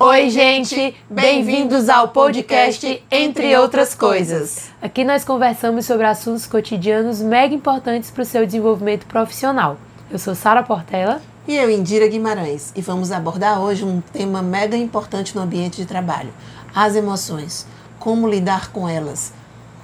Oi, 0.00 0.30
gente! 0.30 0.94
Bem-vindos 1.10 1.88
ao 1.88 2.10
podcast 2.10 3.02
Entre 3.10 3.56
Outras 3.56 3.96
Coisas. 3.96 4.70
Aqui 4.80 5.02
nós 5.02 5.24
conversamos 5.24 5.86
sobre 5.86 6.06
assuntos 6.06 6.46
cotidianos 6.46 7.20
mega 7.20 7.52
importantes 7.52 8.08
para 8.08 8.22
o 8.22 8.24
seu 8.24 8.46
desenvolvimento 8.46 9.06
profissional. 9.06 9.76
Eu 10.08 10.16
sou 10.20 10.36
Sara 10.36 10.62
Portela. 10.62 11.20
E 11.48 11.56
eu, 11.56 11.68
Indira 11.68 12.06
Guimarães. 12.06 12.72
E 12.76 12.80
vamos 12.80 13.10
abordar 13.10 13.60
hoje 13.60 13.84
um 13.84 14.00
tema 14.00 14.40
mega 14.40 14.76
importante 14.76 15.34
no 15.34 15.42
ambiente 15.42 15.78
de 15.78 15.84
trabalho: 15.84 16.32
as 16.72 16.94
emoções. 16.94 17.66
Como 17.98 18.28
lidar 18.28 18.70
com 18.70 18.88
elas 18.88 19.32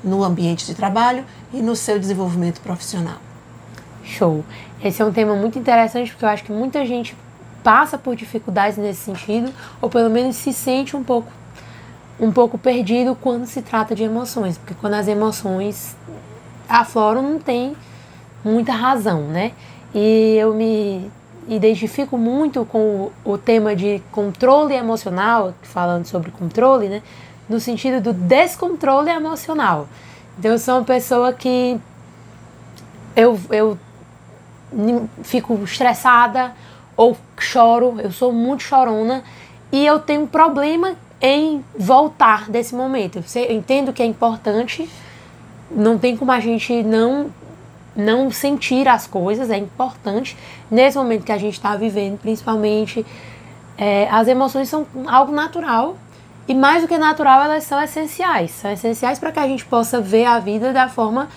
no 0.04 0.22
ambiente 0.22 0.64
de 0.64 0.76
trabalho 0.76 1.24
e 1.52 1.60
no 1.60 1.74
seu 1.74 1.98
desenvolvimento 1.98 2.60
profissional. 2.60 3.18
Show! 4.04 4.44
Esse 4.80 5.02
é 5.02 5.04
um 5.04 5.12
tema 5.12 5.34
muito 5.34 5.58
interessante 5.58 6.12
porque 6.12 6.24
eu 6.24 6.28
acho 6.28 6.44
que 6.44 6.52
muita 6.52 6.86
gente 6.86 7.16
passa 7.64 7.98
por 7.98 8.14
dificuldades 8.14 8.78
nesse 8.78 9.00
sentido, 9.00 9.52
ou 9.80 9.88
pelo 9.88 10.10
menos 10.10 10.36
se 10.36 10.52
sente 10.52 10.94
um 10.94 11.02
pouco 11.02 11.32
um 12.20 12.30
pouco 12.30 12.56
perdido 12.56 13.16
quando 13.20 13.44
se 13.44 13.60
trata 13.60 13.92
de 13.92 14.04
emoções, 14.04 14.56
porque 14.56 14.74
quando 14.74 14.94
as 14.94 15.08
emoções 15.08 15.96
afloram 16.68 17.22
não 17.22 17.38
tem 17.40 17.74
muita 18.44 18.72
razão, 18.72 19.22
né? 19.22 19.50
E 19.92 20.36
eu 20.38 20.54
me 20.54 21.10
identifico 21.48 22.16
muito 22.16 22.64
com 22.64 23.10
o 23.24 23.36
tema 23.36 23.74
de 23.74 24.00
controle 24.12 24.74
emocional, 24.74 25.54
falando 25.62 26.06
sobre 26.06 26.30
controle, 26.30 26.88
né? 26.88 27.02
No 27.48 27.58
sentido 27.58 28.00
do 28.00 28.12
descontrole 28.12 29.10
emocional. 29.10 29.88
Então 30.38 30.52
eu 30.52 30.58
sou 30.58 30.76
uma 30.76 30.84
pessoa 30.84 31.32
que 31.32 31.80
eu, 33.16 33.38
eu 33.50 33.78
fico 35.22 35.54
estressada, 35.64 36.52
ou 36.96 37.16
choro, 37.38 38.00
eu 38.00 38.12
sou 38.12 38.32
muito 38.32 38.62
chorona 38.62 39.22
e 39.72 39.84
eu 39.84 39.98
tenho 39.98 40.22
um 40.22 40.26
problema 40.26 40.94
em 41.20 41.64
voltar 41.76 42.50
desse 42.50 42.74
momento. 42.74 43.22
Eu 43.34 43.54
entendo 43.54 43.92
que 43.92 44.02
é 44.02 44.06
importante, 44.06 44.88
não 45.70 45.98
tem 45.98 46.16
como 46.16 46.30
a 46.32 46.40
gente 46.40 46.82
não 46.82 47.30
não 47.96 48.28
sentir 48.28 48.88
as 48.88 49.06
coisas, 49.06 49.50
é 49.50 49.56
importante 49.56 50.36
nesse 50.68 50.98
momento 50.98 51.24
que 51.24 51.30
a 51.30 51.38
gente 51.38 51.54
está 51.54 51.76
vivendo, 51.76 52.18
principalmente 52.18 53.06
é, 53.78 54.08
as 54.10 54.26
emoções 54.26 54.68
são 54.68 54.84
algo 55.06 55.32
natural 55.32 55.96
e 56.48 56.54
mais 56.54 56.82
do 56.82 56.88
que 56.88 56.98
natural 56.98 57.42
elas 57.42 57.62
são 57.64 57.80
essenciais, 57.80 58.50
são 58.50 58.70
essenciais 58.72 59.20
para 59.20 59.30
que 59.30 59.38
a 59.38 59.46
gente 59.46 59.64
possa 59.64 60.00
ver 60.00 60.24
a 60.24 60.40
vida 60.40 60.72
da 60.72 60.88
forma 60.88 61.28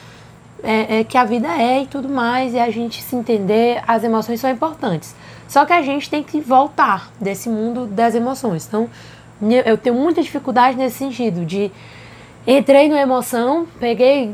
é, 0.63 0.99
é, 0.99 1.03
que 1.03 1.17
a 1.17 1.23
vida 1.23 1.47
é 1.47 1.83
e 1.83 1.87
tudo 1.87 2.09
mais 2.09 2.53
e 2.53 2.59
a 2.59 2.69
gente 2.69 3.01
se 3.03 3.15
entender, 3.15 3.81
as 3.87 4.03
emoções 4.03 4.39
são 4.39 4.49
importantes. 4.49 5.15
Só 5.47 5.65
que 5.65 5.73
a 5.73 5.81
gente 5.81 6.09
tem 6.09 6.23
que 6.23 6.39
voltar 6.41 7.11
desse 7.19 7.49
mundo 7.49 7.85
das 7.85 8.15
emoções. 8.15 8.67
Então, 8.67 8.89
eu 9.65 9.77
tenho 9.77 9.95
muita 9.95 10.21
dificuldade 10.21 10.77
nesse 10.77 10.97
sentido 10.97 11.45
de 11.45 11.71
entrei 12.45 12.89
na 12.89 12.99
emoção, 12.99 13.67
peguei 13.79 14.33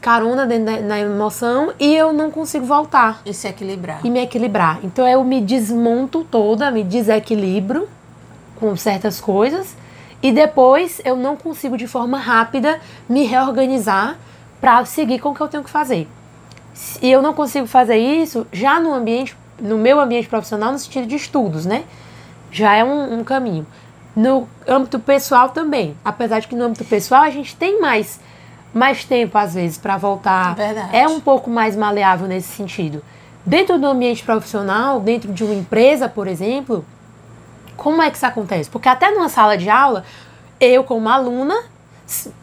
carona 0.00 0.46
dentro 0.46 0.86
da, 0.86 0.98
emoção 0.98 1.72
e 1.80 1.96
eu 1.96 2.12
não 2.12 2.30
consigo 2.30 2.66
voltar. 2.66 3.22
E 3.24 3.32
se 3.32 3.48
equilibrar. 3.48 4.00
E 4.04 4.10
me 4.10 4.20
equilibrar. 4.20 4.78
Então 4.84 5.08
eu 5.08 5.24
me 5.24 5.40
desmonto 5.40 6.22
toda, 6.24 6.70
me 6.70 6.84
desequilibro 6.84 7.88
com 8.60 8.76
certas 8.76 9.18
coisas 9.18 9.74
e 10.22 10.30
depois 10.30 11.00
eu 11.06 11.16
não 11.16 11.36
consigo 11.36 11.76
de 11.78 11.86
forma 11.86 12.18
rápida 12.18 12.80
me 13.08 13.24
reorganizar 13.24 14.18
para 14.60 14.84
seguir 14.84 15.20
com 15.20 15.30
o 15.30 15.34
que 15.34 15.40
eu 15.40 15.48
tenho 15.48 15.64
que 15.64 15.70
fazer. 15.70 16.06
E 17.00 17.10
eu 17.10 17.22
não 17.22 17.32
consigo 17.32 17.66
fazer 17.66 17.96
isso 17.96 18.46
já 18.52 18.78
no 18.78 18.92
ambiente 18.92 19.34
no 19.64 19.78
meu 19.78 19.98
ambiente 19.98 20.28
profissional 20.28 20.70
no 20.70 20.78
sentido 20.78 21.06
de 21.06 21.16
estudos, 21.16 21.64
né? 21.64 21.84
Já 22.52 22.74
é 22.74 22.84
um, 22.84 23.20
um 23.20 23.24
caminho. 23.24 23.66
No 24.14 24.46
âmbito 24.68 25.00
pessoal 25.00 25.48
também, 25.48 25.96
apesar 26.04 26.38
de 26.38 26.46
que 26.46 26.54
no 26.54 26.64
âmbito 26.64 26.84
pessoal 26.84 27.22
a 27.22 27.30
gente 27.30 27.56
tem 27.56 27.80
mais 27.80 28.20
mais 28.72 29.04
tempo 29.04 29.38
às 29.38 29.54
vezes 29.54 29.78
para 29.78 29.96
voltar. 29.96 30.54
Verdade. 30.54 30.94
É 30.94 31.08
um 31.08 31.20
pouco 31.20 31.48
mais 31.48 31.76
maleável 31.76 32.26
nesse 32.26 32.48
sentido. 32.48 33.02
Dentro 33.46 33.78
do 33.78 33.86
ambiente 33.86 34.22
profissional, 34.22 35.00
dentro 35.00 35.32
de 35.32 35.44
uma 35.44 35.54
empresa, 35.54 36.08
por 36.08 36.26
exemplo, 36.26 36.84
como 37.76 38.02
é 38.02 38.10
que 38.10 38.16
isso 38.16 38.26
acontece? 38.26 38.68
Porque 38.68 38.88
até 38.88 39.10
numa 39.12 39.28
sala 39.28 39.56
de 39.56 39.70
aula, 39.70 40.04
eu 40.60 40.82
como 40.82 41.08
aluna 41.08 41.54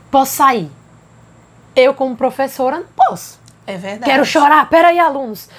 posso 0.10 0.36
sair. 0.36 0.72
Eu 1.76 1.94
como 1.94 2.16
professora 2.16 2.78
não 2.78 2.86
posso. 2.96 3.40
É 3.68 3.78
verdade. 3.78 4.06
Quero 4.10 4.26
chorar. 4.26 4.70
Peraí, 4.70 5.00
alunos. 5.00 5.50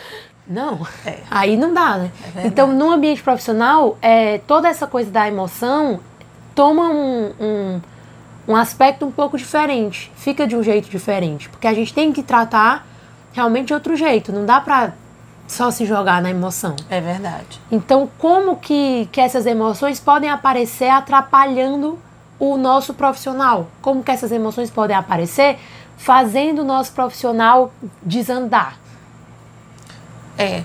Não, 0.47 0.87
é. 1.07 1.19
aí 1.31 1.57
não 1.57 1.73
dá, 1.73 1.99
né? 1.99 2.11
É 2.37 2.47
então, 2.47 2.73
no 2.73 2.91
ambiente 2.91 3.23
profissional, 3.23 3.97
é, 4.03 4.39
toda 4.39 4.69
essa 4.69 4.87
coisa 4.87 5.11
da 5.11 5.27
emoção 5.29 6.01
toma 6.55 6.91
um, 6.91 7.33
um, 7.41 7.81
um, 8.49 8.57
aspecto 8.57 9.07
um 9.07 9.11
pouco 9.11 9.39
diferente, 9.39 10.13
fica 10.17 10.47
de 10.47 10.57
um 10.57 10.63
jeito 10.63 10.91
diferente, 10.91 11.49
porque 11.49 11.67
a 11.67 11.73
gente 11.73 11.95
tem 11.95 12.13
que 12.13 12.23
tratar 12.23 12.87
realmente 13.33 13.69
de 13.69 13.75
outro 13.75 13.97
jeito, 13.97 14.33
não 14.33 14.45
dá 14.45 14.61
pra 14.61 14.93
só 15.47 15.71
se 15.71 15.85
jogar 15.85 16.21
na 16.23 16.31
emoção. 16.31 16.75
É 16.89 17.01
verdade. 17.01 17.61
Então, 17.71 18.09
como 18.19 18.57
que, 18.57 19.09
que 19.13 19.21
essas 19.21 19.47
emoções 19.47 20.01
podem 20.01 20.31
aparecer 20.31 20.89
atrapalhando 20.89 21.99
o 22.39 22.57
nosso 22.57 22.95
profissional? 22.95 23.69
Como 23.81 24.03
que 24.03 24.11
essas 24.11 24.33
emoções 24.33 24.71
podem 24.71 24.97
aparecer 24.97 25.59
fazendo 25.97 26.63
o 26.63 26.65
nosso 26.65 26.93
profissional 26.93 27.73
desandar? 28.03 28.82
É. 30.37 30.63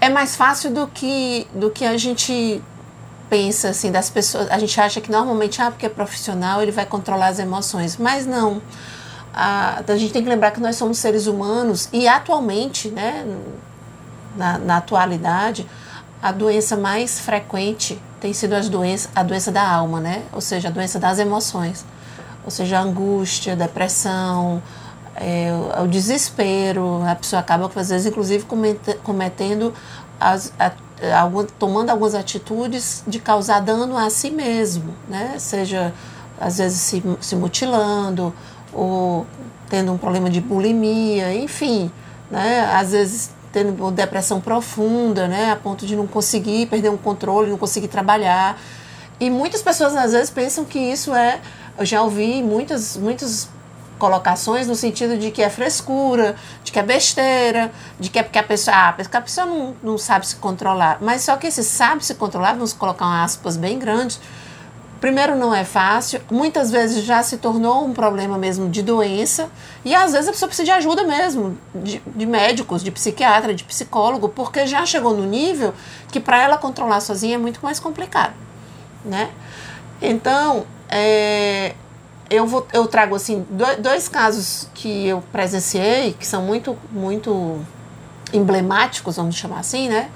É 0.00 0.08
mais 0.08 0.36
fácil 0.36 0.70
do 0.70 0.86
que, 0.86 1.46
do 1.54 1.70
que 1.70 1.84
a 1.84 1.96
gente 1.96 2.62
pensa, 3.28 3.70
assim, 3.70 3.90
das 3.90 4.08
pessoas. 4.08 4.50
A 4.50 4.58
gente 4.58 4.80
acha 4.80 5.00
que 5.00 5.10
normalmente, 5.10 5.60
ah, 5.60 5.70
porque 5.70 5.86
é 5.86 5.88
profissional, 5.88 6.62
ele 6.62 6.72
vai 6.72 6.86
controlar 6.86 7.28
as 7.28 7.38
emoções. 7.38 7.96
Mas 7.96 8.26
não. 8.26 8.62
A, 9.34 9.82
a 9.86 9.96
gente 9.96 10.12
tem 10.12 10.22
que 10.22 10.28
lembrar 10.28 10.50
que 10.50 10.60
nós 10.60 10.76
somos 10.76 10.98
seres 10.98 11.26
humanos 11.26 11.88
e 11.92 12.08
atualmente, 12.08 12.88
né, 12.88 13.26
na, 14.36 14.58
na 14.58 14.76
atualidade, 14.78 15.68
a 16.22 16.32
doença 16.32 16.76
mais 16.76 17.20
frequente 17.20 18.00
tem 18.20 18.32
sido 18.32 18.54
as 18.54 18.68
doenças, 18.68 19.10
a 19.14 19.22
doença 19.22 19.52
da 19.52 19.62
alma, 19.62 20.00
né? 20.00 20.24
Ou 20.32 20.40
seja, 20.40 20.68
a 20.68 20.70
doença 20.70 20.98
das 20.98 21.18
emoções. 21.18 21.84
Ou 22.44 22.50
seja, 22.50 22.80
angústia, 22.80 23.54
depressão, 23.54 24.62
é, 25.20 25.50
o 25.82 25.86
desespero, 25.88 27.02
a 27.04 27.14
pessoa 27.16 27.40
acaba, 27.40 27.70
às 27.74 27.88
vezes, 27.88 28.06
inclusive, 28.06 28.46
cometendo, 29.02 29.74
as, 30.20 30.52
a, 30.58 30.72
algum, 31.20 31.44
tomando 31.44 31.90
algumas 31.90 32.14
atitudes 32.14 33.02
de 33.06 33.18
causar 33.18 33.60
dano 33.60 33.96
a 33.96 34.10
si 34.10 34.30
mesmo, 34.30 34.94
né? 35.08 35.34
Seja, 35.38 35.92
às 36.40 36.58
vezes, 36.58 36.80
se, 36.80 37.02
se 37.20 37.36
mutilando, 37.36 38.32
ou 38.72 39.26
tendo 39.68 39.92
um 39.92 39.98
problema 39.98 40.30
de 40.30 40.40
bulimia, 40.40 41.34
enfim, 41.34 41.90
né? 42.30 42.60
Às 42.72 42.92
vezes 42.92 43.30
tendo 43.52 43.90
depressão 43.90 44.40
profunda, 44.40 45.26
né? 45.26 45.50
A 45.50 45.56
ponto 45.56 45.86
de 45.86 45.96
não 45.96 46.06
conseguir 46.06 46.66
perder 46.66 46.90
um 46.90 46.96
controle, 46.96 47.50
não 47.50 47.58
conseguir 47.58 47.88
trabalhar. 47.88 48.60
E 49.18 49.30
muitas 49.30 49.62
pessoas, 49.62 49.96
às 49.96 50.12
vezes, 50.12 50.30
pensam 50.30 50.64
que 50.64 50.78
isso 50.78 51.14
é... 51.14 51.40
Eu 51.76 51.84
já 51.84 52.02
ouvi 52.02 52.42
muitas, 52.42 52.96
colocações 53.98 54.66
no 54.66 54.74
sentido 54.74 55.18
de 55.18 55.30
que 55.30 55.42
é 55.42 55.50
frescura, 55.50 56.36
de 56.64 56.72
que 56.72 56.78
é 56.78 56.82
besteira, 56.82 57.70
de 57.98 58.08
que 58.08 58.18
é 58.18 58.22
porque 58.22 58.38
a 58.38 58.42
pessoa, 58.42 58.76
ah, 58.76 58.92
porque 58.92 59.16
a 59.16 59.20
pessoa 59.20 59.46
não, 59.46 59.76
não 59.82 59.98
sabe 59.98 60.26
se 60.26 60.36
controlar. 60.36 60.98
Mas 61.00 61.22
só 61.22 61.36
que 61.36 61.46
esse 61.46 61.64
sabe 61.64 62.04
se 62.04 62.14
controlar, 62.14 62.52
vamos 62.52 62.72
colocar 62.72 63.06
um 63.06 63.12
aspas 63.12 63.56
bem 63.56 63.78
grandes, 63.78 64.20
primeiro 65.00 65.36
não 65.36 65.54
é 65.54 65.64
fácil, 65.64 66.20
muitas 66.30 66.70
vezes 66.70 67.04
já 67.04 67.22
se 67.22 67.38
tornou 67.38 67.84
um 67.84 67.92
problema 67.92 68.36
mesmo 68.36 68.68
de 68.68 68.82
doença, 68.82 69.48
e 69.84 69.94
às 69.94 70.12
vezes 70.12 70.28
a 70.28 70.32
pessoa 70.32 70.48
precisa 70.48 70.64
de 70.64 70.72
ajuda 70.72 71.04
mesmo, 71.04 71.56
de, 71.74 72.02
de 72.04 72.26
médicos, 72.26 72.82
de 72.82 72.90
psiquiatra, 72.90 73.54
de 73.54 73.64
psicólogo, 73.64 74.28
porque 74.28 74.66
já 74.66 74.84
chegou 74.84 75.16
no 75.16 75.24
nível 75.24 75.72
que 76.10 76.18
para 76.18 76.40
ela 76.42 76.56
controlar 76.56 77.00
sozinha 77.00 77.36
é 77.36 77.38
muito 77.38 77.60
mais 77.62 77.78
complicado, 77.78 78.34
né? 79.04 79.30
Então, 80.00 80.64
é, 80.88 81.74
eu, 82.30 82.46
vou, 82.46 82.66
eu 82.72 82.86
trago 82.86 83.14
assim 83.14 83.46
dois 83.80 84.08
casos 84.08 84.68
que 84.74 85.06
eu 85.06 85.22
presenciei 85.32 86.12
que 86.12 86.26
são 86.26 86.42
muito 86.42 86.76
muito 86.92 87.58
emblemáticos 88.32 89.16
vamos 89.16 89.36
chamar 89.36 89.60
assim 89.60 89.88
né? 89.88 90.10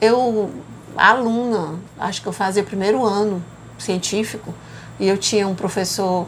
Eu 0.00 0.50
aluna 0.96 1.78
acho 1.98 2.20
que 2.20 2.28
eu 2.28 2.32
fazia 2.32 2.62
primeiro 2.62 3.04
ano 3.04 3.42
científico 3.78 4.54
e 5.00 5.08
eu 5.08 5.16
tinha 5.16 5.48
um 5.48 5.54
professor 5.54 6.26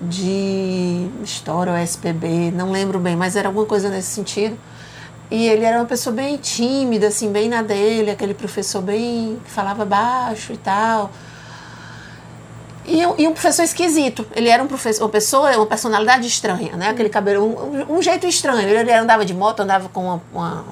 de 0.00 1.08
história 1.22 1.72
ou 1.72 1.78
SPB 1.78 2.50
não 2.50 2.72
lembro 2.72 2.98
bem 2.98 3.16
mas 3.16 3.36
era 3.36 3.48
alguma 3.48 3.66
coisa 3.66 3.88
nesse 3.88 4.08
sentido. 4.08 4.58
E 5.30 5.46
ele 5.46 5.64
era 5.64 5.78
uma 5.78 5.86
pessoa 5.86 6.12
bem 6.12 6.36
tímida 6.36 7.06
assim 7.06 7.30
bem 7.30 7.48
na 7.48 7.62
dele 7.62 8.10
aquele 8.10 8.34
professor 8.34 8.82
bem 8.82 9.38
que 9.44 9.50
falava 9.50 9.84
baixo 9.84 10.52
e 10.52 10.56
tal 10.56 11.10
e, 12.90 13.22
e, 13.22 13.28
um 13.28 13.32
professor 13.32 13.62
esquisito. 13.62 14.26
Ele 14.34 14.48
era 14.48 14.62
um 14.62 14.66
professor, 14.66 15.04
uma 15.04 15.10
pessoa, 15.10 15.56
uma 15.56 15.66
personalidade 15.66 16.26
estranha, 16.26 16.76
né? 16.76 16.88
Aquele 16.88 17.08
cabelo, 17.08 17.44
um, 17.44 17.96
um 17.96 18.02
jeito 18.02 18.26
estranho. 18.26 18.68
Ele, 18.68 18.92
andava 18.92 19.24
de 19.24 19.32
moto, 19.32 19.60
andava 19.60 19.88
com 19.88 20.04
uma, 20.04 20.22
uma 20.32 20.64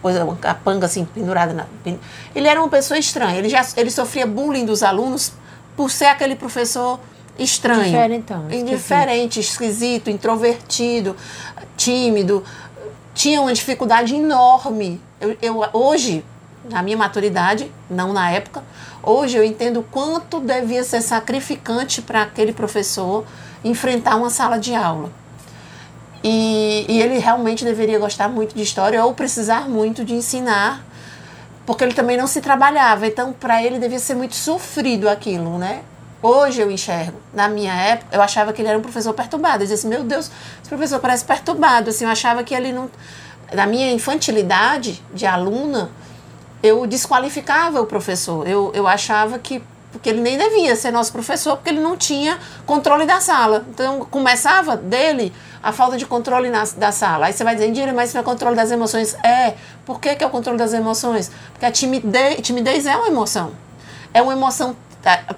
coisa, 0.00 0.24
uma 0.24 0.36
capanga 0.36 0.86
assim, 0.86 1.04
pendurada 1.04 1.52
na. 1.52 1.66
Ele 2.34 2.48
era 2.48 2.58
uma 2.58 2.68
pessoa 2.68 2.98
estranha. 2.98 3.38
Ele, 3.38 3.48
já, 3.48 3.64
ele 3.76 3.90
sofria 3.90 4.26
bullying 4.26 4.64
dos 4.64 4.82
alunos 4.82 5.32
por 5.76 5.90
ser 5.90 6.06
aquele 6.06 6.34
professor 6.34 6.98
estranho. 7.38 7.84
Diferentão, 7.84 8.50
indiferente, 8.50 9.38
esquisito, 9.40 10.08
introvertido, 10.10 11.14
tímido. 11.76 12.42
Tinha 13.14 13.40
uma 13.42 13.52
dificuldade 13.52 14.14
enorme. 14.14 15.00
Eu, 15.20 15.36
eu, 15.42 15.64
hoje, 15.74 16.24
na 16.70 16.82
minha 16.82 16.96
maturidade, 16.96 17.70
não 17.90 18.12
na 18.12 18.30
época, 18.30 18.62
hoje 19.02 19.36
eu 19.36 19.44
entendo 19.44 19.84
quanto 19.90 20.40
devia 20.40 20.84
ser 20.84 21.00
sacrificante 21.00 22.00
para 22.00 22.22
aquele 22.22 22.52
professor 22.52 23.24
enfrentar 23.64 24.16
uma 24.16 24.30
sala 24.30 24.58
de 24.58 24.74
aula. 24.74 25.10
E, 26.24 26.86
e, 26.88 27.02
ele 27.02 27.18
realmente 27.18 27.64
deveria 27.64 27.98
gostar 27.98 28.28
muito 28.28 28.54
de 28.54 28.62
história 28.62 29.04
ou 29.04 29.12
precisar 29.12 29.68
muito 29.68 30.04
de 30.04 30.14
ensinar, 30.14 30.84
porque 31.66 31.82
ele 31.82 31.94
também 31.94 32.16
não 32.16 32.28
se 32.28 32.40
trabalhava. 32.40 33.06
Então, 33.06 33.32
para 33.32 33.62
ele 33.62 33.78
devia 33.78 33.98
ser 33.98 34.14
muito 34.14 34.36
sofrido 34.36 35.08
aquilo, 35.08 35.58
né? 35.58 35.82
Hoje 36.22 36.60
eu 36.60 36.70
enxergo. 36.70 37.18
Na 37.34 37.48
minha 37.48 37.74
época, 37.74 38.14
eu 38.14 38.22
achava 38.22 38.52
que 38.52 38.62
ele 38.62 38.68
era 38.68 38.78
um 38.78 38.82
professor 38.82 39.12
perturbado. 39.12 39.56
Eu 39.56 39.60
dizia 39.60 39.74
assim, 39.74 39.88
meu 39.88 40.04
Deus, 40.04 40.30
esse 40.60 40.68
professor 40.68 41.00
parece 41.00 41.24
perturbado. 41.24 41.90
Assim, 41.90 42.04
eu 42.04 42.10
achava 42.10 42.44
que 42.44 42.54
ele 42.54 42.72
não... 42.72 42.88
Na 43.52 43.66
minha 43.66 43.90
infantilidade 43.90 45.02
de 45.12 45.26
aluna, 45.26 45.90
eu 46.62 46.86
desqualificava 46.86 47.80
o 47.80 47.86
professor. 47.86 48.46
Eu, 48.46 48.70
eu 48.74 48.86
achava 48.86 49.38
que 49.38 49.62
porque 49.92 50.08
ele 50.08 50.22
nem 50.22 50.38
devia 50.38 50.74
ser 50.74 50.90
nosso 50.90 51.12
professor, 51.12 51.56
porque 51.56 51.68
ele 51.68 51.80
não 51.80 51.98
tinha 51.98 52.38
controle 52.64 53.04
da 53.04 53.20
sala. 53.20 53.66
Então, 53.68 54.06
começava 54.10 54.74
dele 54.74 55.32
a 55.62 55.70
falta 55.70 55.98
de 55.98 56.06
controle 56.06 56.48
na, 56.48 56.64
da 56.78 56.90
sala. 56.90 57.26
Aí 57.26 57.32
você 57.34 57.44
vai 57.44 57.54
dizer, 57.54 57.68
Indira, 57.68 57.92
mas 57.92 58.08
isso 58.08 58.16
é 58.16 58.22
controle 58.22 58.56
das 58.56 58.70
emoções. 58.70 59.14
É. 59.22 59.54
Por 59.84 60.00
que, 60.00 60.14
que 60.16 60.24
é 60.24 60.26
o 60.26 60.30
controle 60.30 60.56
das 60.58 60.72
emoções? 60.72 61.30
Porque 61.52 61.66
a 61.66 61.70
timidez, 61.70 62.40
timidez 62.40 62.86
é 62.86 62.96
uma 62.96 63.06
emoção. 63.06 63.52
É 64.14 64.22
uma 64.22 64.32
emoção 64.32 64.74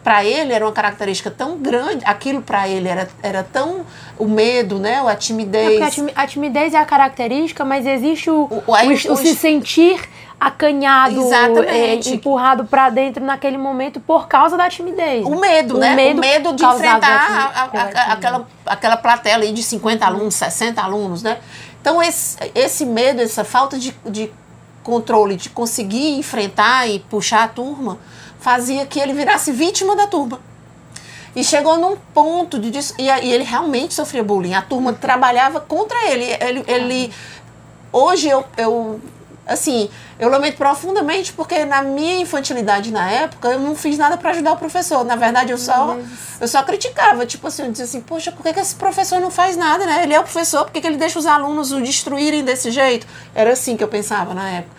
para 0.02 0.24
ele 0.24 0.52
era 0.52 0.64
uma 0.64 0.72
característica 0.72 1.30
tão 1.30 1.56
grande, 1.56 2.04
aquilo 2.04 2.42
para 2.42 2.68
ele 2.68 2.88
era, 2.88 3.08
era 3.22 3.42
tão 3.42 3.86
o 4.18 4.26
medo, 4.26 4.78
né, 4.78 5.02
a 5.06 5.16
timidez. 5.16 5.80
É 5.80 6.12
a 6.14 6.26
timidez 6.26 6.74
é 6.74 6.78
a 6.78 6.84
característica, 6.84 7.64
mas 7.64 7.86
existe 7.86 8.30
o, 8.30 8.42
o, 8.44 8.62
o, 8.66 9.12
o, 9.12 9.16
se 9.16 9.34
sentir 9.34 10.00
acanhado, 10.38 11.32
é, 11.64 11.94
empurrado 11.94 12.66
para 12.66 12.90
dentro 12.90 13.24
naquele 13.24 13.56
momento 13.56 13.98
por 14.00 14.28
causa 14.28 14.56
da 14.56 14.68
timidez. 14.68 15.24
O 15.24 15.40
medo, 15.40 15.76
o 15.76 15.78
né? 15.78 15.94
Medo 15.94 16.18
o 16.18 16.20
medo 16.20 16.52
de 16.52 16.64
enfrentar 16.64 17.52
a, 17.54 17.62
a, 17.62 18.12
aquela, 18.12 18.46
aquela 18.66 18.96
plateia 18.98 19.36
ali 19.36 19.52
de 19.52 19.62
50 19.62 20.04
uhum. 20.04 20.12
alunos, 20.12 20.34
60 20.34 20.82
alunos, 20.82 21.22
né? 21.22 21.38
Então, 21.80 22.02
esse, 22.02 22.36
esse 22.54 22.84
medo, 22.84 23.22
essa 23.22 23.44
falta 23.44 23.78
de, 23.78 23.94
de 24.06 24.30
controle, 24.82 25.36
de 25.36 25.48
conseguir 25.48 26.18
enfrentar 26.18 26.88
e 26.88 26.98
puxar 26.98 27.44
a 27.44 27.48
turma, 27.48 27.98
fazia 28.44 28.84
que 28.84 29.00
ele 29.00 29.14
virasse 29.14 29.50
vítima 29.50 29.96
da 29.96 30.06
turma. 30.06 30.38
E 31.34 31.42
chegou 31.42 31.78
num 31.78 31.96
ponto 31.96 32.58
de. 32.58 32.78
E, 32.98 33.04
e 33.04 33.32
ele 33.32 33.42
realmente 33.42 33.94
sofria 33.94 34.22
bullying. 34.22 34.52
A 34.52 34.60
turma 34.60 34.92
trabalhava 34.92 35.60
contra 35.60 35.96
ele. 36.10 36.24
Ele. 36.24 36.64
ele 36.68 37.12
hoje 37.90 38.28
eu, 38.28 38.44
eu 38.58 39.00
assim, 39.46 39.88
eu 40.18 40.28
lamento 40.28 40.56
profundamente 40.56 41.32
porque 41.32 41.64
na 41.64 41.82
minha 41.82 42.18
infantilidade 42.18 42.90
na 42.90 43.10
época 43.10 43.48
eu 43.48 43.58
não 43.58 43.74
fiz 43.74 43.98
nada 43.98 44.16
para 44.16 44.30
ajudar 44.30 44.52
o 44.52 44.56
professor. 44.58 45.04
Na 45.04 45.16
verdade, 45.16 45.50
eu 45.50 45.58
só 45.58 45.96
eu 46.38 46.46
só 46.46 46.62
criticava, 46.62 47.24
tipo 47.24 47.46
assim, 47.46 47.62
eu 47.64 47.70
dizia 47.70 47.86
assim, 47.86 48.02
poxa, 48.02 48.30
por 48.30 48.42
que, 48.42 48.52
que 48.52 48.60
esse 48.60 48.74
professor 48.74 49.20
não 49.20 49.30
faz 49.30 49.56
nada, 49.56 49.86
né? 49.86 50.02
Ele 50.02 50.12
é 50.12 50.20
o 50.20 50.22
professor, 50.22 50.64
por 50.64 50.72
que, 50.72 50.82
que 50.82 50.86
ele 50.86 50.98
deixa 50.98 51.18
os 51.18 51.26
alunos 51.26 51.72
o 51.72 51.80
destruírem 51.80 52.44
desse 52.44 52.70
jeito? 52.70 53.06
Era 53.34 53.52
assim 53.54 53.74
que 53.74 53.82
eu 53.82 53.88
pensava 53.88 54.34
na 54.34 54.48
época. 54.50 54.76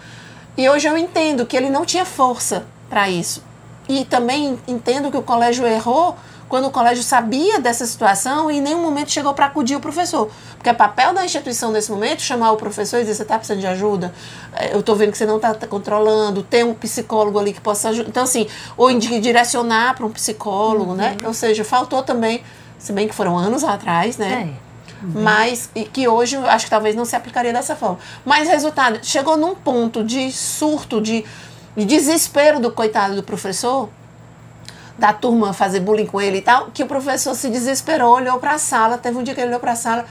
E 0.56 0.69
hoje 0.69 0.88
eu 0.88 0.95
entendo 0.95 1.45
que 1.47 1.57
ele 1.57 1.69
não 1.69 1.83
tinha 1.83 2.06
força 2.06 2.65
para 2.89 3.09
isso. 3.09 3.44
E 3.88 4.06
também 4.06 4.60
entendo 4.68 5.12
que 5.12 5.18
o 5.18 5.22
colégio 5.22 5.66
errou 5.66 6.16
quando 6.48 6.66
o 6.68 6.72
colégio 6.72 7.04
sabia 7.04 7.60
dessa 7.60 7.86
situação 7.86 8.52
e 8.52 8.58
em 8.58 8.62
nenhum 8.62 8.82
momento 8.82 9.12
chegou 9.12 9.34
para 9.34 9.48
acudir 9.48 9.76
o 9.76 9.80
professor. 9.80 10.30
Porque 10.56 10.70
é 10.70 10.74
papel 10.74 11.14
da 11.14 11.26
instituição 11.26 11.72
nesse 11.72 11.92
momento 11.92 12.22
chamar 12.22 12.52
o 12.52 12.58
professor 12.58 12.98
e 12.98 13.02
dizer: 13.02 13.16
você 13.16 13.24
está 13.24 13.38
precisando 13.38 13.60
de 13.60 13.68
ajuda? 13.68 14.14
É, 14.54 14.74
eu 14.74 14.80
estou 14.80 14.96
vendo 14.96 15.12
que 15.12 15.18
você 15.18 15.26
não 15.26 15.38
está 15.38 15.54
tá 15.54 15.68
controlando, 15.68 16.44
tem 16.44 16.64
um 16.64 16.74
psicólogo 16.74 17.40
ali 17.40 17.54
que 17.54 17.62
possa 17.62 17.90
ajudar. 17.90 18.10
Então, 18.10 18.24
assim, 18.24 18.48
ou 18.78 18.92
direcionar 19.00 19.96
para 19.96 20.06
um 20.06 20.12
psicólogo, 20.12 20.94
né? 20.94 21.12
uhum. 21.12 21.22
né? 21.22 21.28
Ou 21.28 21.34
seja, 21.34 21.64
faltou 21.64 22.04
também, 22.04 22.44
se 22.78 22.94
bem 22.94 23.08
que 23.08 23.16
foram 23.16 23.38
anos 23.38 23.64
atrás, 23.64 24.18
né? 24.18 24.54
É. 24.62 24.66
Uhum. 25.04 25.22
Mas 25.22 25.70
e 25.76 25.84
que 25.84 26.08
hoje 26.08 26.38
acho 26.38 26.66
que 26.66 26.72
talvez 26.72 26.96
não 26.96 27.06
se 27.06 27.16
aplicaria 27.16 27.52
dessa 27.52 27.76
forma. 27.76 28.00
Mas 28.24 28.48
resultado, 28.48 29.00
chegou 29.04 29.38
num 29.38 29.54
ponto 29.54 30.04
de 30.04 30.32
surto, 30.32 31.02
de, 31.02 31.26
de 31.75 31.86
desespero 31.86 32.60
do 32.60 32.72
coitado 32.72 33.16
do 33.16 33.24
professor, 33.24 33.89
da 34.98 35.12
turma 35.12 35.54
fazer 35.54 35.81
bullying 35.81 36.06
com 36.06 36.22
ele 36.22 36.38
e 36.38 36.42
tal, 36.42 36.68
que 36.72 36.83
o 36.83 36.88
professor 36.88 37.36
se 37.36 37.50
desesperou, 37.50 38.16
olhou 38.16 38.39
para 38.39 38.54
a 38.54 38.57
sala, 38.57 38.98
teve 38.98 39.18
um 39.18 39.24
dia 39.24 39.33
que 39.33 39.42
ele 39.42 39.50
olhou 39.50 39.60
para 39.60 39.74
a 39.74 39.75
sala, 39.75 40.06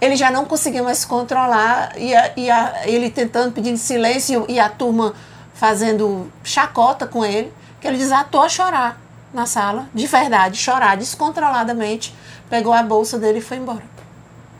ele 0.00 0.16
já 0.16 0.30
não 0.30 0.44
conseguia 0.44 0.82
mais 0.82 0.98
se 0.98 1.06
controlar, 1.06 1.92
e, 1.96 2.14
a, 2.14 2.32
e 2.36 2.50
a, 2.50 2.82
ele 2.84 3.10
tentando 3.10 3.52
pedir 3.52 3.76
silêncio 3.78 4.44
e 4.48 4.58
a 4.58 4.68
turma 4.68 5.14
fazendo 5.54 6.30
chacota 6.42 7.06
com 7.06 7.24
ele, 7.24 7.52
que 7.80 7.86
ele 7.86 7.96
desatou 7.96 8.42
a 8.42 8.48
chorar 8.48 9.00
na 9.32 9.46
sala, 9.46 9.88
de 9.94 10.06
verdade, 10.06 10.56
chorar 10.56 10.96
descontroladamente, 10.96 12.14
pegou 12.50 12.72
a 12.72 12.82
bolsa 12.82 13.18
dele 13.18 13.38
e 13.38 13.42
foi 13.42 13.56
embora. 13.56 13.82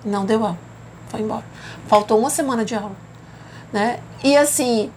Não 0.04 0.24
deu 0.24 0.44
aula, 0.44 0.58
foi 1.08 1.20
embora. 1.20 1.44
Faltou 1.88 2.18
uma 2.18 2.30
semana 2.30 2.64
de 2.64 2.74
aula, 2.74 2.96
né? 3.72 4.00
E 4.22 4.36
assim, 4.36 4.90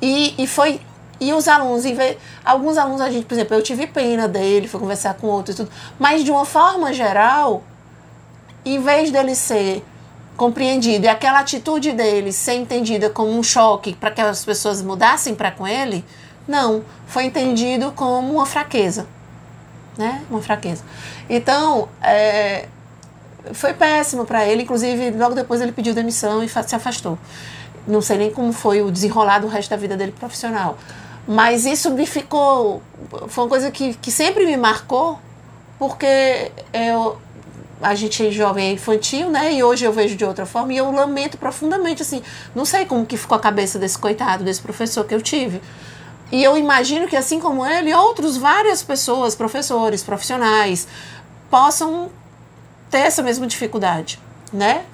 e, 0.00 0.34
e 0.42 0.46
foi 0.46 0.80
e 1.20 1.34
os 1.34 1.46
alunos, 1.46 1.82
vez, 1.82 2.16
alguns 2.42 2.78
alunos, 2.78 3.02
a 3.02 3.10
gente, 3.10 3.26
por 3.26 3.34
exemplo, 3.34 3.54
eu 3.54 3.62
tive 3.62 3.86
pena 3.86 4.26
dele, 4.26 4.66
fui 4.66 4.80
conversar 4.80 5.14
com 5.14 5.26
outros 5.26 5.54
e 5.54 5.56
tudo, 5.58 5.70
mas 5.98 6.24
de 6.24 6.30
uma 6.30 6.46
forma 6.46 6.94
geral, 6.94 7.62
em 8.64 8.80
vez 8.80 9.10
dele 9.10 9.34
ser 9.34 9.84
compreendido 10.34 11.04
e 11.04 11.08
aquela 11.08 11.40
atitude 11.40 11.92
dele 11.92 12.32
ser 12.32 12.54
entendida 12.54 13.10
como 13.10 13.30
um 13.30 13.42
choque 13.42 13.94
para 13.94 14.10
que 14.10 14.22
as 14.22 14.42
pessoas 14.42 14.80
mudassem 14.80 15.34
para 15.34 15.50
com 15.50 15.68
ele, 15.68 16.02
não, 16.48 16.82
foi 17.06 17.24
entendido 17.24 17.92
como 17.92 18.32
uma 18.32 18.46
fraqueza, 18.46 19.06
né? 19.98 20.24
Uma 20.30 20.40
fraqueza. 20.40 20.82
Então, 21.28 21.90
é, 22.02 22.66
foi 23.52 23.74
péssimo 23.74 24.24
para 24.24 24.46
ele, 24.46 24.62
inclusive 24.62 25.10
logo 25.10 25.34
depois 25.34 25.60
ele 25.60 25.72
pediu 25.72 25.92
demissão 25.92 26.42
e 26.42 26.48
se 26.48 26.74
afastou. 26.74 27.18
Não 27.86 28.00
sei 28.00 28.18
nem 28.18 28.30
como 28.30 28.52
foi 28.52 28.82
o 28.82 28.90
desenrolar 28.90 29.38
do 29.40 29.48
resto 29.48 29.70
da 29.70 29.76
vida 29.76 29.96
dele 29.96 30.12
profissional. 30.12 30.78
Mas 31.26 31.64
isso 31.64 31.90
me 31.90 32.06
ficou. 32.06 32.82
Foi 33.28 33.44
uma 33.44 33.50
coisa 33.50 33.70
que, 33.70 33.94
que 33.94 34.10
sempre 34.10 34.46
me 34.46 34.56
marcou, 34.56 35.18
porque 35.78 36.50
eu, 36.72 37.18
a 37.80 37.94
gente 37.94 38.26
é 38.26 38.30
jovem 38.30 38.68
é 38.68 38.72
infantil, 38.72 39.30
né? 39.30 39.52
E 39.52 39.62
hoje 39.62 39.84
eu 39.84 39.92
vejo 39.92 40.16
de 40.16 40.24
outra 40.24 40.44
forma 40.44 40.72
e 40.72 40.76
eu 40.76 40.90
lamento 40.90 41.38
profundamente, 41.38 42.02
assim. 42.02 42.22
Não 42.54 42.64
sei 42.64 42.84
como 42.84 43.06
que 43.06 43.16
ficou 43.16 43.36
a 43.36 43.40
cabeça 43.40 43.78
desse 43.78 43.98
coitado, 43.98 44.44
desse 44.44 44.60
professor 44.60 45.04
que 45.04 45.14
eu 45.14 45.22
tive. 45.22 45.60
E 46.32 46.42
eu 46.42 46.56
imagino 46.56 47.08
que, 47.08 47.16
assim 47.16 47.40
como 47.40 47.66
ele, 47.66 47.92
outros, 47.92 48.36
várias 48.36 48.82
pessoas, 48.82 49.34
professores, 49.34 50.02
profissionais, 50.02 50.86
possam 51.50 52.10
ter 52.88 52.98
essa 52.98 53.22
mesma 53.22 53.46
dificuldade, 53.46 54.20
né? 54.52 54.84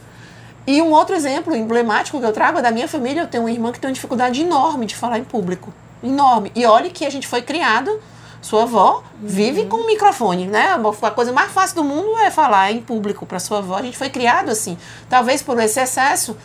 E 0.66 0.82
um 0.82 0.90
outro 0.90 1.14
exemplo 1.14 1.54
emblemático 1.54 2.18
que 2.18 2.26
eu 2.26 2.32
trago 2.32 2.58
é 2.58 2.62
da 2.62 2.70
minha 2.70 2.88
família. 2.88 3.22
Eu 3.22 3.28
tenho 3.28 3.44
uma 3.44 3.50
irmã 3.50 3.70
que 3.70 3.78
tem 3.78 3.88
uma 3.88 3.94
dificuldade 3.94 4.42
enorme 4.42 4.86
de 4.86 4.96
falar 4.96 5.18
em 5.18 5.24
público 5.24 5.72
enorme. 6.02 6.50
E 6.54 6.66
olhe 6.66 6.90
que 6.90 7.04
a 7.04 7.10
gente 7.10 7.26
foi 7.26 7.42
criado, 7.42 8.00
sua 8.40 8.62
avó 8.62 9.02
vive 9.20 9.62
uhum. 9.62 9.68
com 9.68 9.76
um 9.78 9.86
microfone, 9.86 10.46
né? 10.46 10.76
A 11.02 11.10
coisa 11.10 11.32
mais 11.32 11.52
fácil 11.52 11.76
do 11.76 11.84
mundo 11.84 12.18
é 12.18 12.30
falar 12.30 12.72
em 12.72 12.80
público 12.80 13.24
para 13.24 13.38
sua 13.38 13.58
avó. 13.58 13.76
A 13.76 13.82
gente 13.82 13.96
foi 13.96 14.10
criado 14.10 14.50
assim. 14.50 14.76
Talvez 15.08 15.42
por 15.42 15.58
esse 15.60 15.80
excesso. 15.80 16.36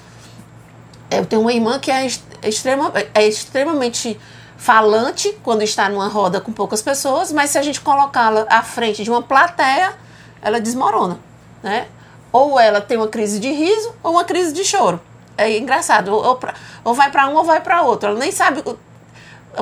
Eu 1.10 1.26
tenho 1.26 1.42
uma 1.42 1.52
irmã 1.52 1.78
que 1.78 1.92
é, 1.92 2.08
extrema, 2.44 2.94
é 3.14 3.28
extremamente 3.28 4.18
falante 4.56 5.36
quando 5.44 5.62
está 5.62 5.90
numa 5.90 6.08
roda 6.08 6.40
com 6.40 6.54
poucas 6.54 6.82
pessoas, 6.82 7.32
mas 7.32 7.50
se 7.50 7.58
a 7.58 7.62
gente 7.62 7.82
colocá-la 7.82 8.46
à 8.48 8.62
frente 8.62 9.04
de 9.04 9.10
uma 9.10 9.22
plateia, 9.22 9.94
ela 10.42 10.62
desmorona, 10.62 11.20
né? 11.62 11.88
Ou 12.32 12.60
ela 12.60 12.80
tem 12.82 12.98
uma 12.98 13.08
crise 13.08 13.40
de 13.40 13.52
riso 13.52 13.94
ou 14.04 14.14
uma 14.14 14.24
crise 14.24 14.54
de 14.54 14.64
choro. 14.64 15.00
É 15.38 15.58
engraçado, 15.58 16.14
ou, 16.14 16.24
ou, 16.24 16.40
ou 16.84 16.94
vai 16.94 17.10
para 17.10 17.28
um 17.28 17.36
ou 17.36 17.44
vai 17.44 17.62
para 17.62 17.82
outro. 17.82 18.10
Ela 18.10 18.20
nem 18.20 18.32
sabe 18.32 18.64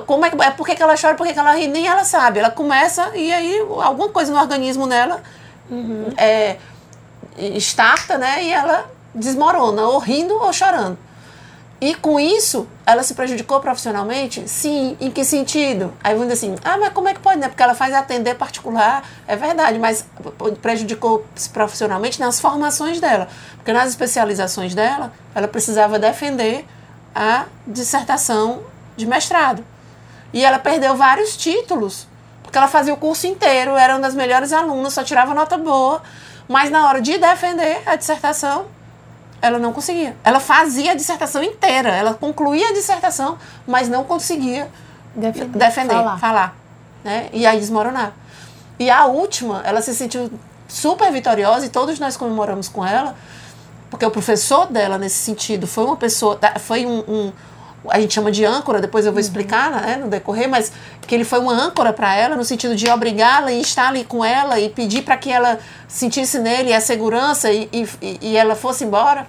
como 0.05 0.25
é, 0.25 0.29
é 0.29 0.51
por 0.51 0.67
que, 0.67 0.81
ela 0.81 0.95
chora, 0.99 1.15
por 1.15 1.25
que, 1.25 1.38
ela 1.38 1.53
ri, 1.53 1.67
nem 1.67 1.88
ela 1.88 2.03
sabe. 2.03 2.39
Ela 2.39 2.51
começa 2.51 3.15
e 3.15 3.31
aí 3.31 3.59
alguma 3.81 4.09
coisa 4.09 4.31
no 4.31 4.39
organismo 4.39 4.88
dela 4.88 5.21
uhum. 5.69 6.13
é, 6.17 6.57
starta, 7.55 8.17
né? 8.17 8.43
E 8.43 8.51
ela 8.51 8.89
desmorona, 9.13 9.83
ou 9.83 9.99
rindo 9.99 10.33
ou 10.35 10.53
chorando. 10.53 10.97
E 11.81 11.95
com 11.95 12.19
isso, 12.19 12.67
ela 12.86 13.03
se 13.03 13.13
prejudicou 13.13 13.62
profissionalmente? 13.62 14.48
Sim. 14.50 14.98
Em 15.00 15.09
que 15.09 15.24
sentido? 15.24 15.93
Aí 16.03 16.13
vão 16.13 16.27
dizer 16.27 16.33
assim, 16.33 16.55
ah, 16.63 16.77
mas 16.77 16.91
como 16.91 17.07
é 17.07 17.13
que 17.13 17.21
pode, 17.21 17.39
né? 17.39 17.48
Porque 17.48 17.63
ela 17.63 17.74
faz 17.74 17.93
atender 17.93 18.36
particular, 18.36 19.03
é 19.25 19.36
verdade, 19.38 19.79
mas 19.79 20.05
prejudicou 20.62 21.25
profissionalmente 21.53 22.19
nas 22.19 22.39
formações 22.39 23.00
dela. 23.00 23.29
Porque 23.55 23.71
nas 23.71 23.89
especializações 23.89 24.75
dela, 24.75 25.13
ela 25.33 25.48
precisava 25.48 25.98
defender 25.98 26.65
a 27.15 27.45
dissertação 27.65 28.62
de 28.98 29.05
mestrado. 29.05 29.63
E 30.33 30.43
ela 30.43 30.59
perdeu 30.59 30.95
vários 30.95 31.38
títulos, 31.38 32.07
porque 32.43 32.57
ela 32.57 32.67
fazia 32.67 32.93
o 32.93 32.98
curso 32.98 33.25
inteiro, 33.25 33.75
era 33.75 33.93
uma 33.93 34.01
das 34.01 34.13
melhores 34.13 34.51
alunas, 34.51 34.93
só 34.93 35.03
tirava 35.03 35.33
nota 35.33 35.57
boa, 35.57 36.01
mas 36.48 36.69
na 36.69 36.88
hora 36.88 37.01
de 37.01 37.17
defender 37.17 37.81
a 37.86 37.95
dissertação, 37.95 38.65
ela 39.41 39.60
não 39.60 39.74
conseguia. 39.74 40.15
Ela 40.24 40.39
fazia 40.39 40.91
a 40.91 40.96
dissertação 40.96 41.43
inteira, 41.43 41.89
ela 41.89 42.13
concluía 42.13 42.69
a 42.69 42.74
dissertação, 42.74 43.38
mas 43.67 43.88
não 43.88 44.03
conseguia 44.03 44.69
defender, 45.15 45.58
defender 45.58 45.93
falar. 45.93 46.17
falar 46.19 46.55
né? 47.03 47.29
E 47.34 47.46
aí 47.46 47.60
desmoronava. 47.60 48.13
E 48.77 48.89
a 48.89 49.05
última, 49.05 49.62
ela 49.65 49.81
se 49.81 49.93
sentiu 49.93 50.31
super 50.67 51.12
vitoriosa 51.12 51.65
e 51.65 51.69
todos 51.69 52.00
nós 52.00 52.15
comemoramos 52.15 52.67
com 52.67 52.86
ela, 52.86 53.15
porque 53.89 54.05
o 54.05 54.12
professor 54.12 54.67
dela, 54.67 54.98
nesse 54.98 55.17
sentido, 55.17 55.67
foi 55.67 55.86
uma 55.86 55.98
pessoa, 55.98 56.39
foi 56.60 56.86
um, 56.86 57.00
um 57.00 57.34
a 57.88 58.00
gente 58.00 58.13
chama 58.13 58.31
de 58.31 58.43
âncora, 58.43 58.81
depois 58.81 59.05
eu 59.05 59.12
vou 59.12 59.17
uhum. 59.17 59.25
explicar 59.25 59.71
né, 59.71 59.95
no 59.95 60.07
decorrer, 60.07 60.50
mas 60.50 60.71
que 61.07 61.15
ele 61.15 61.24
foi 61.24 61.39
uma 61.39 61.53
âncora 61.53 61.93
para 61.93 62.13
ela, 62.15 62.36
no 62.36 62.43
sentido 62.43 62.75
de 62.75 62.89
obrigá-la 62.89 63.51
e 63.51 63.62
estar 63.62 63.88
ali 63.88 64.03
com 64.03 64.24
ela 64.24 64.59
e 64.59 64.69
pedir 64.69 65.03
para 65.03 65.15
que 65.15 65.31
ela 65.31 65.59
sentisse 65.88 66.39
nele 66.39 66.74
a 66.74 66.81
segurança 66.81 67.51
e, 67.51 67.69
e, 67.71 68.19
e 68.21 68.38
ela 68.38 68.55
fosse 68.55 68.83
embora. 68.83 69.25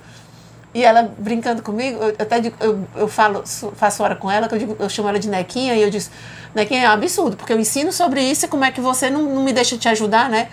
E 0.72 0.84
ela 0.84 1.12
brincando 1.18 1.62
comigo, 1.62 1.98
eu 2.00 2.14
até 2.18 2.38
digo, 2.40 2.56
eu, 2.60 2.86
eu 2.94 3.08
falo, 3.08 3.42
faço 3.74 4.02
hora 4.04 4.14
com 4.14 4.30
ela, 4.30 4.48
que 4.48 4.54
eu, 4.54 4.58
digo, 4.58 4.76
eu 4.78 4.88
chamo 4.88 5.08
ela 5.08 5.18
de 5.18 5.28
Nequinha, 5.28 5.74
e 5.74 5.82
eu 5.82 5.90
disse, 5.90 6.10
Nequinha 6.54 6.84
é 6.84 6.88
um 6.88 6.92
absurdo, 6.92 7.36
porque 7.36 7.52
eu 7.52 7.58
ensino 7.58 7.92
sobre 7.92 8.22
isso 8.22 8.44
e 8.44 8.48
como 8.48 8.64
é 8.64 8.70
que 8.70 8.80
você 8.80 9.10
não, 9.10 9.22
não 9.22 9.42
me 9.42 9.52
deixa 9.52 9.76
te 9.76 9.88
ajudar, 9.88 10.30
né? 10.30 10.48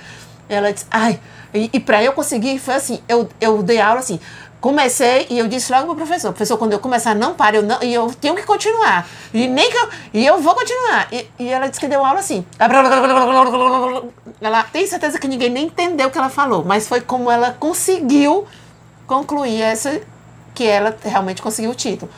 Ela 0.49 0.73
disse, 0.73 0.87
ai, 0.89 1.19
e, 1.53 1.69
e 1.71 1.79
para 1.79 2.03
eu 2.03 2.13
conseguir, 2.13 2.57
foi 2.59 2.75
assim, 2.75 2.99
eu, 3.07 3.29
eu 3.39 3.61
dei 3.61 3.79
aula 3.79 3.99
assim, 3.99 4.19
comecei 4.59 5.27
e 5.29 5.37
eu 5.37 5.47
disse 5.47 5.71
logo 5.71 5.85
pro 5.87 5.95
professor, 5.95 6.31
professor, 6.31 6.57
quando 6.57 6.73
eu 6.73 6.79
começar, 6.79 7.15
não 7.15 7.33
pare, 7.33 7.57
eu 7.57 7.63
não, 7.63 7.81
e 7.81 7.93
eu 7.93 8.13
tenho 8.19 8.35
que 8.35 8.43
continuar. 8.43 9.07
E 9.33 9.47
nem 9.47 9.69
que 9.69 9.77
eu, 9.77 9.89
e 10.13 10.25
eu 10.25 10.39
vou 10.39 10.55
continuar. 10.55 11.07
E, 11.11 11.29
e 11.39 11.47
ela 11.47 11.67
disse 11.67 11.79
que 11.79 11.87
deu 11.87 12.03
aula 12.03 12.19
assim. 12.19 12.45
Ela 14.41 14.63
tem 14.63 14.85
certeza 14.87 15.19
que 15.19 15.27
ninguém 15.27 15.49
nem 15.49 15.65
entendeu 15.65 16.07
o 16.07 16.11
que 16.11 16.17
ela 16.17 16.29
falou, 16.29 16.63
mas 16.65 16.87
foi 16.87 17.01
como 17.01 17.29
ela 17.29 17.51
conseguiu 17.51 18.47
concluir 19.05 19.61
essa 19.61 20.01
que 20.53 20.65
ela 20.65 20.95
realmente 21.03 21.41
conseguiu 21.41 21.71
o 21.71 21.75
título. 21.75 22.11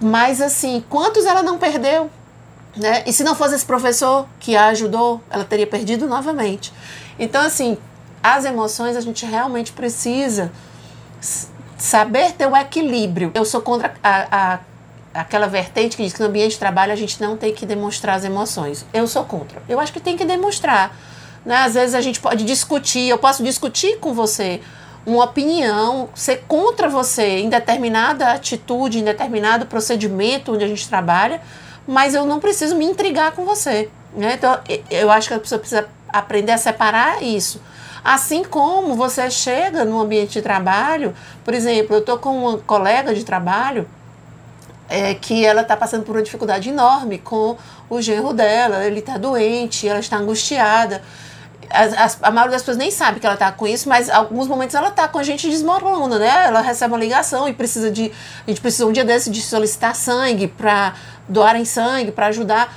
Mas 0.00 0.40
assim, 0.40 0.82
quantos 0.88 1.24
ela 1.24 1.42
não 1.42 1.58
perdeu? 1.58 2.10
Né? 2.76 3.04
E 3.06 3.12
se 3.12 3.22
não 3.22 3.34
fosse 3.34 3.54
esse 3.54 3.64
professor 3.64 4.26
que 4.40 4.56
a 4.56 4.68
ajudou, 4.68 5.20
ela 5.30 5.44
teria 5.44 5.66
perdido 5.66 6.08
novamente. 6.08 6.72
Então, 7.18 7.42
assim, 7.42 7.78
as 8.22 8.44
emoções 8.44 8.96
a 8.96 9.00
gente 9.00 9.24
realmente 9.24 9.72
precisa 9.72 10.50
saber 11.76 12.32
ter 12.32 12.46
o 12.46 12.56
equilíbrio. 12.56 13.30
Eu 13.34 13.44
sou 13.44 13.60
contra 13.60 13.94
a, 14.02 14.54
a, 14.54 15.20
aquela 15.20 15.46
vertente 15.46 15.96
que 15.96 16.02
diz 16.02 16.12
que 16.12 16.20
no 16.20 16.26
ambiente 16.26 16.52
de 16.52 16.58
trabalho 16.58 16.92
a 16.92 16.96
gente 16.96 17.20
não 17.20 17.36
tem 17.36 17.52
que 17.52 17.66
demonstrar 17.66 18.16
as 18.16 18.24
emoções. 18.24 18.84
Eu 18.92 19.06
sou 19.06 19.24
contra. 19.24 19.62
Eu 19.68 19.78
acho 19.80 19.92
que 19.92 20.00
tem 20.00 20.16
que 20.16 20.24
demonstrar. 20.24 20.96
Né? 21.44 21.56
Às 21.56 21.74
vezes 21.74 21.94
a 21.94 22.00
gente 22.00 22.20
pode 22.20 22.44
discutir, 22.44 23.08
eu 23.08 23.18
posso 23.18 23.42
discutir 23.42 23.98
com 23.98 24.12
você 24.14 24.60
uma 25.06 25.24
opinião, 25.24 26.08
ser 26.14 26.44
contra 26.48 26.88
você 26.88 27.40
em 27.40 27.50
determinada 27.50 28.32
atitude, 28.32 29.00
em 29.00 29.04
determinado 29.04 29.66
procedimento 29.66 30.52
onde 30.52 30.64
a 30.64 30.68
gente 30.68 30.88
trabalha, 30.88 31.42
mas 31.86 32.14
eu 32.14 32.24
não 32.24 32.40
preciso 32.40 32.74
me 32.74 32.86
intrigar 32.86 33.32
com 33.32 33.44
você. 33.44 33.90
Né? 34.16 34.34
Então, 34.34 34.58
eu 34.90 35.10
acho 35.10 35.28
que 35.28 35.34
a 35.34 35.38
pessoa 35.38 35.58
precisa 35.58 35.86
aprender 36.08 36.52
a 36.52 36.58
separar 36.58 37.22
isso. 37.22 37.60
Assim 38.04 38.44
como 38.44 38.94
você 38.94 39.30
chega 39.30 39.82
no 39.82 39.98
ambiente 39.98 40.34
de 40.34 40.42
trabalho, 40.42 41.14
por 41.42 41.54
exemplo, 41.54 41.96
eu 41.96 42.00
estou 42.00 42.18
com 42.18 42.36
uma 42.36 42.58
colega 42.58 43.14
de 43.14 43.24
trabalho 43.24 43.88
é, 44.90 45.14
que 45.14 45.42
ela 45.42 45.62
está 45.62 45.74
passando 45.74 46.04
por 46.04 46.14
uma 46.14 46.22
dificuldade 46.22 46.68
enorme 46.68 47.16
com 47.16 47.56
o 47.88 48.02
genro 48.02 48.34
dela, 48.34 48.84
ele 48.84 48.98
está 48.98 49.16
doente, 49.16 49.88
ela 49.88 50.00
está 50.00 50.18
angustiada. 50.18 51.02
a 51.70 52.30
maioria 52.30 52.52
das 52.52 52.60
pessoas 52.60 52.76
nem 52.76 52.90
sabe 52.90 53.20
que 53.20 53.26
ela 53.26 53.36
está 53.36 53.50
com 53.50 53.66
isso, 53.66 53.88
mas 53.88 54.10
alguns 54.10 54.46
momentos 54.46 54.74
ela 54.74 54.88
está 54.88 55.08
com 55.08 55.18
a 55.18 55.22
gente 55.22 55.48
desmorona, 55.48 56.18
né? 56.18 56.44
Ela 56.46 56.60
recebe 56.60 56.92
uma 56.92 57.00
ligação 57.00 57.48
e 57.48 57.54
precisa 57.54 57.90
de. 57.90 58.12
A 58.46 58.50
gente 58.50 58.60
precisa 58.60 58.84
um 58.84 58.92
dia 58.92 59.04
desse 59.04 59.30
de 59.30 59.40
solicitar 59.40 59.94
sangue 59.94 60.46
para 60.46 60.94
doarem 61.26 61.64
sangue, 61.64 62.12
para 62.12 62.26
ajudar. 62.26 62.70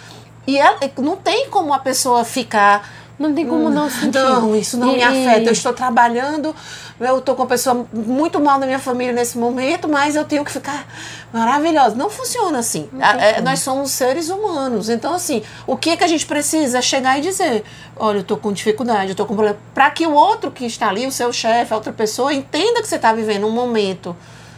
E 0.48 0.58
ela, 0.58 0.80
não 1.00 1.18
tem 1.18 1.50
como 1.50 1.74
a 1.74 1.80
pessoa 1.80 2.24
ficar 2.24 2.90
não 3.20 3.34
tem 3.34 3.48
como 3.48 3.70
não 3.70 3.90
sentir. 3.90 4.20
Não, 4.20 4.56
isso 4.56 4.78
não 4.78 4.94
e, 4.94 4.98
me 4.98 5.04
afeta. 5.04 5.50
Eu 5.50 5.52
estou 5.52 5.74
trabalhando, 5.74 6.56
eu 7.00 7.18
estou 7.18 7.36
com 7.36 7.42
uma 7.42 7.48
pessoa 7.48 7.88
muito 7.92 8.40
mal 8.40 8.60
na 8.60 8.68
minha 8.68 8.78
família 8.78 9.12
nesse 9.12 9.38
momento, 9.40 9.88
mas 9.88 10.16
eu 10.16 10.24
tenho 10.24 10.46
que 10.46 10.52
ficar 10.52 10.88
maravilhosa. 11.34 11.96
Não 11.96 12.10
funciona 12.12 12.60
assim. 12.60 12.88
É, 13.20 13.42
nós 13.42 13.60
somos 13.60 13.92
seres 13.92 14.30
humanos. 14.30 14.88
Então, 14.88 15.16
assim, 15.16 15.42
o 15.66 15.76
que, 15.76 15.92
é 15.92 15.98
que 15.98 16.04
a 16.04 16.08
gente 16.08 16.28
precisa 16.28 16.78
é 16.78 16.82
chegar 16.82 17.18
e 17.18 17.22
dizer: 17.22 17.64
olha, 17.96 18.18
eu 18.18 18.22
estou 18.22 18.38
com 18.38 18.54
dificuldade, 18.54 19.08
eu 19.08 19.12
estou 19.12 19.26
com 19.26 19.34
problema. 19.34 19.58
Para 19.74 19.90
que 19.90 20.06
o 20.06 20.14
outro 20.14 20.52
que 20.52 20.66
está 20.66 20.90
ali, 20.90 21.08
o 21.08 21.12
seu 21.12 21.34
chefe, 21.34 21.74
a 21.74 21.76
outra 21.76 21.92
pessoa, 21.92 22.32
entenda 22.32 22.82
que 22.82 22.88
você 22.88 22.98
está 22.98 23.12
vivendo 23.14 23.48
um 23.48 23.52
momento 23.52 24.16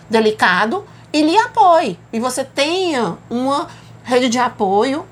delicado 0.10 0.84
e 1.14 1.22
lhe 1.22 1.38
apoie. 1.38 1.98
E 2.12 2.20
você 2.20 2.44
tenha 2.44 3.18
uma 3.30 3.68
rede 4.04 4.28
de 4.28 4.40
apoio 4.40 5.06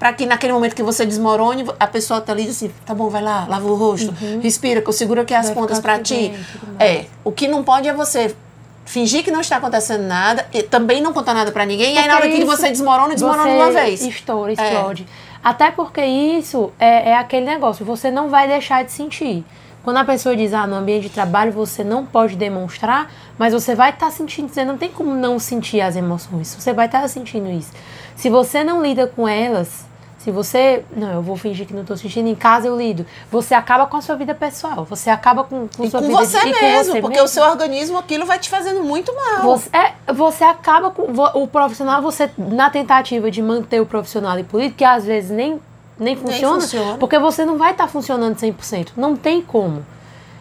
para 0.00 0.14
que 0.14 0.24
naquele 0.24 0.54
momento 0.54 0.74
que 0.74 0.82
você 0.82 1.04
desmorone, 1.04 1.66
a 1.78 1.86
pessoa 1.86 2.22
tá 2.22 2.32
ali 2.32 2.44
e 2.44 2.46
diz 2.46 2.56
assim, 2.56 2.72
tá 2.86 2.94
bom, 2.94 3.10
vai 3.10 3.20
lá, 3.20 3.46
lava 3.46 3.66
o 3.66 3.74
rosto, 3.74 4.14
uhum. 4.18 4.40
respira, 4.40 4.80
que 4.80 4.88
eu 4.88 4.94
seguro 4.94 5.20
aqui 5.20 5.34
as 5.34 5.48
vai 5.48 5.54
pontas 5.54 5.78
para 5.78 5.98
ti. 5.98 6.32
É, 6.78 7.04
o 7.22 7.30
que 7.30 7.46
não 7.46 7.62
pode 7.62 7.86
é 7.86 7.92
você 7.92 8.34
fingir 8.86 9.22
que 9.22 9.30
não 9.30 9.42
está 9.42 9.58
acontecendo 9.58 10.04
nada 10.04 10.48
e 10.54 10.62
também 10.62 11.02
não 11.02 11.12
contar 11.12 11.34
nada 11.34 11.52
para 11.52 11.66
ninguém, 11.66 11.88
porque 11.88 12.00
e 12.00 12.02
aí 12.02 12.08
na 12.08 12.16
hora 12.16 12.30
que 12.30 12.42
você 12.46 12.70
desmorona, 12.70 13.12
desmorona 13.12 13.42
você 13.42 13.50
uma 13.50 13.70
vez. 13.70 14.00
Estoura, 14.00 14.52
explode. 14.52 15.02
É. 15.02 15.30
Até 15.44 15.70
porque 15.70 16.02
isso 16.02 16.72
é, 16.78 17.10
é 17.10 17.16
aquele 17.18 17.44
negócio, 17.44 17.84
você 17.84 18.10
não 18.10 18.30
vai 18.30 18.48
deixar 18.48 18.82
de 18.82 18.92
sentir. 18.92 19.44
Quando 19.84 19.98
a 19.98 20.04
pessoa 20.04 20.34
diz, 20.34 20.54
ah, 20.54 20.66
no 20.66 20.76
ambiente 20.76 21.04
de 21.04 21.10
trabalho 21.10 21.52
você 21.52 21.84
não 21.84 22.06
pode 22.06 22.36
demonstrar, 22.36 23.12
mas 23.38 23.52
você 23.52 23.74
vai 23.74 23.90
estar 23.90 24.06
tá 24.06 24.12
sentindo, 24.12 24.48
você 24.48 24.64
não 24.64 24.78
tem 24.78 24.88
como 24.88 25.14
não 25.14 25.38
sentir 25.38 25.82
as 25.82 25.94
emoções, 25.94 26.56
você 26.58 26.72
vai 26.72 26.86
estar 26.86 27.02
tá 27.02 27.08
sentindo 27.08 27.50
isso. 27.50 27.70
Se 28.16 28.30
você 28.30 28.64
não 28.64 28.82
lida 28.82 29.06
com 29.06 29.28
elas, 29.28 29.89
se 30.20 30.30
você. 30.30 30.84
Não, 30.94 31.10
eu 31.14 31.22
vou 31.22 31.34
fingir 31.34 31.66
que 31.66 31.72
não 31.72 31.80
estou 31.80 31.96
sentindo, 31.96 32.28
em 32.28 32.34
casa 32.34 32.68
eu 32.68 32.76
lido. 32.76 33.06
Você 33.30 33.54
acaba 33.54 33.86
com 33.86 33.96
a 33.96 34.02
sua 34.02 34.16
vida 34.16 34.34
pessoal. 34.34 34.84
Você 34.84 35.08
acaba 35.08 35.44
com, 35.44 35.66
com 35.66 35.82
e 35.82 35.90
sua 35.90 36.00
com 36.00 36.08
vida 36.08 36.18
você 36.18 36.40
de, 36.40 36.60
mesmo, 36.60 36.92
você 36.92 37.00
porque 37.00 37.16
mesmo. 37.16 37.24
o 37.24 37.28
seu 37.28 37.42
organismo, 37.44 37.98
aquilo 37.98 38.26
vai 38.26 38.38
te 38.38 38.50
fazendo 38.50 38.84
muito 38.84 39.14
mal. 39.14 39.42
Você, 39.44 39.70
é, 39.74 40.12
você 40.12 40.44
acaba 40.44 40.90
com. 40.90 41.04
O 41.34 41.48
profissional, 41.48 42.02
você, 42.02 42.30
na 42.36 42.68
tentativa 42.68 43.30
de 43.30 43.40
manter 43.40 43.80
o 43.80 43.86
profissional 43.86 44.38
e 44.38 44.44
político, 44.44 44.76
que 44.76 44.84
às 44.84 45.06
vezes 45.06 45.30
nem, 45.30 45.58
nem, 45.98 46.14
funciona, 46.14 46.58
nem 46.58 46.60
funciona, 46.60 46.98
porque 46.98 47.18
você 47.18 47.46
não 47.46 47.56
vai 47.56 47.70
estar 47.70 47.84
tá 47.84 47.90
funcionando 47.90 48.36
100%. 48.36 48.90
Não 48.98 49.16
tem 49.16 49.40
como. 49.40 49.86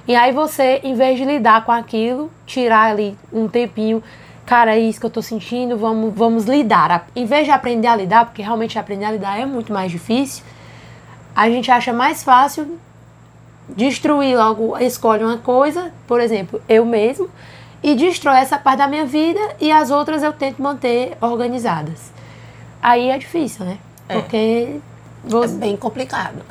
E 0.06 0.14
aí 0.14 0.34
você, 0.34 0.82
em 0.84 0.94
vez 0.94 1.18
de 1.18 1.24
lidar 1.24 1.64
com 1.64 1.72
aquilo, 1.72 2.30
tirar 2.46 2.92
ali 2.92 3.18
um 3.32 3.48
tempinho 3.48 4.04
cara, 4.50 4.76
é 4.76 4.80
isso 4.80 5.00
que 5.00 5.06
eu 5.06 5.12
tô 5.12 5.22
sentindo, 5.22 5.78
vamos, 5.78 6.12
vamos 6.12 6.46
lidar. 6.46 7.08
Em 7.16 7.24
vez 7.24 7.46
de 7.46 7.52
aprender 7.52 7.86
a 7.86 7.96
lidar, 7.96 8.26
porque 8.26 8.42
realmente 8.42 8.80
aprender 8.80 9.06
a 9.06 9.12
lidar 9.12 9.40
é 9.40 9.46
muito 9.46 9.72
mais 9.72 9.92
difícil, 9.92 10.44
a 11.36 11.48
gente 11.48 11.70
acha 11.70 11.94
mais 11.94 12.24
fácil 12.24 12.80
destruir 13.70 14.36
logo, 14.36 14.76
escolhe 14.80 15.24
uma 15.24 15.38
coisa, 15.38 15.94
por 16.08 16.20
exemplo, 16.20 16.60
eu 16.68 16.84
mesmo, 16.84 17.30
e 17.84 17.94
destrói 17.94 18.38
essa 18.38 18.58
parte 18.58 18.80
da 18.80 18.88
minha 18.88 19.06
vida 19.06 19.40
e 19.62 19.72
as 19.72 19.92
outras 19.92 20.24
eu 20.24 20.34
tento 20.34 20.60
manter 20.64 21.16
organizadas. 21.22 22.12
Aí 22.82 23.12
é 23.12 23.20
difícil, 23.20 23.66
né? 23.66 23.78
É. 24.08 24.16
Porque. 24.16 24.80
Você... 25.26 25.54
É 25.54 25.58
bem 25.58 25.78
complicado. 25.78 26.42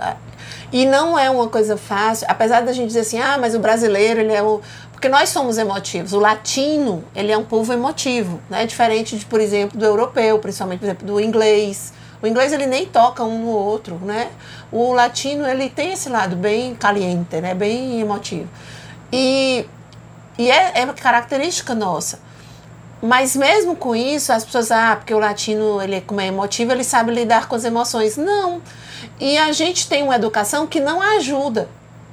E 0.71 0.87
não 0.87 1.19
é 1.19 1.29
uma 1.29 1.49
coisa 1.49 1.77
fácil, 1.77 2.27
apesar 2.31 2.61
da 2.61 2.73
gente 2.73 2.89
dizer 2.89 3.01
assim, 3.01 3.19
ah, 3.19 3.39
mas 3.41 3.55
o 3.55 3.59
brasileiro, 3.59 4.21
ele 4.21 4.33
é 4.33 4.43
o, 4.43 4.61
porque 4.99 5.09
nós 5.09 5.29
somos 5.29 5.59
emotivos. 5.59 6.13
O 6.13 6.19
latino, 6.19 7.05
ele 7.15 7.31
é 7.31 7.39
um 7.39 7.45
povo 7.45 7.73
emotivo, 7.73 8.41
né? 8.51 8.67
Diferente, 8.67 9.17
de, 9.17 9.25
por 9.25 9.41
exemplo, 9.41 9.79
do 9.79 9.85
europeu, 9.85 10.41
principalmente, 10.41 10.81
por 10.81 10.87
exemplo, 10.87 11.07
do 11.07 11.21
inglês. 11.21 11.93
O 12.21 12.27
inglês, 12.27 12.53
ele 12.53 12.67
nem 12.67 12.85
toca 12.85 13.23
um 13.23 13.45
no 13.45 13.51
outro, 13.51 13.95
né? 14.03 14.29
O 14.73 14.93
latino, 14.93 15.47
ele 15.47 15.71
tem 15.71 15.93
esse 15.93 16.09
lado 16.09 16.35
bem 16.35 16.75
caliente, 16.75 17.41
né? 17.41 17.55
Bem 17.55 18.01
emotivo. 18.01 18.49
E, 19.13 19.65
e 20.37 20.51
é, 20.51 20.81
é 20.81 20.87
característica 20.87 21.77
nossa. 21.77 22.19
Mas 23.01 23.37
mesmo 23.37 23.77
com 23.77 23.95
isso, 23.95 24.33
as 24.33 24.45
pessoas, 24.45 24.73
ah, 24.73 24.97
porque 24.97 25.15
o 25.15 25.21
latino, 25.21 25.81
ele 25.81 26.01
como 26.01 26.21
é 26.21 26.27
emotivo, 26.27 26.73
ele 26.73 26.83
sabe 26.83 27.13
lidar 27.13 27.47
com 27.47 27.55
as 27.55 27.65
emoções. 27.65 28.17
Não. 28.17 28.61
E 29.21 29.39
a 29.39 29.53
gente 29.53 29.89
tem 29.89 30.03
uma 30.03 30.17
educação 30.17 30.67
que 30.67 30.81
não 30.81 31.01
ajuda. 31.01 31.69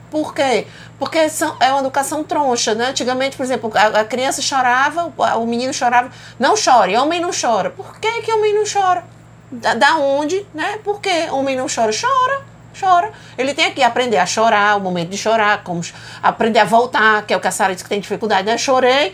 Por 0.09 0.33
quê? 0.33 0.67
Porque 0.97 1.29
são, 1.29 1.55
é 1.59 1.71
uma 1.71 1.79
educação 1.79 2.23
troncha, 2.23 2.73
né? 2.73 2.87
Antigamente, 2.87 3.35
por 3.35 3.43
exemplo, 3.43 3.71
a, 3.73 4.01
a, 4.01 4.05
criança 4.05 4.41
chorava, 4.41 5.11
o 5.37 5.45
menino 5.45 5.73
chorava. 5.73 6.09
Não 6.39 6.55
chore, 6.55 6.95
homem 6.95 7.19
não 7.19 7.31
chora. 7.31 7.69
Por 7.69 7.99
que, 7.99 8.21
que 8.21 8.31
homem 8.31 8.53
não 8.53 8.63
chora? 8.63 9.03
Da, 9.51 9.73
da 9.73 9.95
onde, 9.97 10.45
né? 10.53 10.79
Por 10.83 11.01
que 11.01 11.29
homem 11.31 11.55
não 11.55 11.67
chora? 11.67 11.91
Chora, 11.91 12.43
chora. 12.79 13.11
Ele 13.37 13.53
tem 13.53 13.73
que 13.73 13.83
aprender 13.83 14.17
a 14.17 14.25
chorar, 14.25 14.77
o 14.77 14.79
momento 14.79 15.09
de 15.09 15.17
chorar, 15.17 15.63
como 15.63 15.81
aprender 16.21 16.59
a 16.59 16.65
voltar, 16.65 17.25
que 17.25 17.33
é 17.33 17.37
o 17.37 17.39
que 17.39 17.47
a 17.47 17.51
Sara 17.51 17.73
disse 17.73 17.83
que 17.83 17.89
tem 17.89 17.99
dificuldade, 17.99 18.45
né? 18.45 18.57
Chorei, 18.57 19.13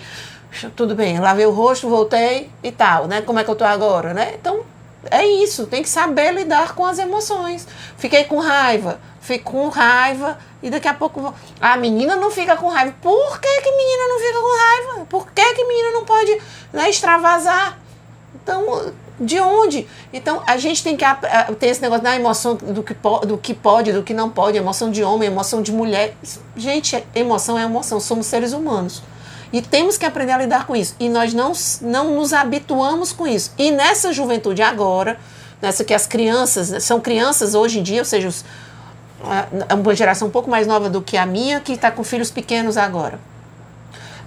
tudo 0.76 0.94
bem, 0.96 1.20
lavei 1.20 1.46
o 1.46 1.52
rosto, 1.52 1.90
voltei 1.90 2.50
e 2.62 2.72
tal, 2.72 3.08
né? 3.08 3.22
Como 3.22 3.40
é 3.40 3.44
que 3.44 3.50
eu 3.50 3.56
tô 3.56 3.64
agora, 3.64 4.14
né? 4.14 4.34
Então, 4.40 4.62
é 5.10 5.26
isso, 5.26 5.66
tem 5.66 5.82
que 5.82 5.90
saber 5.90 6.32
lidar 6.34 6.76
com 6.76 6.86
as 6.86 7.00
emoções. 7.00 7.68
Fiquei 7.98 8.26
com 8.26 8.38
raiva, 8.38 9.00
fico 9.20 9.52
com 9.52 9.70
raiva 9.70 10.38
e 10.62 10.70
daqui 10.70 10.88
a 10.88 10.94
pouco 10.94 11.34
a 11.60 11.78
menina 11.78 12.16
não 12.16 12.30
fica 12.30 12.56
com 12.56 12.68
raiva. 12.68 12.94
Por 13.02 13.40
que 13.40 13.62
que 13.62 13.72
menina 13.72 14.08
não 14.08 14.20
fica 14.20 14.40
com 14.40 14.58
raiva? 14.58 15.06
Por 15.06 15.32
que 15.32 15.54
que 15.54 15.64
menina 15.64 15.92
não 15.92 16.06
pode 16.06 16.42
né, 16.72 16.90
extravasar? 16.90 17.80
Então, 18.36 18.94
de 19.20 19.40
onde? 19.40 19.88
Então, 20.12 20.42
a 20.48 20.58
gente 20.58 20.84
tem 20.84 20.98
que 20.98 21.06
ter 21.60 21.68
esse 21.68 21.82
negócio 21.82 22.04
da 22.04 22.16
emoção 22.16 22.56
do 22.56 22.82
que, 22.82 22.96
do 23.26 23.38
que 23.38 23.54
pode, 23.54 23.92
do 23.94 24.04
que 24.04 24.14
não 24.14 24.30
pode, 24.30 24.58
emoção 24.58 24.90
de 24.90 25.04
homem, 25.04 25.28
emoção 25.28 25.62
de 25.62 25.72
mulher. 25.72 26.16
Gente, 26.56 27.04
emoção 27.14 27.58
é 27.58 27.64
emoção, 27.64 28.00
somos 28.00 28.26
seres 28.26 28.54
humanos. 28.54 29.04
E 29.52 29.62
temos 29.62 29.98
que 29.98 30.06
aprender 30.06 30.32
a 30.32 30.38
lidar 30.38 30.66
com 30.66 30.76
isso. 30.76 30.96
E 31.00 31.10
nós 31.10 31.34
não, 31.34 31.52
não 31.82 32.16
nos 32.16 32.34
habituamos 32.34 33.12
com 33.12 33.28
isso. 33.28 33.52
E 33.58 33.72
nessa 33.72 34.14
juventude 34.14 34.62
agora, 34.62 35.20
nessa 35.62 35.84
que 35.84 35.94
as 35.94 36.08
crianças, 36.08 36.84
são 36.84 37.00
crianças 37.00 37.54
hoje 37.54 37.80
em 37.80 37.84
dia, 37.84 38.00
ou 38.00 38.06
seja, 38.06 38.28
os, 38.28 38.46
é 39.70 39.74
uma 39.74 39.96
geração 39.96 40.28
um 40.28 40.32
pouco 40.32 40.50
mais 40.50 40.66
nova 40.66 40.90
do 40.90 41.02
que 41.02 41.18
a 41.18 41.26
minha, 41.26 41.60
que 41.60 41.74
está 41.74 41.92
com 41.92 42.04
filhos 42.04 42.32
pequenos 42.32 42.78
agora. 42.78 43.20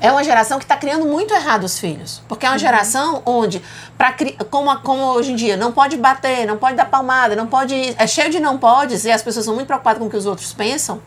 É 0.00 0.10
uma 0.12 0.22
geração 0.22 0.58
que 0.58 0.64
está 0.64 0.76
criando 0.76 1.06
muito 1.06 1.32
errado 1.32 1.64
os 1.64 1.78
filhos. 1.78 2.20
Porque 2.28 2.44
é 2.44 2.48
uma 2.48 2.54
uhum. 2.54 2.58
geração 2.58 3.22
onde, 3.24 3.62
pra, 3.96 4.14
como, 4.50 4.76
como 4.80 5.02
hoje 5.02 5.32
em 5.32 5.36
dia, 5.36 5.56
não 5.56 5.72
pode 5.72 5.96
bater, 5.96 6.46
não 6.46 6.58
pode 6.58 6.76
dar 6.76 6.84
palmada, 6.84 7.34
não 7.34 7.46
pode. 7.46 7.94
É 7.96 8.06
cheio 8.06 8.30
de 8.30 8.38
não 8.38 8.58
podes, 8.58 9.04
e 9.04 9.10
as 9.10 9.22
pessoas 9.22 9.46
são 9.46 9.54
muito 9.54 9.66
preocupadas 9.66 9.98
com 9.98 10.06
o 10.06 10.10
que 10.10 10.16
os 10.16 10.26
outros 10.26 10.52
pensam. 10.52 11.00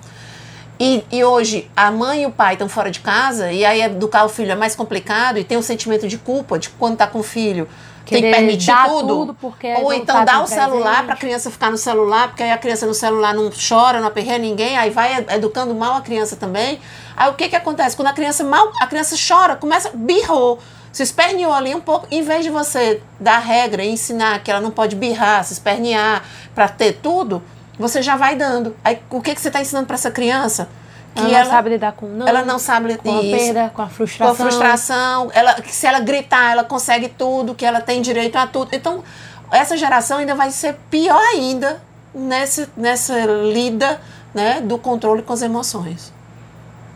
E, 0.80 1.04
e, 1.12 1.24
hoje 1.24 1.70
a 1.76 1.90
mãe 1.90 2.24
e 2.24 2.26
o 2.28 2.32
pai 2.32 2.54
estão 2.54 2.70
fora 2.70 2.92
de 2.92 3.00
casa, 3.00 3.52
e 3.52 3.66
aí 3.66 3.82
educar 3.82 4.26
o 4.26 4.30
filho 4.30 4.52
é 4.52 4.56
mais 4.56 4.76
complicado, 4.76 5.40
e 5.40 5.44
tem 5.44 5.58
um 5.58 5.62
sentimento 5.62 6.08
de 6.08 6.18
culpa 6.18 6.60
de 6.60 6.70
quando 6.70 6.94
está 6.94 7.08
com 7.08 7.20
o 7.20 7.24
filho. 7.24 7.68
Querer 8.06 8.22
tem 8.22 8.32
que 8.32 8.38
permitir 8.38 8.74
tudo. 8.86 9.36
tudo 9.36 9.38
ou 9.84 9.92
então 9.92 10.24
dar 10.24 10.42
o 10.42 10.48
celular 10.48 11.04
para 11.04 11.14
a 11.14 11.18
criança 11.18 11.52
ficar 11.52 11.70
no 11.70 11.78
celular, 11.78 12.30
porque 12.30 12.42
aí 12.42 12.52
a 12.52 12.58
criança 12.58 12.86
no 12.86 12.94
celular 12.94 13.34
não 13.34 13.50
chora, 13.52 14.00
não 14.00 14.08
aperreia 14.08 14.38
ninguém, 14.38 14.78
aí 14.78 14.90
vai 14.90 15.26
educando 15.32 15.76
mal 15.76 15.96
a 15.96 16.02
criança 16.02 16.38
também. 16.38 16.80
Aí 17.18 17.30
o 17.30 17.34
que 17.34 17.50
que 17.50 17.56
acontece? 17.56 17.98
Quando 17.98 18.08
a 18.08 18.14
criança 18.14 18.46
mal, 18.46 18.72
a 18.80 18.88
criança 18.88 19.16
chora, 19.18 19.58
começa, 19.58 19.92
birrou, 19.94 20.60
se 20.94 21.04
esperneou 21.04 21.52
ali 21.52 21.76
um 21.76 21.82
pouco, 21.82 22.08
em 22.10 22.22
vez 22.22 22.46
de 22.46 22.50
você 22.50 23.02
dar 23.20 23.40
regra 23.40 23.84
e 23.84 23.90
ensinar 23.90 24.42
que 24.42 24.50
ela 24.50 24.62
não 24.62 24.72
pode 24.72 24.96
birrar, 24.96 25.44
se 25.44 25.52
espernear 25.52 26.24
para 26.56 26.70
ter 26.70 26.94
tudo, 26.94 27.44
você 27.78 28.02
já 28.02 28.16
vai 28.16 28.36
dando. 28.36 28.76
Aí 28.84 29.00
o 29.10 29.22
que, 29.22 29.36
que 29.36 29.42
você 29.42 29.50
está 29.50 29.62
ensinando 29.62 29.88
para 29.88 29.96
essa 29.96 30.12
criança? 30.12 30.68
Que 31.14 31.22
ela 31.22 31.30
não 31.30 31.38
ela, 31.40 31.50
sabe 31.50 31.70
lidar 31.70 31.92
com 31.94 32.06
não. 32.06 32.28
Ela 32.28 32.46
não 32.46 32.60
sabe 32.60 32.98
com 32.98 33.10
isso, 33.20 33.36
a 33.36 33.38
perda, 33.38 33.72
com 33.74 33.82
a 33.82 33.90
frustração. 33.90 34.36
Com 34.36 34.44
a 34.44 34.46
frustração. 34.46 35.32
Ela, 35.34 35.54
que 35.56 35.74
se 35.74 35.88
ela 35.88 36.00
gritar, 36.00 36.52
ela 36.52 36.64
consegue 36.64 37.10
tudo, 37.10 37.56
que 37.56 37.66
ela 37.66 37.82
tem 37.82 38.02
direito 38.02 38.36
a 38.36 38.46
tudo. 38.46 38.70
Então, 38.74 39.04
essa 39.52 39.76
geração 39.76 40.20
ainda 40.20 40.36
vai 40.36 40.52
ser 40.52 40.76
pior 40.90 41.20
ainda 41.20 41.82
nessa, 42.14 42.70
nessa 42.78 43.26
lida 43.26 44.00
né, 44.34 44.62
do 44.62 44.78
controle 44.78 45.22
com 45.22 45.34
as 45.34 45.42
emoções. 45.42 46.14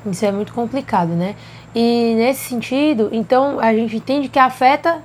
Isso 0.05 0.25
é 0.25 0.31
muito 0.31 0.53
complicado, 0.53 1.09
né? 1.09 1.35
E 1.73 2.13
nesse 2.15 2.49
sentido, 2.49 3.09
então 3.11 3.59
a 3.59 3.73
gente 3.73 3.95
entende 3.95 4.27
que 4.27 4.39
afeta, 4.39 4.99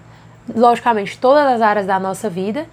logicamente, 0.55 1.17
todas 1.19 1.47
as 1.47 1.61
áreas 1.61 1.87
da 1.87 2.01
nossa 2.01 2.29
vida 2.29 2.67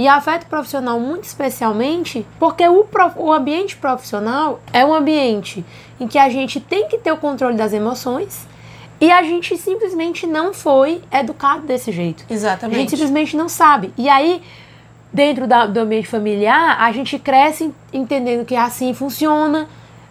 e 0.00 0.08
afeta 0.08 0.46
o 0.46 0.48
profissional 0.48 0.98
muito 0.98 1.24
especialmente 1.24 2.26
porque 2.38 2.66
o, 2.66 2.84
prof, 2.84 3.14
o 3.18 3.30
ambiente 3.30 3.76
profissional 3.76 4.58
é 4.72 4.82
um 4.82 4.94
ambiente 4.94 5.62
em 6.00 6.08
que 6.08 6.18
a 6.18 6.30
gente 6.30 6.58
tem 6.58 6.88
que 6.88 6.96
ter 6.96 7.12
o 7.12 7.18
controle 7.18 7.54
das 7.54 7.74
emoções 7.74 8.48
e 8.98 9.10
a 9.10 9.22
gente 9.22 9.58
simplesmente 9.58 10.26
não 10.26 10.54
foi 10.54 11.02
educado 11.12 11.66
desse 11.66 11.92
jeito. 11.92 12.24
Exatamente. 12.30 12.76
A 12.76 12.80
gente 12.80 12.90
simplesmente 12.90 13.36
não 13.36 13.46
sabe. 13.46 13.92
E 13.96 14.08
aí, 14.08 14.42
dentro 15.12 15.46
da, 15.46 15.66
do 15.66 15.80
ambiente 15.80 16.08
familiar, 16.08 16.80
a 16.80 16.90
gente 16.92 17.18
cresce 17.18 17.70
entendendo 17.92 18.46
que 18.46 18.56
assim 18.56 18.94
funciona, 18.94 19.68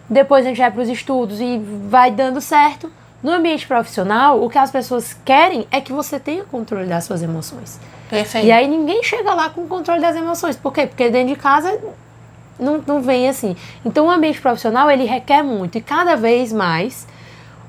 depois 0.08 0.44
a 0.44 0.50
gente 0.50 0.58
vai 0.58 0.70
para 0.70 0.82
os 0.82 0.88
estudos 0.88 1.40
e 1.40 1.60
vai 1.88 2.12
dando 2.12 2.40
certo. 2.40 2.92
No 3.20 3.32
ambiente 3.32 3.66
profissional, 3.66 4.40
o 4.40 4.48
que 4.48 4.58
as 4.58 4.70
pessoas 4.70 5.16
querem 5.24 5.66
é 5.72 5.80
que 5.80 5.92
você 5.92 6.20
tenha 6.20 6.44
controle 6.44 6.86
das 6.86 7.04
suas 7.04 7.22
emoções. 7.22 7.80
Perfeito. 8.10 8.46
E 8.46 8.50
aí 8.50 8.66
ninguém 8.66 9.02
chega 9.04 9.32
lá 9.32 9.48
com 9.48 9.62
o 9.62 9.68
controle 9.68 10.00
das 10.00 10.16
emoções. 10.16 10.56
Por 10.56 10.72
quê? 10.72 10.86
Porque 10.86 11.08
dentro 11.08 11.32
de 11.32 11.40
casa 11.40 11.80
não, 12.58 12.82
não 12.84 13.00
vem 13.00 13.28
assim. 13.28 13.56
Então 13.84 14.06
o 14.06 14.10
ambiente 14.10 14.40
profissional 14.40 14.90
ele 14.90 15.04
requer 15.04 15.42
muito 15.44 15.78
e 15.78 15.80
cada 15.80 16.16
vez 16.16 16.52
mais 16.52 17.06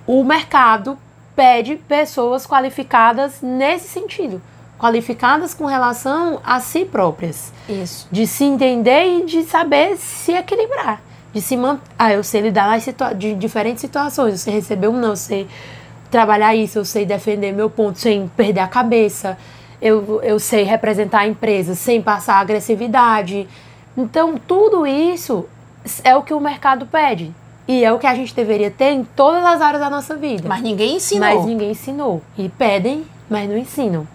o 0.07 0.23
mercado 0.23 0.97
pede 1.35 1.75
pessoas 1.75 2.45
qualificadas 2.45 3.39
nesse 3.41 3.87
sentido. 3.87 4.41
Qualificadas 4.79 5.53
com 5.53 5.65
relação 5.65 6.41
a 6.43 6.59
si 6.59 6.85
próprias. 6.85 7.53
Isso. 7.69 8.07
De 8.11 8.25
se 8.25 8.43
entender 8.43 9.19
e 9.19 9.25
de 9.25 9.43
saber 9.43 9.95
se 9.95 10.33
equilibrar. 10.33 11.01
De 11.31 11.39
se 11.39 11.55
manter. 11.55 11.83
Ah, 11.97 12.11
eu 12.11 12.23
sei 12.23 12.41
lidar 12.41 12.67
nas 12.67 12.83
situa 12.83 13.13
de 13.13 13.35
diferentes 13.35 13.79
situações. 13.79 14.41
Você 14.41 14.49
recebeu 14.49 14.91
um 14.91 14.99
não, 14.99 15.09
eu 15.09 15.15
sei 15.15 15.47
trabalhar 16.09 16.55
isso, 16.55 16.79
eu 16.79 16.83
sei 16.83 17.05
defender 17.05 17.53
meu 17.53 17.69
ponto 17.69 17.99
sem 17.99 18.27
perder 18.35 18.59
a 18.59 18.67
cabeça 18.67 19.37
eu, 19.81 20.21
eu 20.23 20.39
sei 20.39 20.63
representar 20.63 21.21
a 21.21 21.27
empresa 21.27 21.75
sem 21.75 22.01
passar 22.01 22.35
agressividade. 22.35 23.47
Então, 23.97 24.37
tudo 24.37 24.85
isso 24.85 25.45
é 26.03 26.15
o 26.15 26.21
que 26.21 26.33
o 26.33 26.39
mercado 26.39 26.85
pede. 26.85 27.33
E 27.67 27.83
é 27.83 27.91
o 27.91 27.99
que 27.99 28.07
a 28.07 28.13
gente 28.13 28.35
deveria 28.35 28.69
ter 28.69 28.91
em 28.91 29.03
todas 29.03 29.43
as 29.43 29.61
áreas 29.61 29.81
da 29.81 29.89
nossa 29.89 30.15
vida. 30.15 30.47
Mas 30.47 30.61
ninguém 30.61 30.97
ensinou. 30.97 31.27
Mas 31.27 31.45
ninguém 31.45 31.71
ensinou. 31.71 32.21
E 32.37 32.49
pedem, 32.49 33.05
mas 33.29 33.49
não 33.49 33.57
ensinam. 33.57 34.07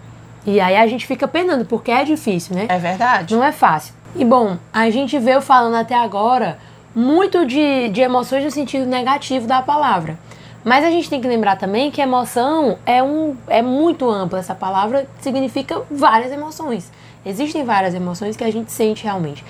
E 0.45 0.59
aí 0.59 0.77
a 0.77 0.87
gente 0.87 1.05
fica 1.05 1.27
penando, 1.27 1.65
porque 1.65 1.91
é 1.91 2.03
difícil, 2.03 2.55
né? 2.55 2.67
É 2.69 2.77
verdade. 2.77 3.35
Não 3.35 3.43
é 3.43 3.51
fácil. 3.51 3.93
E 4.15 4.23
bom, 4.23 4.57
a 4.71 4.89
gente 4.89 5.17
veio 5.19 5.41
falando 5.41 5.75
até 5.75 5.95
agora 5.95 6.57
muito 6.95 7.45
de, 7.45 7.89
de 7.89 8.01
emoções 8.01 8.43
no 8.43 8.51
sentido 8.51 8.85
negativo 8.85 9.45
da 9.45 9.61
palavra. 9.61 10.17
Mas 10.63 10.83
a 10.83 10.89
gente 10.89 11.09
tem 11.09 11.21
que 11.21 11.27
lembrar 11.27 11.55
também 11.55 11.89
que 11.91 12.01
emoção 12.01 12.77
é, 12.85 13.01
um, 13.01 13.35
é 13.47 13.61
muito 13.61 14.09
ampla. 14.09 14.39
Essa 14.39 14.55
palavra 14.55 15.07
significa 15.21 15.81
várias 15.89 16.31
emoções. 16.31 16.91
Existem 17.25 17.63
várias 17.63 17.93
emoções 17.93 18.35
que 18.35 18.43
a 18.43 18.51
gente 18.51 18.71
sente 18.71 19.03
realmente. 19.03 19.43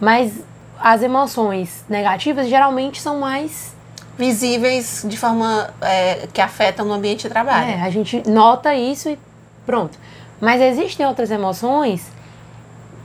Mas 0.00 0.42
as 0.80 1.02
emoções 1.02 1.84
negativas 1.88 2.48
geralmente 2.48 3.00
são 3.00 3.18
mais 3.18 3.74
visíveis 4.18 5.04
de 5.08 5.16
forma 5.16 5.72
é, 5.80 6.26
que 6.32 6.40
afetam 6.40 6.86
no 6.86 6.92
ambiente 6.92 7.22
de 7.22 7.28
trabalho. 7.28 7.70
É, 7.70 7.82
a 7.82 7.90
gente 7.90 8.28
nota 8.28 8.74
isso 8.74 9.08
e 9.08 9.18
pronto. 9.64 9.98
Mas 10.40 10.60
existem 10.60 11.06
outras 11.06 11.30
emoções 11.30 12.06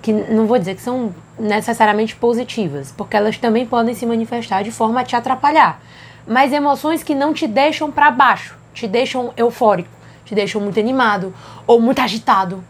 que 0.01 0.11
não 0.11 0.47
vou 0.47 0.57
dizer 0.57 0.75
que 0.75 0.81
são 0.81 1.13
necessariamente 1.37 2.15
positivas, 2.15 2.93
porque 2.95 3.15
elas 3.15 3.37
também 3.37 3.65
podem 3.65 3.93
se 3.93 4.05
manifestar 4.05 4.63
de 4.63 4.71
forma 4.71 5.01
a 5.01 5.03
te 5.03 5.15
atrapalhar 5.15 5.79
mas 6.27 6.51
emoções 6.51 7.01
que 7.01 7.15
não 7.15 7.33
te 7.33 7.47
deixam 7.47 7.89
para 7.89 8.11
baixo, 8.11 8.57
te 8.73 8.87
deixam 8.87 9.33
eufórico, 9.37 9.89
te 10.25 10.35
deixam 10.35 10.61
muito 10.61 10.79
animado 10.79 11.33
ou 11.65 11.79
muito 11.79 12.01
agitado. 12.01 12.63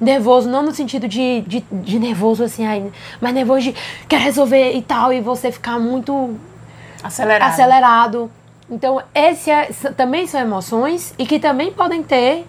Nervoso, 0.00 0.48
não 0.48 0.62
no 0.62 0.72
sentido 0.72 1.08
de, 1.08 1.40
de, 1.40 1.64
de 1.72 1.98
nervoso 1.98 2.44
assim, 2.44 2.64
mas 3.20 3.34
nervoso 3.34 3.62
de 3.62 3.74
quer 4.08 4.20
resolver 4.20 4.72
e 4.74 4.82
tal, 4.82 5.12
e 5.12 5.20
você 5.20 5.50
ficar 5.50 5.80
muito 5.80 6.38
acelerado. 7.02 7.50
acelerado. 7.50 8.30
Então, 8.70 9.02
esse 9.14 9.50
é, 9.50 9.70
também 9.96 10.26
são 10.26 10.40
emoções 10.40 11.14
e 11.18 11.26
que 11.26 11.40
também 11.40 11.72
podem 11.72 12.02
ter, 12.02 12.46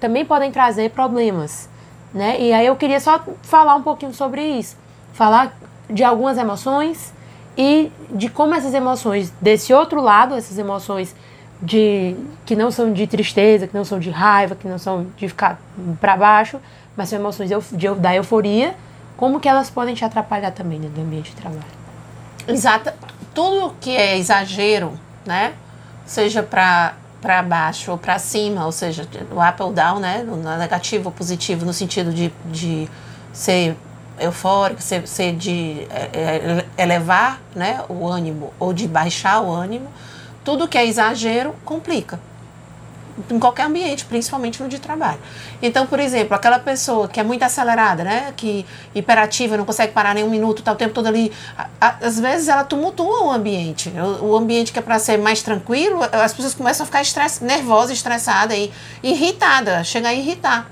também 0.00 0.26
podem 0.26 0.50
trazer 0.50 0.90
problemas, 0.90 1.70
né? 2.12 2.38
E 2.38 2.52
aí 2.52 2.66
eu 2.66 2.76
queria 2.76 3.00
só 3.00 3.24
falar 3.42 3.76
um 3.76 3.82
pouquinho 3.82 4.12
sobre 4.12 4.44
isso, 4.44 4.76
falar 5.14 5.56
de 5.88 6.02
algumas 6.02 6.36
emoções 6.36 7.14
e 7.56 7.90
de 8.10 8.28
como 8.28 8.54
essas 8.54 8.74
emoções 8.74 9.32
desse 9.40 9.72
outro 9.72 10.00
lado, 10.00 10.34
essas 10.34 10.58
emoções 10.58 11.14
de 11.60 12.16
que 12.44 12.56
não 12.56 12.70
são 12.70 12.92
de 12.92 13.06
tristeza, 13.06 13.66
que 13.66 13.74
não 13.74 13.84
são 13.84 13.98
de 13.98 14.10
raiva, 14.10 14.54
que 14.54 14.66
não 14.66 14.78
são 14.78 15.06
de 15.16 15.28
ficar 15.28 15.60
para 16.00 16.16
baixo, 16.16 16.60
mas 16.96 17.08
são 17.08 17.18
emoções 17.18 17.50
de, 17.72 17.88
da 17.94 18.14
euforia, 18.14 18.74
como 19.16 19.38
que 19.38 19.48
elas 19.48 19.70
podem 19.70 19.94
te 19.94 20.04
atrapalhar 20.04 20.50
também 20.50 20.80
dentro 20.80 20.96
do 20.96 21.02
ambiente 21.02 21.30
de 21.30 21.36
trabalho? 21.36 21.62
Exato. 22.48 22.92
Tudo 23.32 23.74
que 23.80 23.96
é 23.96 24.18
exagero, 24.18 24.92
né? 25.24 25.52
Seja 26.04 26.42
para 26.42 26.94
para 27.20 27.40
baixo 27.40 27.92
ou 27.92 27.96
para 27.96 28.18
cima, 28.18 28.66
ou 28.66 28.72
seja, 28.72 29.08
o 29.30 29.40
up 29.40 29.62
ou 29.62 29.72
down, 29.72 30.00
né? 30.00 30.24
No 30.24 30.36
negativo 30.58 31.08
ou 31.08 31.12
positivo, 31.12 31.64
no 31.64 31.72
sentido 31.72 32.12
de, 32.12 32.32
de 32.46 32.88
ser 33.32 33.76
eufórico, 34.18 34.80
ser, 34.82 35.06
ser 35.06 35.34
de 35.34 35.86
é, 35.90 36.64
é, 36.76 36.82
elevar 36.82 37.40
né, 37.54 37.80
o 37.88 38.06
ânimo 38.06 38.52
ou 38.58 38.72
de 38.72 38.86
baixar 38.86 39.40
o 39.40 39.50
ânimo, 39.50 39.88
tudo 40.44 40.68
que 40.68 40.76
é 40.76 40.86
exagero 40.86 41.54
complica. 41.64 42.18
em 43.30 43.38
qualquer 43.38 43.66
ambiente, 43.66 44.04
principalmente 44.06 44.62
no 44.62 44.68
de 44.68 44.78
trabalho. 44.78 45.18
Então, 45.60 45.86
por 45.86 46.00
exemplo, 46.00 46.34
aquela 46.34 46.58
pessoa 46.58 47.06
que 47.08 47.20
é 47.20 47.22
muito 47.22 47.42
acelerada, 47.42 48.02
né, 48.02 48.32
que 48.36 48.64
hiperativa, 48.94 49.56
não 49.56 49.64
consegue 49.64 49.92
parar 49.92 50.14
nem 50.14 50.24
um 50.24 50.30
minuto, 50.30 50.60
está 50.60 50.72
o 50.72 50.76
tempo 50.76 50.94
todo 50.94 51.06
ali, 51.06 51.30
às 51.80 52.18
vezes 52.18 52.48
ela 52.48 52.64
tumultua 52.64 53.24
o 53.24 53.30
ambiente. 53.30 53.92
O, 54.20 54.30
o 54.30 54.36
ambiente 54.36 54.72
que 54.72 54.78
é 54.78 54.82
para 54.82 54.98
ser 54.98 55.18
mais 55.18 55.42
tranquilo, 55.42 56.00
as 56.10 56.32
pessoas 56.32 56.54
começam 56.54 56.84
a 56.84 56.86
ficar 56.86 57.02
estress, 57.02 57.44
nervosas, 57.44 57.92
estressadas 57.92 58.56
e 58.56 58.72
irritadas, 59.02 59.86
chega 59.86 60.08
a 60.08 60.14
irritar. 60.14 60.70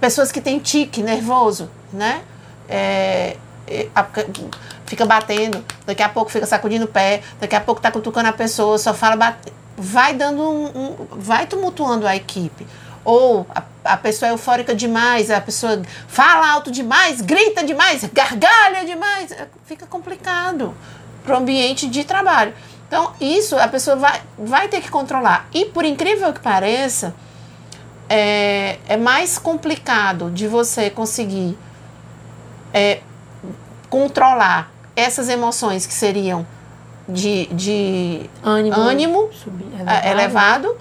Pessoas 0.00 0.32
que 0.32 0.40
têm 0.40 0.58
tique 0.58 1.02
nervoso, 1.02 1.70
né? 1.92 2.22
É, 2.70 3.36
fica 4.86 5.04
batendo, 5.04 5.64
daqui 5.86 6.02
a 6.02 6.08
pouco 6.08 6.30
fica 6.30 6.46
sacudindo 6.46 6.84
o 6.84 6.88
pé, 6.88 7.22
daqui 7.40 7.54
a 7.54 7.60
pouco 7.60 7.80
tá 7.80 7.90
cutucando 7.90 8.28
a 8.28 8.32
pessoa, 8.32 8.78
só 8.78 8.94
fala 8.94 9.36
vai 9.76 10.14
dando 10.14 10.42
um, 10.42 10.66
um, 10.66 10.96
vai 11.12 11.46
tumultuando 11.46 12.06
a 12.06 12.14
equipe. 12.14 12.66
Ou 13.04 13.46
a, 13.54 13.62
a, 13.84 13.96
pessoa 13.96 14.28
é 14.28 14.32
eufórica 14.32 14.74
demais, 14.74 15.30
a 15.30 15.40
pessoa 15.40 15.80
fala 16.06 16.50
alto 16.50 16.70
demais, 16.70 17.20
grita 17.20 17.64
demais, 17.64 18.04
gargalha 18.12 18.84
demais, 18.84 19.32
é, 19.32 19.48
fica 19.64 19.86
complicado 19.86 20.74
para 21.24 21.34
o 21.34 21.38
ambiente 21.38 21.88
de 21.88 22.04
trabalho. 22.04 22.52
Então, 22.86 23.12
isso 23.20 23.56
a 23.56 23.68
pessoa 23.68 23.96
vai, 23.96 24.20
vai 24.36 24.68
ter 24.68 24.80
que 24.80 24.90
controlar. 24.90 25.48
E 25.54 25.64
por 25.64 25.84
incrível 25.84 26.32
que 26.32 26.40
pareça, 26.40 27.14
é, 28.08 28.78
é 28.88 28.96
mais 28.96 29.38
complicado 29.38 30.30
de 30.30 30.46
você 30.46 30.90
conseguir 30.90 31.56
é, 32.72 33.00
controlar 33.88 34.70
essas 34.94 35.28
emoções 35.28 35.86
que 35.86 35.92
seriam 35.92 36.46
de, 37.08 37.46
de 37.46 38.30
ânimo, 38.42 38.76
ânimo 38.76 39.30
subir, 39.32 39.66
elevado. 39.74 40.06
É, 40.06 40.10
elevado. 40.10 40.76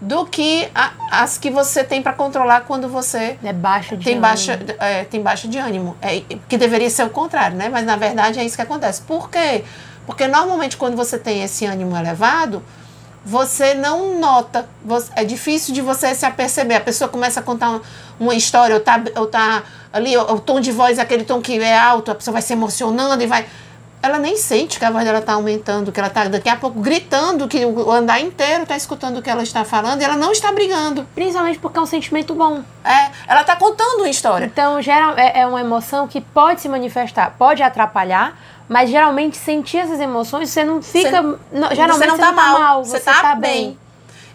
do 0.00 0.26
que 0.26 0.68
a, 0.74 0.92
as 1.10 1.38
que 1.38 1.50
você 1.50 1.84
tem 1.84 2.02
para 2.02 2.12
controlar 2.12 2.62
quando 2.62 2.88
você 2.88 3.38
é 3.42 3.52
baixa 3.52 3.96
de 3.96 4.04
tem 4.04 4.14
ânimo. 4.14 4.26
baixa 4.26 4.58
é, 4.78 5.04
tem 5.04 5.22
baixa 5.22 5.46
de 5.46 5.58
ânimo 5.58 5.96
é, 6.02 6.20
que 6.48 6.56
deveria 6.56 6.90
ser 6.90 7.04
o 7.04 7.10
contrário 7.10 7.56
né 7.56 7.68
mas 7.68 7.84
na 7.84 7.96
verdade 7.96 8.38
é 8.38 8.44
isso 8.44 8.56
que 8.56 8.62
acontece 8.62 9.02
por 9.02 9.30
quê 9.30 9.64
porque 10.06 10.26
normalmente 10.26 10.76
quando 10.76 10.96
você 10.96 11.18
tem 11.18 11.42
esse 11.42 11.66
ânimo 11.66 11.96
elevado 11.96 12.62
você 13.24 13.74
não 13.74 14.18
nota 14.18 14.66
você, 14.82 15.12
é 15.14 15.24
difícil 15.24 15.74
de 15.74 15.82
você 15.82 16.14
se 16.14 16.24
aperceber 16.24 16.78
a 16.78 16.80
pessoa 16.80 17.08
começa 17.08 17.40
a 17.40 17.42
contar 17.42 17.68
uma, 17.68 17.82
uma 18.18 18.34
história 18.34 18.74
ou 18.74 18.80
tá, 18.80 19.02
ou 19.16 19.26
tá 19.26 19.62
ali 19.92 20.16
o, 20.16 20.34
o 20.34 20.40
tom 20.40 20.60
de 20.60 20.72
voz 20.72 20.98
aquele 20.98 21.24
tom 21.24 21.40
que 21.40 21.58
é 21.58 21.78
alto 21.78 22.10
a 22.10 22.14
pessoa 22.14 22.32
vai 22.32 22.42
se 22.42 22.52
emocionando 22.52 23.22
e 23.22 23.26
vai 23.26 23.46
ela 24.02 24.18
nem 24.18 24.36
sente 24.36 24.78
que 24.78 24.84
a 24.84 24.90
voz 24.90 25.04
dela 25.04 25.18
está 25.18 25.34
aumentando, 25.34 25.92
que 25.92 26.00
ela 26.00 26.08
está 26.08 26.24
daqui 26.24 26.48
a 26.48 26.56
pouco 26.56 26.80
gritando, 26.80 27.46
que 27.46 27.64
o 27.66 27.90
andar 27.90 28.18
inteiro 28.18 28.62
está 28.62 28.74
escutando 28.74 29.18
o 29.18 29.22
que 29.22 29.28
ela 29.28 29.42
está 29.42 29.62
falando 29.62 30.00
e 30.00 30.04
ela 30.04 30.16
não 30.16 30.32
está 30.32 30.50
brigando. 30.52 31.06
Principalmente 31.14 31.58
porque 31.58 31.78
é 31.78 31.82
um 31.82 31.86
sentimento 31.86 32.34
bom. 32.34 32.62
É, 32.82 33.10
ela 33.28 33.42
está 33.42 33.56
contando 33.56 33.98
uma 33.98 34.08
história. 34.08 34.46
Então, 34.46 34.80
geral, 34.80 35.18
é, 35.18 35.40
é 35.40 35.46
uma 35.46 35.60
emoção 35.60 36.08
que 36.08 36.20
pode 36.20 36.62
se 36.62 36.68
manifestar, 36.68 37.34
pode 37.36 37.62
atrapalhar, 37.62 38.38
mas 38.66 38.88
geralmente 38.88 39.36
sentir 39.36 39.78
essas 39.78 40.00
emoções 40.00 40.48
você 40.48 40.64
não 40.64 40.80
fica. 40.80 41.20
Você, 41.22 41.38
não, 41.52 41.68
geralmente 41.74 41.98
você 41.98 42.06
não 42.06 42.14
está 42.14 42.32
mal, 42.32 42.58
mal, 42.58 42.84
você 42.84 42.96
está 42.96 43.20
tá 43.20 43.34
bem. 43.34 43.66
bem 43.66 43.89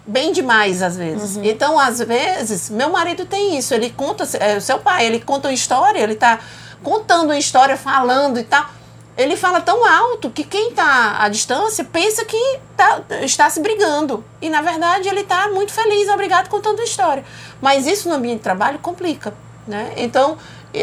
bem 0.07 0.31
demais 0.31 0.81
às 0.81 0.97
vezes. 0.97 1.37
Uhum. 1.37 1.43
Então, 1.43 1.79
às 1.79 1.99
vezes, 1.99 2.69
meu 2.69 2.89
marido 2.89 3.25
tem 3.25 3.57
isso, 3.57 3.73
ele 3.73 3.89
conta, 3.89 4.25
é, 4.37 4.57
o 4.57 4.61
seu 4.61 4.79
pai, 4.79 5.05
ele 5.05 5.19
conta 5.19 5.47
uma 5.47 5.53
história, 5.53 5.99
ele 5.99 6.13
está 6.13 6.39
contando 6.83 7.25
uma 7.25 7.37
história, 7.37 7.75
falando 7.75 8.39
e 8.39 8.43
tal 8.43 8.69
ele 9.17 9.37
fala 9.37 9.61
tão 9.61 9.85
alto 9.85 10.29
que 10.29 10.43
quem 10.43 10.69
está 10.69 11.21
à 11.21 11.29
distância 11.29 11.85
pensa 11.85 12.25
que 12.25 12.59
tá, 12.75 13.01
está 13.21 13.49
se 13.49 13.61
brigando. 13.61 14.23
E, 14.41 14.49
na 14.49 14.61
verdade, 14.61 15.07
ele 15.07 15.21
está 15.21 15.47
muito 15.49 15.71
feliz, 15.71 16.09
obrigado, 16.09 16.49
contando 16.49 16.81
a 16.81 16.83
história. 16.83 17.23
Mas 17.61 17.87
isso 17.87 18.09
no 18.09 18.15
ambiente 18.15 18.37
de 18.37 18.43
trabalho 18.43 18.77
complica. 18.79 19.33
Né? 19.65 19.93
Então, 19.97 20.37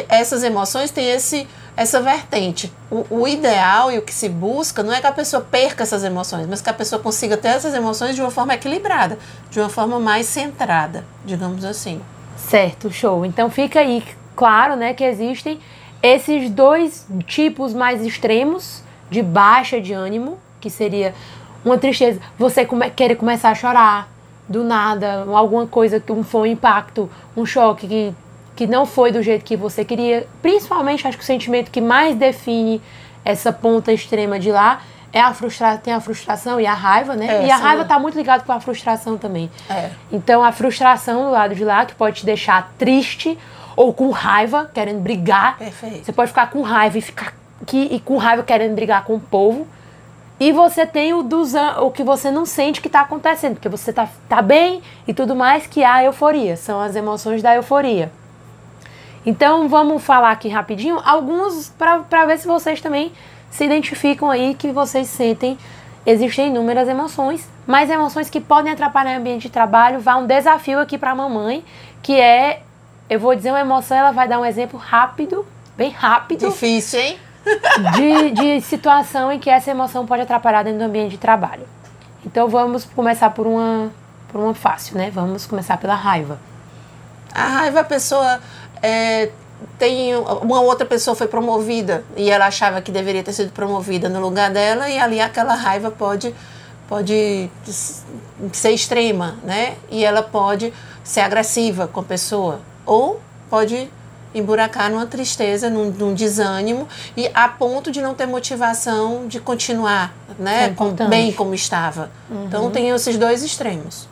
essas 0.08 0.42
emoções 0.42 0.90
têm 0.90 1.10
esse, 1.10 1.46
essa 1.76 2.00
vertente. 2.00 2.72
O, 2.90 3.06
o, 3.10 3.28
ideal 3.28 3.90
e 3.90 3.98
o 3.98 4.02
que 4.02 4.12
se 4.12 4.28
busca 4.28 4.82
não 4.82 4.92
é 4.92 5.00
que 5.00 5.06
a 5.06 5.12
pessoa 5.12 5.42
perca 5.42 5.82
essas 5.82 6.04
emoções, 6.04 6.46
mas 6.46 6.60
que 6.60 6.70
a 6.70 6.74
pessoa 6.74 7.00
consiga 7.00 7.36
ter 7.36 7.48
essas 7.48 7.74
emoções 7.74 8.14
de 8.14 8.20
uma 8.20 8.30
forma 8.30 8.54
equilibrada, 8.54 9.18
de 9.50 9.60
uma 9.60 9.68
forma 9.68 9.98
mais 9.98 10.26
centrada, 10.26 11.04
digamos 11.24 11.64
assim. 11.64 12.00
Certo, 12.36 12.90
show. 12.90 13.24
Então 13.24 13.50
fica 13.50 13.80
aí 13.80 14.02
claro 14.34 14.76
né, 14.76 14.94
que 14.94 15.04
existem 15.04 15.60
esses 16.02 16.50
dois 16.50 17.06
tipos 17.26 17.72
mais 17.72 18.04
extremos 18.04 18.82
de 19.10 19.22
baixa 19.22 19.80
de 19.80 19.92
ânimo, 19.92 20.38
que 20.60 20.68
seria 20.68 21.14
uma 21.64 21.78
tristeza, 21.78 22.20
você 22.38 22.64
come, 22.64 22.90
querer 22.90 23.16
começar 23.16 23.50
a 23.50 23.54
chorar 23.54 24.08
do 24.48 24.64
nada, 24.64 25.24
alguma 25.32 25.66
coisa 25.66 26.00
que 26.00 26.10
um 26.10 26.24
foi 26.24 26.40
um 26.40 26.52
impacto, 26.52 27.08
um 27.36 27.46
choque 27.46 27.86
que, 27.86 28.14
que 28.54 28.66
não 28.66 28.84
foi 28.84 29.12
do 29.12 29.22
jeito 29.22 29.44
que 29.44 29.56
você 29.56 29.84
queria. 29.84 30.26
Principalmente 30.40 31.06
acho 31.06 31.16
que 31.16 31.24
o 31.24 31.26
sentimento 31.26 31.70
que 31.70 31.80
mais 31.80 32.16
define 32.16 32.80
essa 33.24 33.52
ponta 33.52 33.92
extrema 33.92 34.38
de 34.38 34.50
lá 34.50 34.82
é 35.12 35.20
a 35.20 35.34
frustra 35.34 35.76
tem 35.76 35.92
a 35.92 36.00
frustração 36.00 36.58
e 36.58 36.66
a 36.66 36.72
raiva, 36.72 37.14
né? 37.14 37.42
É, 37.42 37.46
e 37.46 37.50
a 37.50 37.56
raiva 37.56 37.82
está 37.82 37.98
muito 37.98 38.16
ligado 38.16 38.44
com 38.44 38.52
a 38.52 38.60
frustração 38.60 39.18
também. 39.18 39.50
É. 39.68 39.90
Então 40.10 40.42
a 40.42 40.50
frustração 40.52 41.24
do 41.24 41.30
lado 41.30 41.54
de 41.54 41.64
lá 41.64 41.84
que 41.84 41.94
pode 41.94 42.20
te 42.20 42.26
deixar 42.26 42.72
triste 42.78 43.38
ou 43.76 43.92
com 43.92 44.10
raiva, 44.10 44.70
querendo 44.72 45.00
brigar. 45.00 45.58
Perfeito. 45.58 46.04
Você 46.04 46.12
pode 46.12 46.28
ficar 46.28 46.50
com 46.50 46.62
raiva 46.62 46.98
e 46.98 47.00
ficar 47.00 47.34
aqui, 47.60 47.88
e 47.90 48.00
com 48.00 48.16
raiva 48.16 48.42
querendo 48.42 48.74
brigar 48.74 49.04
com 49.04 49.14
o 49.14 49.20
povo. 49.20 49.66
E 50.40 50.50
você 50.50 50.84
tem 50.84 51.14
o, 51.14 51.22
dos, 51.22 51.54
o 51.54 51.90
que 51.90 52.02
você 52.02 52.30
não 52.30 52.44
sente 52.44 52.80
que 52.80 52.88
está 52.88 53.02
acontecendo, 53.02 53.54
porque 53.54 53.68
você 53.68 53.92
tá, 53.92 54.08
tá 54.28 54.42
bem 54.42 54.82
e 55.06 55.14
tudo 55.14 55.36
mais, 55.36 55.66
que 55.66 55.82
é 55.82 55.86
a 55.86 56.04
euforia. 56.04 56.56
São 56.56 56.80
as 56.80 56.96
emoções 56.96 57.42
da 57.42 57.54
euforia. 57.54 58.10
Então 59.24 59.68
vamos 59.68 60.02
falar 60.02 60.32
aqui 60.32 60.48
rapidinho 60.48 61.00
alguns 61.04 61.72
para 61.78 62.26
ver 62.26 62.38
se 62.38 62.46
vocês 62.46 62.80
também 62.80 63.12
se 63.50 63.64
identificam 63.64 64.30
aí 64.30 64.54
que 64.54 64.72
vocês 64.72 65.08
sentem. 65.08 65.58
Existem 66.04 66.48
inúmeras 66.48 66.88
emoções, 66.88 67.48
mas 67.66 67.88
emoções 67.88 68.28
que 68.28 68.40
podem 68.40 68.72
atrapalhar 68.72 69.16
o 69.16 69.20
ambiente 69.20 69.42
de 69.42 69.50
trabalho. 69.50 70.00
Vai 70.00 70.16
um 70.16 70.26
desafio 70.26 70.80
aqui 70.80 70.98
para 70.98 71.12
a 71.12 71.14
mamãe, 71.14 71.64
que 72.02 72.20
é 72.20 72.62
eu 73.08 73.20
vou 73.20 73.34
dizer 73.34 73.50
uma 73.50 73.60
emoção, 73.60 73.96
ela 73.96 74.10
vai 74.10 74.26
dar 74.26 74.40
um 74.40 74.44
exemplo 74.44 74.78
rápido, 74.78 75.46
bem 75.76 75.90
rápido. 75.90 76.48
Difícil, 76.48 76.98
hein? 76.98 77.18
de, 77.94 78.30
de 78.30 78.60
situação 78.62 79.30
em 79.30 79.38
que 79.38 79.50
essa 79.50 79.70
emoção 79.70 80.06
pode 80.06 80.22
atrapalhar 80.22 80.62
dentro 80.62 80.78
do 80.78 80.84
ambiente 80.84 81.10
de 81.12 81.18
trabalho. 81.18 81.66
Então 82.24 82.48
vamos 82.48 82.84
começar 82.84 83.30
por 83.30 83.46
uma, 83.46 83.90
por 84.28 84.40
uma 84.40 84.54
fácil, 84.54 84.96
né? 84.96 85.10
Vamos 85.10 85.46
começar 85.46 85.76
pela 85.76 85.94
raiva. 85.94 86.38
A 87.34 87.46
raiva, 87.46 87.80
a 87.80 87.84
pessoa 87.84 88.40
é, 88.82 89.30
tem 89.78 90.14
uma 90.16 90.60
outra 90.60 90.84
pessoa 90.84 91.14
foi 91.14 91.28
promovida 91.28 92.04
e 92.16 92.30
ela 92.30 92.46
achava 92.46 92.80
que 92.80 92.90
deveria 92.90 93.22
ter 93.22 93.32
sido 93.32 93.52
promovida 93.52 94.08
no 94.08 94.20
lugar 94.20 94.50
dela 94.50 94.88
e 94.88 94.98
ali 94.98 95.20
aquela 95.20 95.54
raiva 95.54 95.90
pode 95.90 96.34
pode 96.88 97.48
ser 98.52 98.70
extrema, 98.70 99.36
né? 99.42 99.76
E 99.90 100.04
ela 100.04 100.22
pode 100.22 100.74
ser 101.02 101.20
agressiva 101.20 101.86
com 101.86 102.00
a 102.00 102.02
pessoa 102.02 102.60
ou 102.84 103.20
pode 103.48 103.88
emburacar 104.34 104.90
numa 104.90 105.06
tristeza, 105.06 105.68
num, 105.68 105.90
num, 105.90 106.14
desânimo 106.14 106.88
e 107.16 107.30
a 107.34 107.48
ponto 107.48 107.90
de 107.90 108.00
não 108.00 108.14
ter 108.14 108.26
motivação 108.26 109.26
de 109.26 109.40
continuar, 109.40 110.14
né, 110.38 110.66
é 110.66 110.68
com, 110.70 110.90
bem 111.08 111.32
como 111.32 111.54
estava. 111.54 112.10
Uhum. 112.30 112.44
Então 112.46 112.70
tem 112.70 112.88
esses 112.90 113.18
dois 113.18 113.42
extremos. 113.42 114.08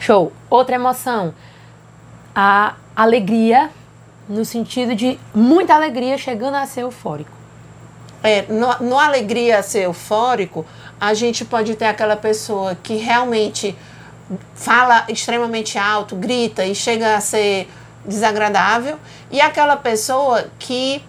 Show. 0.00 0.32
Outra 0.50 0.74
emoção, 0.74 1.32
a 2.34 2.74
alegria, 2.96 3.70
no 4.28 4.44
sentido 4.44 4.94
de 4.94 5.18
muita 5.34 5.74
alegria 5.74 6.16
chegando 6.16 6.54
a 6.54 6.66
ser 6.66 6.82
eufórico. 6.82 7.30
É, 8.22 8.42
no, 8.42 8.88
no 8.88 8.98
alegria 8.98 9.58
a 9.58 9.62
ser 9.62 9.82
eufórico, 9.82 10.64
a 11.00 11.12
gente 11.12 11.44
pode 11.44 11.74
ter 11.74 11.86
aquela 11.86 12.16
pessoa 12.16 12.76
que 12.76 12.94
realmente 12.94 13.76
fala 14.54 15.04
extremamente 15.08 15.76
alto, 15.76 16.14
grita 16.14 16.64
e 16.64 16.74
chega 16.74 17.16
a 17.16 17.20
ser 17.20 17.68
desagradável 18.04 18.98
e 19.30 19.40
aquela 19.40 19.76
pessoa 19.76 20.46
que 20.58 21.02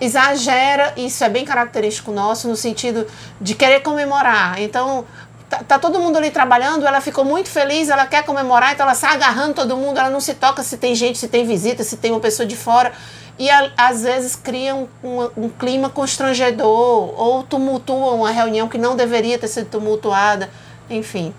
exagera, 0.00 0.94
isso 0.96 1.24
é 1.24 1.28
bem 1.28 1.44
característico 1.44 2.12
nosso 2.12 2.48
no 2.48 2.56
sentido 2.56 3.06
de 3.40 3.54
querer 3.54 3.80
comemorar. 3.80 4.60
Então, 4.60 5.04
tá, 5.48 5.62
tá, 5.66 5.78
todo 5.78 5.98
mundo 5.98 6.16
ali 6.16 6.30
trabalhando, 6.30 6.86
ela 6.86 7.00
ficou 7.00 7.24
muito 7.24 7.48
feliz, 7.48 7.88
ela 7.88 8.06
quer 8.06 8.24
comemorar, 8.24 8.72
então 8.72 8.84
ela 8.84 8.94
sai 8.94 9.14
agarrando 9.14 9.54
todo 9.54 9.76
mundo, 9.76 9.98
ela 9.98 10.10
não 10.10 10.20
se 10.20 10.34
toca 10.34 10.62
se 10.62 10.76
tem 10.76 10.94
gente, 10.94 11.18
se 11.18 11.28
tem 11.28 11.46
visita, 11.46 11.82
se 11.82 11.96
tem 11.96 12.10
uma 12.10 12.20
pessoa 12.20 12.46
de 12.46 12.56
fora. 12.56 12.92
E 13.38 13.48
a, 13.48 13.70
às 13.76 14.02
vezes 14.02 14.34
cria 14.34 14.74
um, 14.74 14.88
um, 15.36 15.48
clima 15.48 15.88
constrangedor 15.88 17.14
ou 17.18 17.44
tumultua 17.44 18.12
uma 18.12 18.30
reunião 18.30 18.68
que 18.68 18.76
não 18.76 18.96
deveria 18.96 19.38
ter 19.38 19.46
sido 19.46 19.70
tumultuada, 19.70 20.50
enfim. 20.90 21.32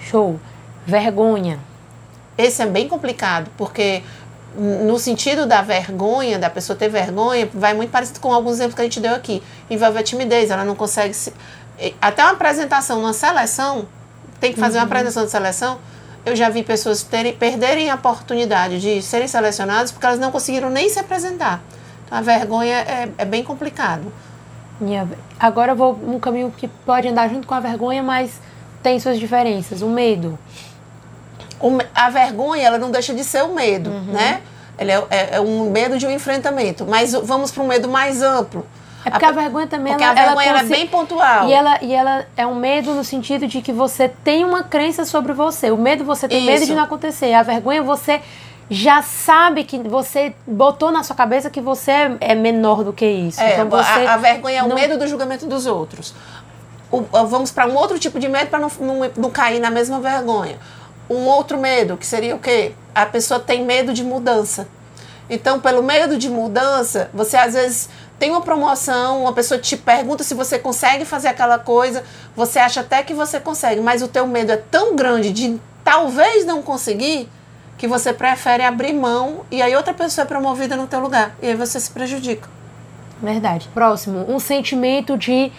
Show. 0.00 0.40
Vergonha. 0.86 1.58
Esse 2.36 2.62
é 2.62 2.66
bem 2.66 2.88
complicado, 2.88 3.50
porque 3.58 4.02
no 4.56 4.98
sentido 4.98 5.46
da 5.46 5.62
vergonha, 5.62 6.38
da 6.38 6.48
pessoa 6.48 6.76
ter 6.76 6.88
vergonha, 6.88 7.48
vai 7.52 7.74
muito 7.74 7.90
parecido 7.90 8.20
com 8.20 8.32
alguns 8.32 8.54
exemplos 8.54 8.74
que 8.74 8.80
a 8.80 8.84
gente 8.84 9.00
deu 9.00 9.14
aqui. 9.14 9.42
Envolve 9.68 9.98
a 9.98 10.02
timidez, 10.02 10.50
ela 10.50 10.64
não 10.64 10.74
consegue 10.74 11.12
se. 11.12 11.32
Até 12.00 12.22
uma 12.22 12.32
apresentação, 12.32 13.00
uma 13.00 13.12
seleção, 13.12 13.86
tem 14.40 14.52
que 14.52 14.60
fazer 14.60 14.78
uhum. 14.78 14.84
uma 14.84 14.86
apresentação 14.86 15.24
de 15.24 15.30
seleção, 15.30 15.78
eu 16.24 16.34
já 16.34 16.48
vi 16.48 16.62
pessoas 16.62 17.02
terem, 17.02 17.34
perderem 17.34 17.90
a 17.90 17.94
oportunidade 17.94 18.80
de 18.80 19.02
serem 19.02 19.28
selecionadas 19.28 19.92
porque 19.92 20.06
elas 20.06 20.18
não 20.18 20.30
conseguiram 20.30 20.70
nem 20.70 20.88
se 20.88 20.98
apresentar. 20.98 21.62
Então, 22.06 22.16
a 22.16 22.20
vergonha 22.20 22.76
é, 22.76 23.08
é 23.18 23.24
bem 23.24 23.42
complicado. 23.42 24.12
Agora 25.38 25.72
eu 25.72 25.76
vou 25.76 25.92
um 25.92 26.18
caminho 26.18 26.50
que 26.50 26.66
pode 26.66 27.08
andar 27.08 27.28
junto 27.28 27.46
com 27.46 27.54
a 27.54 27.60
vergonha, 27.60 28.02
mas 28.02 28.40
tem 28.82 28.98
suas 28.98 29.18
diferenças. 29.18 29.82
O 29.82 29.88
medo. 29.88 30.38
O, 31.60 31.78
a 31.94 32.10
vergonha, 32.10 32.66
ela 32.66 32.78
não 32.78 32.90
deixa 32.90 33.14
de 33.14 33.24
ser 33.24 33.44
o 33.44 33.54
medo, 33.54 33.90
uhum. 33.90 34.12
né? 34.12 34.42
Ele 34.78 34.90
é, 34.90 35.06
é, 35.10 35.36
é, 35.36 35.40
um 35.40 35.70
medo 35.70 35.96
de 35.96 36.06
um 36.06 36.10
enfrentamento. 36.10 36.84
Mas 36.84 37.12
vamos 37.12 37.52
para 37.52 37.62
um 37.62 37.66
medo 37.66 37.88
mais 37.88 38.22
amplo. 38.22 38.66
É 39.04 39.10
porque 39.10 39.24
a, 39.24 39.28
a 39.28 39.32
vergonha 39.32 39.66
também 39.66 39.92
porque 39.92 40.04
ela, 40.04 40.12
a 40.12 40.24
vergonha 40.24 40.48
ela, 40.48 40.60
é 40.60 40.64
bem 40.64 40.86
pontual. 40.86 41.48
E 41.48 41.52
ela, 41.52 41.78
e 41.82 41.92
ela 41.92 42.26
é 42.36 42.46
um 42.46 42.54
medo 42.54 42.94
no 42.94 43.04
sentido 43.04 43.46
de 43.46 43.60
que 43.60 43.72
você 43.72 44.08
tem 44.08 44.44
uma 44.44 44.62
crença 44.62 45.04
sobre 45.04 45.32
você. 45.32 45.70
O 45.70 45.76
medo 45.76 46.04
você 46.04 46.26
tem 46.26 46.38
Isso. 46.38 46.46
medo 46.46 46.66
de 46.66 46.74
não 46.74 46.84
acontecer. 46.84 47.34
A 47.34 47.42
vergonha 47.42 47.82
você 47.82 48.22
já 48.70 49.02
sabe 49.02 49.64
que 49.64 49.78
você 49.78 50.34
botou 50.46 50.90
na 50.90 51.02
sua 51.02 51.14
cabeça 51.14 51.50
que 51.50 51.60
você 51.60 52.16
é 52.20 52.34
menor 52.34 52.82
do 52.82 52.92
que 52.92 53.06
isso. 53.06 53.40
É, 53.40 53.54
então 53.54 53.68
você 53.68 54.06
a, 54.06 54.14
a 54.14 54.16
vergonha 54.16 54.60
é 54.60 54.62
o 54.62 54.68
não... 54.68 54.76
medo 54.76 54.98
do 54.98 55.06
julgamento 55.06 55.46
dos 55.46 55.66
outros. 55.66 56.14
O, 56.90 57.02
vamos 57.26 57.50
para 57.50 57.66
um 57.66 57.76
outro 57.76 57.98
tipo 57.98 58.18
de 58.18 58.28
medo 58.28 58.48
para 58.48 58.58
não, 58.58 58.70
não, 58.80 59.10
não 59.16 59.30
cair 59.30 59.60
na 59.60 59.70
mesma 59.70 60.00
vergonha. 60.00 60.58
Um 61.10 61.26
outro 61.26 61.58
medo, 61.58 61.96
que 61.96 62.06
seria 62.06 62.34
o 62.34 62.38
quê? 62.38 62.72
A 62.94 63.04
pessoa 63.04 63.38
tem 63.38 63.64
medo 63.64 63.92
de 63.92 64.02
mudança. 64.02 64.66
Então, 65.28 65.60
pelo 65.60 65.82
medo 65.82 66.16
de 66.16 66.28
mudança, 66.28 67.10
você 67.12 67.36
às 67.36 67.54
vezes 67.54 67.88
tem 68.18 68.30
uma 68.30 68.40
promoção, 68.40 69.22
uma 69.22 69.32
pessoa 69.32 69.58
te 69.58 69.76
pergunta 69.76 70.22
se 70.22 70.34
você 70.34 70.58
consegue 70.58 71.04
fazer 71.04 71.28
aquela 71.28 71.58
coisa, 71.58 72.04
você 72.36 72.58
acha 72.58 72.80
até 72.80 73.02
que 73.02 73.12
você 73.12 73.40
consegue, 73.40 73.80
mas 73.80 74.02
o 74.02 74.08
teu 74.08 74.26
medo 74.26 74.52
é 74.52 74.56
tão 74.56 74.94
grande 74.94 75.32
de 75.32 75.60
talvez 75.82 76.44
não 76.44 76.62
conseguir 76.62 77.28
que 77.76 77.88
você 77.88 78.12
prefere 78.12 78.62
abrir 78.62 78.92
mão 78.92 79.44
e 79.50 79.60
aí 79.60 79.74
outra 79.74 79.92
pessoa 79.92 80.24
é 80.24 80.28
promovida 80.28 80.76
no 80.76 80.86
teu 80.86 81.00
lugar 81.00 81.34
e 81.42 81.48
aí 81.48 81.54
você 81.54 81.78
se 81.80 81.90
prejudica. 81.90 82.48
Verdade. 83.20 83.68
Próximo, 83.72 84.24
um 84.28 84.38
sentimento 84.38 85.16
de 85.16 85.50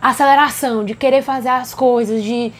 aceleração, 0.00 0.84
de 0.84 0.94
querer 0.94 1.22
fazer 1.22 1.48
as 1.48 1.74
coisas, 1.74 2.22
de 2.22 2.52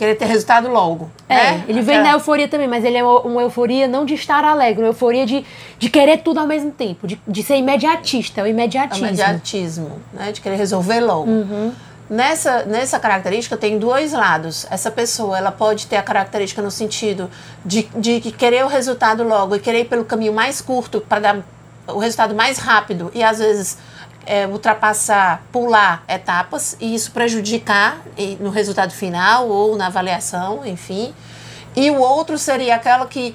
querer 0.00 0.14
ter 0.14 0.24
resultado 0.24 0.66
logo. 0.70 1.10
É, 1.28 1.34
né? 1.34 1.64
ele 1.68 1.82
vem 1.82 2.02
da 2.02 2.12
euforia 2.12 2.48
também, 2.48 2.66
mas 2.66 2.86
ele 2.86 2.96
é 2.96 3.04
uma 3.04 3.42
euforia 3.42 3.86
não 3.86 4.06
de 4.06 4.14
estar 4.14 4.42
alegre, 4.46 4.82
uma 4.82 4.88
euforia 4.88 5.26
de, 5.26 5.44
de 5.78 5.90
querer 5.90 6.22
tudo 6.22 6.40
ao 6.40 6.46
mesmo 6.46 6.70
tempo, 6.70 7.06
de, 7.06 7.20
de 7.28 7.42
ser 7.42 7.56
imediatista, 7.56 8.42
o 8.42 8.46
imediatismo. 8.46 9.04
O 9.04 9.08
imediatismo, 9.08 9.90
né? 10.14 10.32
De 10.32 10.40
querer 10.40 10.56
resolver 10.56 11.00
logo. 11.00 11.30
Uhum. 11.30 11.72
Nessa, 12.08 12.64
nessa 12.64 12.98
característica 12.98 13.58
tem 13.58 13.78
dois 13.78 14.14
lados. 14.14 14.66
Essa 14.70 14.90
pessoa 14.90 15.36
ela 15.36 15.52
pode 15.52 15.86
ter 15.86 15.96
a 15.96 16.02
característica 16.02 16.62
no 16.62 16.70
sentido 16.70 17.30
de, 17.62 17.82
de 17.94 18.20
querer 18.32 18.64
o 18.64 18.68
resultado 18.68 19.22
logo 19.22 19.54
e 19.54 19.60
querer 19.60 19.80
ir 19.80 19.84
pelo 19.84 20.06
caminho 20.06 20.32
mais 20.32 20.62
curto 20.62 21.02
para 21.02 21.20
dar 21.20 21.38
o 21.86 21.98
resultado 21.98 22.34
mais 22.34 22.58
rápido 22.58 23.10
e 23.14 23.22
às 23.22 23.38
vezes 23.38 23.78
é, 24.26 24.46
ultrapassar, 24.46 25.42
pular 25.50 26.04
etapas 26.08 26.76
e 26.80 26.94
isso 26.94 27.10
prejudicar 27.12 27.98
no 28.38 28.50
resultado 28.50 28.92
final 28.92 29.48
ou 29.48 29.76
na 29.76 29.86
avaliação, 29.86 30.64
enfim. 30.64 31.14
E 31.74 31.90
o 31.90 31.98
outro 31.98 32.36
seria 32.38 32.76
aquela 32.76 33.06
que 33.06 33.34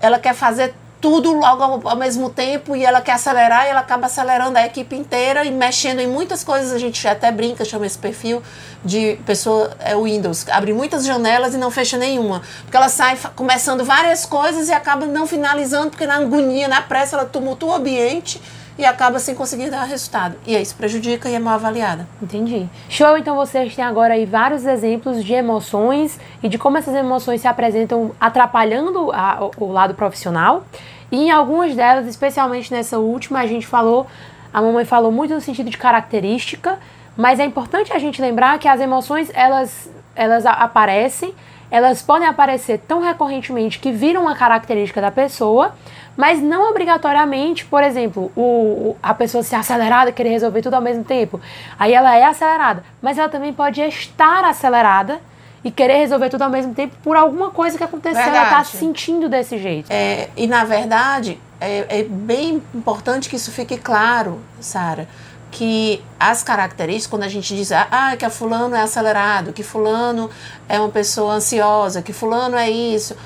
ela 0.00 0.18
quer 0.18 0.34
fazer 0.34 0.74
tudo 1.00 1.32
logo 1.32 1.62
ao, 1.62 1.88
ao, 1.88 1.96
mesmo 1.96 2.28
tempo 2.28 2.76
e 2.76 2.84
ela 2.84 3.00
quer 3.00 3.12
acelerar 3.12 3.64
e 3.64 3.70
ela 3.70 3.80
acaba 3.80 4.06
acelerando 4.06 4.58
a 4.58 4.66
equipe 4.66 4.94
inteira 4.94 5.44
e 5.44 5.50
mexendo 5.50 6.00
em 6.00 6.06
muitas 6.06 6.44
coisas. 6.44 6.72
A 6.72 6.78
gente 6.78 7.06
até 7.08 7.32
brinca, 7.32 7.64
chama 7.64 7.86
esse 7.86 7.96
perfil 7.98 8.42
de 8.84 9.18
pessoa 9.24 9.70
é 9.80 9.96
Windows, 9.96 10.46
abre 10.50 10.72
muitas 10.72 11.04
janelas 11.04 11.54
e 11.54 11.58
não 11.58 11.70
fecha 11.70 11.96
nenhuma, 11.96 12.42
porque 12.62 12.76
ela 12.76 12.88
sai 12.88 13.18
começando 13.34 13.84
várias 13.84 14.26
coisas 14.26 14.68
e 14.68 14.72
acaba 14.72 15.06
não 15.06 15.26
finalizando 15.26 15.90
porque 15.90 16.06
na 16.06 16.16
agonia, 16.16 16.68
na 16.68 16.82
pressa, 16.82 17.16
ela 17.16 17.24
tumultua 17.24 17.70
o 17.70 17.74
ambiente 17.76 18.40
e 18.78 18.84
acaba 18.84 19.18
sem 19.18 19.34
conseguir 19.34 19.70
dar 19.70 19.84
resultado. 19.84 20.36
E 20.46 20.56
aí 20.56 20.62
isso 20.62 20.74
prejudica 20.74 21.28
e 21.28 21.34
é 21.34 21.38
mal 21.38 21.54
avaliada. 21.54 22.08
Entendi. 22.22 22.68
Show, 22.88 23.16
então 23.16 23.36
vocês 23.36 23.74
têm 23.74 23.84
agora 23.84 24.14
aí 24.14 24.24
vários 24.24 24.64
exemplos 24.64 25.24
de 25.24 25.32
emoções 25.32 26.18
e 26.42 26.48
de 26.48 26.58
como 26.58 26.78
essas 26.78 26.94
emoções 26.94 27.40
se 27.40 27.48
apresentam 27.48 28.12
atrapalhando 28.20 29.12
a, 29.12 29.50
o 29.56 29.70
lado 29.70 29.94
profissional. 29.94 30.64
E 31.12 31.24
em 31.24 31.30
algumas 31.30 31.74
delas, 31.74 32.06
especialmente 32.06 32.72
nessa 32.72 32.98
última, 32.98 33.40
a 33.40 33.46
gente 33.46 33.66
falou, 33.66 34.06
a 34.52 34.62
mamãe 34.62 34.84
falou 34.84 35.10
muito 35.10 35.34
no 35.34 35.40
sentido 35.40 35.68
de 35.68 35.76
característica, 35.76 36.78
mas 37.16 37.40
é 37.40 37.44
importante 37.44 37.92
a 37.92 37.98
gente 37.98 38.22
lembrar 38.22 38.58
que 38.58 38.68
as 38.68 38.80
emoções, 38.80 39.30
elas, 39.34 39.90
elas 40.14 40.46
aparecem, 40.46 41.34
elas 41.70 42.02
podem 42.02 42.26
aparecer 42.26 42.78
tão 42.86 43.00
recorrentemente 43.00 43.78
que 43.78 43.92
viram 43.92 44.22
uma 44.22 44.34
característica 44.34 45.00
da 45.00 45.10
pessoa, 45.10 45.74
mas 46.16 46.42
não 46.42 46.68
obrigatoriamente, 46.70 47.64
por 47.64 47.82
exemplo, 47.82 48.32
o, 48.36 48.96
a 49.02 49.14
pessoa 49.14 49.42
ser 49.42 49.56
acelerada, 49.56 50.10
querer 50.10 50.30
resolver 50.30 50.62
tudo 50.62 50.74
ao 50.74 50.82
mesmo 50.82 51.04
tempo. 51.04 51.40
Aí 51.78 51.94
ela 51.94 52.16
é 52.16 52.24
acelerada, 52.24 52.82
mas 53.00 53.16
ela 53.16 53.28
também 53.28 53.52
pode 53.52 53.80
estar 53.80 54.44
acelerada 54.44 55.20
e 55.62 55.70
querer 55.70 55.98
resolver 55.98 56.30
tudo 56.30 56.42
ao 56.42 56.50
mesmo 56.50 56.74
tempo 56.74 56.96
por 57.02 57.16
alguma 57.16 57.50
coisa 57.50 57.76
que 57.78 57.84
aconteceu, 57.84 58.16
verdade. 58.16 58.36
ela 58.36 58.48
está 58.48 58.64
se 58.64 58.76
sentindo 58.78 59.28
desse 59.28 59.58
jeito. 59.58 59.90
É, 59.90 60.28
e 60.36 60.46
na 60.46 60.64
verdade, 60.64 61.38
é, 61.60 62.00
é 62.00 62.02
bem 62.02 62.62
importante 62.74 63.28
que 63.28 63.36
isso 63.36 63.52
fique 63.52 63.76
claro, 63.76 64.40
Sara 64.58 65.06
que 65.50 66.02
as 66.18 66.42
características, 66.42 67.06
quando 67.08 67.22
a 67.24 67.28
gente 67.28 67.54
diz 67.54 67.72
ah, 67.72 68.14
que 68.18 68.24
a 68.24 68.30
fulano 68.30 68.74
é 68.74 68.80
acelerado, 68.80 69.52
que 69.52 69.62
fulano 69.62 70.30
é 70.68 70.78
uma 70.78 70.90
pessoa 70.90 71.34
ansiosa, 71.34 72.02
que 72.02 72.12
fulano 72.12 72.56
é 72.56 72.70
isso, 72.70 73.16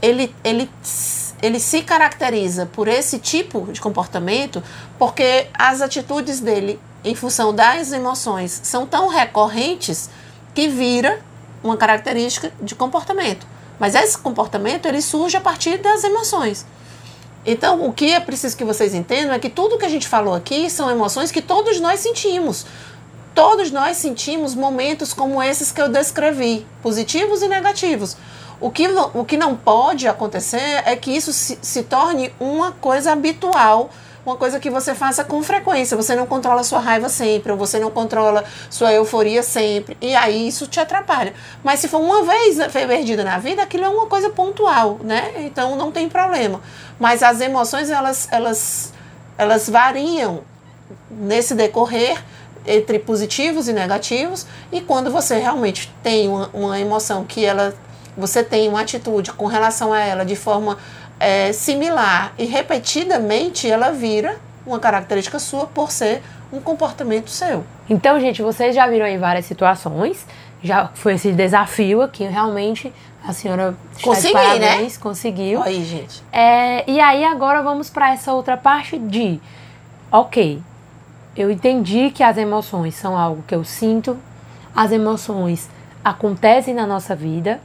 ele, 0.00 0.34
ele 0.44 0.70
ele 1.40 1.60
se 1.60 1.82
caracteriza 1.82 2.66
por 2.66 2.88
esse 2.88 3.18
tipo 3.18 3.68
de 3.72 3.80
comportamento 3.80 4.62
porque 4.98 5.46
as 5.54 5.80
atitudes 5.80 6.40
dele, 6.40 6.80
em 7.04 7.14
função 7.14 7.54
das 7.54 7.92
emoções, 7.92 8.60
são 8.64 8.86
tão 8.86 9.08
recorrentes 9.08 10.10
que 10.54 10.68
vira 10.68 11.20
uma 11.62 11.76
característica 11.76 12.52
de 12.60 12.74
comportamento. 12.74 13.46
Mas 13.78 13.94
esse 13.94 14.18
comportamento 14.18 14.86
ele 14.86 15.00
surge 15.00 15.36
a 15.36 15.40
partir 15.40 15.78
das 15.78 16.02
emoções. 16.02 16.66
Então, 17.50 17.86
o 17.86 17.94
que 17.94 18.12
é 18.12 18.20
preciso 18.20 18.54
que 18.54 18.62
vocês 18.62 18.92
entendam 18.92 19.32
é 19.32 19.38
que 19.38 19.48
tudo 19.48 19.78
que 19.78 19.86
a 19.86 19.88
gente 19.88 20.06
falou 20.06 20.34
aqui 20.34 20.68
são 20.68 20.90
emoções 20.90 21.32
que 21.32 21.40
todos 21.40 21.80
nós 21.80 21.98
sentimos. 21.98 22.66
Todos 23.34 23.70
nós 23.70 23.96
sentimos 23.96 24.54
momentos 24.54 25.14
como 25.14 25.42
esses 25.42 25.72
que 25.72 25.80
eu 25.80 25.88
descrevi, 25.88 26.66
positivos 26.82 27.40
e 27.40 27.48
negativos. 27.48 28.18
O 28.60 28.70
que, 28.70 28.86
o 28.86 29.24
que 29.24 29.38
não 29.38 29.56
pode 29.56 30.06
acontecer 30.06 30.82
é 30.84 30.94
que 30.94 31.10
isso 31.10 31.32
se, 31.32 31.58
se 31.62 31.84
torne 31.84 32.30
uma 32.38 32.72
coisa 32.72 33.12
habitual 33.12 33.88
uma 34.28 34.36
coisa 34.36 34.60
que 34.60 34.70
você 34.70 34.94
faça 34.94 35.24
com 35.24 35.42
frequência. 35.42 35.96
Você 35.96 36.14
não 36.14 36.26
controla 36.26 36.62
sua 36.62 36.78
raiva 36.78 37.08
sempre, 37.08 37.50
ou 37.50 37.58
você 37.58 37.78
não 37.78 37.90
controla 37.90 38.44
sua 38.70 38.92
euforia 38.92 39.42
sempre. 39.42 39.96
E 40.00 40.14
aí 40.14 40.46
isso 40.46 40.66
te 40.66 40.78
atrapalha. 40.78 41.32
Mas 41.64 41.80
se 41.80 41.88
for 41.88 42.00
uma 42.00 42.22
vez 42.22 42.58
perdida 42.72 43.24
na 43.24 43.38
vida, 43.38 43.62
aquilo 43.62 43.84
é 43.84 43.88
uma 43.88 44.06
coisa 44.06 44.30
pontual, 44.30 44.98
né? 45.02 45.32
Então 45.38 45.76
não 45.76 45.90
tem 45.90 46.08
problema. 46.08 46.60
Mas 46.98 47.22
as 47.22 47.40
emoções, 47.40 47.90
elas, 47.90 48.28
elas, 48.30 48.92
elas 49.36 49.68
variam 49.68 50.42
nesse 51.10 51.54
decorrer 51.54 52.22
entre 52.66 52.98
positivos 52.98 53.66
e 53.66 53.72
negativos. 53.72 54.46
E 54.70 54.80
quando 54.80 55.10
você 55.10 55.38
realmente 55.38 55.92
tem 56.02 56.28
uma, 56.28 56.50
uma 56.52 56.78
emoção 56.78 57.24
que 57.24 57.44
ela 57.44 57.74
você 58.18 58.42
tem 58.42 58.68
uma 58.68 58.80
atitude 58.80 59.32
com 59.32 59.46
relação 59.46 59.92
a 59.92 60.00
ela 60.00 60.24
de 60.24 60.34
forma 60.34 60.76
é, 61.18 61.52
similar 61.52 62.32
e 62.38 62.44
repetidamente, 62.44 63.70
ela 63.70 63.90
vira 63.90 64.36
uma 64.66 64.78
característica 64.78 65.38
sua 65.38 65.66
por 65.66 65.90
ser 65.90 66.22
um 66.52 66.60
comportamento 66.60 67.30
seu. 67.30 67.64
Então, 67.88 68.20
gente, 68.20 68.42
vocês 68.42 68.74
já 68.74 68.86
viram 68.86 69.06
em 69.06 69.18
várias 69.18 69.46
situações, 69.46 70.26
já 70.62 70.88
foi 70.94 71.14
esse 71.14 71.32
desafio 71.32 72.02
aqui, 72.02 72.24
realmente 72.24 72.92
a 73.24 73.32
senhora 73.32 73.74
Consegui, 74.02 74.34
né? 74.34 74.40
parabéns, 74.40 74.94
né? 74.94 75.00
conseguiu. 75.00 75.62
Aí, 75.62 75.84
gente. 75.84 76.22
É, 76.32 76.88
e 76.90 77.00
aí 77.00 77.24
agora 77.24 77.62
vamos 77.62 77.90
para 77.90 78.12
essa 78.12 78.32
outra 78.32 78.56
parte 78.56 78.98
de, 78.98 79.40
ok, 80.10 80.62
eu 81.36 81.50
entendi 81.50 82.10
que 82.10 82.22
as 82.22 82.36
emoções 82.36 82.94
são 82.94 83.16
algo 83.16 83.42
que 83.46 83.54
eu 83.54 83.64
sinto, 83.64 84.16
as 84.74 84.92
emoções 84.92 85.68
acontecem 86.04 86.74
na 86.74 86.86
nossa 86.86 87.14
vida, 87.14 87.60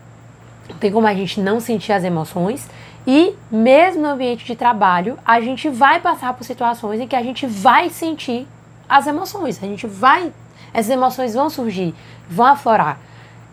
não 0.69 0.77
tem 0.77 0.91
como 0.91 1.07
a 1.07 1.13
gente 1.13 1.39
não 1.39 1.59
sentir 1.59 1.91
as 1.91 2.03
emoções. 2.03 2.67
E 3.05 3.35
mesmo 3.51 4.01
no 4.01 4.09
ambiente 4.09 4.45
de 4.45 4.55
trabalho, 4.55 5.17
a 5.25 5.41
gente 5.41 5.69
vai 5.69 5.99
passar 5.99 6.33
por 6.33 6.43
situações 6.43 7.01
em 7.01 7.07
que 7.07 7.15
a 7.15 7.23
gente 7.23 7.45
vai 7.45 7.89
sentir 7.89 8.47
as 8.87 9.07
emoções. 9.07 9.61
A 9.61 9.67
gente 9.67 9.85
vai. 9.87 10.31
Essas 10.73 10.91
emoções 10.91 11.33
vão 11.33 11.49
surgir, 11.49 11.93
vão 12.29 12.45
aflorar. 12.45 12.97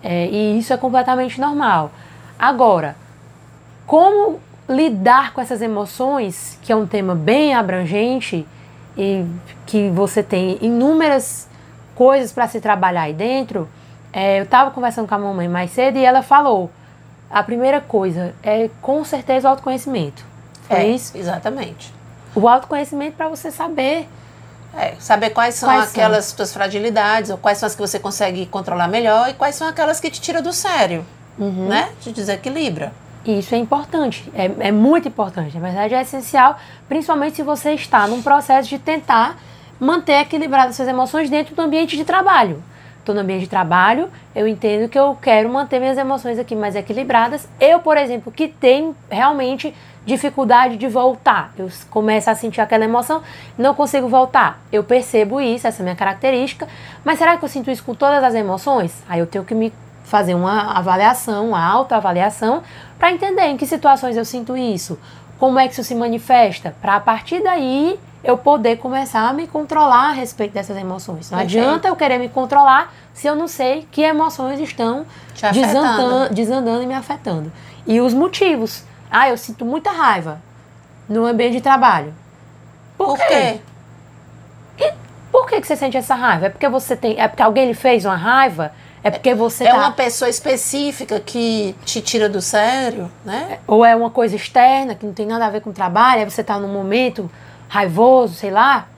É, 0.03 0.27
e 0.29 0.59
isso 0.59 0.73
é 0.73 0.77
completamente 0.77 1.41
normal. 1.41 1.91
Agora, 2.39 2.97
como 3.87 4.41
lidar 4.69 5.33
com 5.33 5.41
essas 5.41 5.61
emoções, 5.61 6.59
que 6.63 6.73
é 6.73 6.77
um 6.77 6.87
tema 6.87 7.15
bem 7.15 7.55
abrangente 7.55 8.47
e 8.97 9.25
que 9.67 9.91
você 9.91 10.23
tem 10.23 10.59
inúmeras 10.61 11.49
coisas 11.95 12.33
para 12.33 12.47
se 12.49 12.61
trabalhar 12.61 13.03
aí 13.03 13.13
dentro. 13.13 13.69
É, 14.13 14.39
eu 14.39 14.45
estava 14.45 14.71
conversando 14.71 15.09
com 15.09 15.15
a 15.15 15.19
mamãe 15.19 15.49
mais 15.49 15.71
cedo 15.71 15.99
e 15.99 16.05
ela 16.05 16.23
falou: 16.23 16.71
a 17.31 17.43
primeira 17.43 17.81
coisa 17.81 18.35
é 18.43 18.69
com 18.83 19.05
certeza 19.05 19.47
o 19.49 19.51
autoconhecimento. 19.51 20.25
Foi 20.67 20.77
É, 20.79 20.87
isso? 20.89 21.17
exatamente. 21.17 21.93
O 22.35 22.49
autoconhecimento 22.49 23.17
para 23.17 23.29
você 23.29 23.51
saber. 23.51 24.09
É, 24.77 24.95
saber 25.01 25.31
quais 25.31 25.57
são 25.57 25.69
Quais 25.69 25.85
são? 25.87 25.91
aquelas 25.91 26.27
suas 26.27 26.53
fragilidades, 26.53 27.31
ou 27.31 27.37
quais 27.39 27.59
são 27.59 27.67
as 27.67 27.75
que 27.75 27.81
você 27.81 27.99
consegue 27.99 28.47
controlar 28.47 28.87
melhor, 28.87 29.29
e 29.29 29.35
quais 29.35 29.57
são 29.57 29.67
aquelas 29.67 29.99
que 29.99 30.09
te 30.11 30.21
tiram 30.21 30.41
do 30.43 30.53
sério, 30.53 31.05
Uhum. 31.39 31.67
né? 31.69 31.89
Te 32.01 32.13
desequilibra. 32.13 32.93
Isso 33.25 33.55
é 33.55 33.59
importante, 33.59 34.31
é, 34.35 34.69
é 34.69 34.73
muito 34.73 35.09
importante. 35.09 35.55
Na 35.59 35.61
verdade, 35.69 35.95
é 35.95 36.01
essencial, 36.03 36.57
principalmente 36.89 37.37
se 37.37 37.43
você 37.43 37.73
está 37.75 38.07
num 38.07 38.23
processo 38.23 38.69
de 38.69 38.79
tentar 38.79 39.37
manter 39.79 40.21
equilibradas 40.21 40.77
suas 40.77 40.89
emoções 40.89 41.29
dentro 41.29 41.55
do 41.55 41.61
ambiente 41.63 41.97
de 41.97 42.05
trabalho. 42.05 42.63
Estou 43.01 43.15
no 43.15 43.23
ambiente 43.23 43.41
de 43.41 43.49
trabalho, 43.49 44.11
eu 44.35 44.47
entendo 44.47 44.89
que 44.89 44.99
eu 44.99 45.17
quero 45.21 45.49
manter 45.49 45.81
minhas 45.81 45.97
emoções 45.97 46.39
aqui 46.39 46.55
mais 46.55 46.77
equilibradas. 46.77 47.49
Eu, 47.59 47.81
por 47.81 47.97
exemplo, 47.97 48.31
que 48.31 48.47
tenho 48.47 48.95
realmente 49.11 49.75
dificuldade 50.05 50.77
de 50.77 50.87
voltar, 50.87 51.53
eu 51.59 51.69
começo 51.91 52.31
a 52.31 52.35
sentir 52.35 52.61
aquela 52.61 52.85
emoção, 52.85 53.23
não 53.57 53.75
consigo 53.75 54.07
voltar. 54.07 54.61
Eu 54.71 54.85
percebo 54.85 55.41
isso, 55.41 55.67
essa 55.67 55.81
é 55.81 55.83
a 55.83 55.85
minha 55.85 55.97
característica, 55.97 56.69
mas 57.05 57.19
será 57.19 57.37
que 57.37 57.45
eu 57.45 57.49
sinto 57.49 57.71
isso 57.71 57.83
com 57.85 57.95
todas 57.95 58.23
as 58.23 58.35
emoções? 58.35 59.03
Aí 59.09 59.21
eu 59.21 59.27
tenho 59.27 59.45
que 59.45 59.55
me 59.55 59.73
fazer 60.05 60.35
uma 60.35 60.73
avaliação, 60.77 61.49
uma 61.49 61.65
autoavaliação, 61.65 62.63
para 62.99 63.13
entender 63.13 63.47
em 63.47 63.57
que 63.57 63.67
situações 63.67 64.17
eu 64.17 64.25
sinto 64.25 64.57
isso, 64.57 64.99
como 65.39 65.59
é 65.59 65.67
que 65.67 65.73
isso 65.73 65.85
se 65.85 65.95
manifesta, 65.95 66.75
para 66.83 66.97
a 66.97 67.01
partir 67.01 67.43
daí 67.43 67.99
eu 68.23 68.37
poder 68.37 68.77
começar 68.77 69.29
a 69.29 69.33
me 69.33 69.47
controlar 69.47 70.11
a 70.11 70.13
respeito 70.13 70.53
dessas 70.53 70.77
emoções. 70.77 71.31
Não 71.31 71.39
Perfeito. 71.39 71.63
adianta 71.65 71.89
eu 71.89 71.97
querer 71.97 72.19
me 72.19 72.29
controlar 72.29 72.93
se 73.15 73.27
eu 73.27 73.35
não 73.35 73.49
sei 73.49 73.87
que 73.91 74.03
emoções 74.03 74.61
estão 74.61 75.07
desandando, 75.53 76.35
desandando 76.35 76.83
e 76.83 76.87
me 76.87 76.95
afetando. 76.95 77.51
E 77.87 78.01
os 78.01 78.13
motivos. 78.15 78.85
Ah, 79.11 79.29
eu 79.29 79.37
sinto 79.37 79.65
muita 79.65 79.91
raiva 79.91 80.41
no 81.09 81.25
ambiente 81.25 81.55
de 81.55 81.61
trabalho. 81.61 82.15
Por, 82.97 83.09
Por 83.09 83.19
quê? 83.19 83.61
quê? 84.77 84.93
Por 85.33 85.47
que, 85.49 85.61
que 85.61 85.67
você 85.67 85.75
sente 85.77 85.97
essa 85.97 86.15
raiva? 86.15 86.47
É 86.47 86.51
porque 86.51 86.69
você 86.69 86.95
tem. 86.95 87.19
É 87.19 87.27
porque 87.27 87.43
alguém 87.43 87.67
lhe 87.67 87.75
fez 87.75 88.05
uma 88.05 88.17
raiva? 88.17 88.73
É 89.03 89.11
porque 89.11 89.35
você 89.35 89.65
É 89.65 89.71
tá. 89.71 89.79
uma 89.79 89.93
pessoa 89.93 90.29
específica 90.29 91.19
que 91.19 91.75
te 91.87 92.03
tira 92.03 92.29
do 92.29 92.43
sério, 92.43 93.11
né? 93.25 93.59
Ou 93.67 93.85
é 93.85 93.97
uma 93.97 94.11
coisa 94.11 94.37
externa 94.37 94.95
que 94.95 95.07
não 95.07 95.15
tem 95.15 95.27
nada 95.27 95.47
a 95.47 95.51
ver 95.51 95.63
com 95.63 95.71
o 95.71 95.73
trabalho, 95.73 96.21
aí 96.21 96.31
você 96.31 96.43
está 96.43 96.59
num 96.59 96.69
momento 96.69 97.31
raivoso, 97.71 98.35
sei 98.35 98.51
lá. 98.51 98.89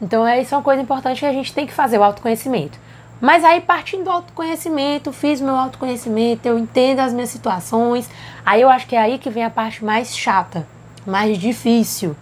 Então, 0.00 0.26
é, 0.26 0.40
isso 0.40 0.54
é 0.54 0.58
uma 0.58 0.64
coisa 0.64 0.82
importante 0.82 1.20
que 1.20 1.26
a 1.26 1.32
gente 1.32 1.52
tem 1.52 1.66
que 1.66 1.72
fazer, 1.72 1.98
o 1.98 2.02
autoconhecimento. 2.02 2.78
Mas 3.20 3.44
aí, 3.44 3.60
partindo 3.60 4.04
do 4.04 4.10
autoconhecimento, 4.10 5.12
fiz 5.12 5.40
meu 5.40 5.54
autoconhecimento, 5.54 6.44
eu 6.44 6.58
entendo 6.58 7.00
as 7.00 7.12
minhas 7.12 7.28
situações. 7.28 8.10
Aí 8.44 8.62
eu 8.62 8.68
acho 8.68 8.86
que 8.86 8.96
é 8.96 9.00
aí 9.00 9.18
que 9.18 9.30
vem 9.30 9.44
a 9.44 9.50
parte 9.50 9.84
mais 9.84 10.16
chata, 10.16 10.66
mais 11.06 11.38
difícil. 11.38 12.16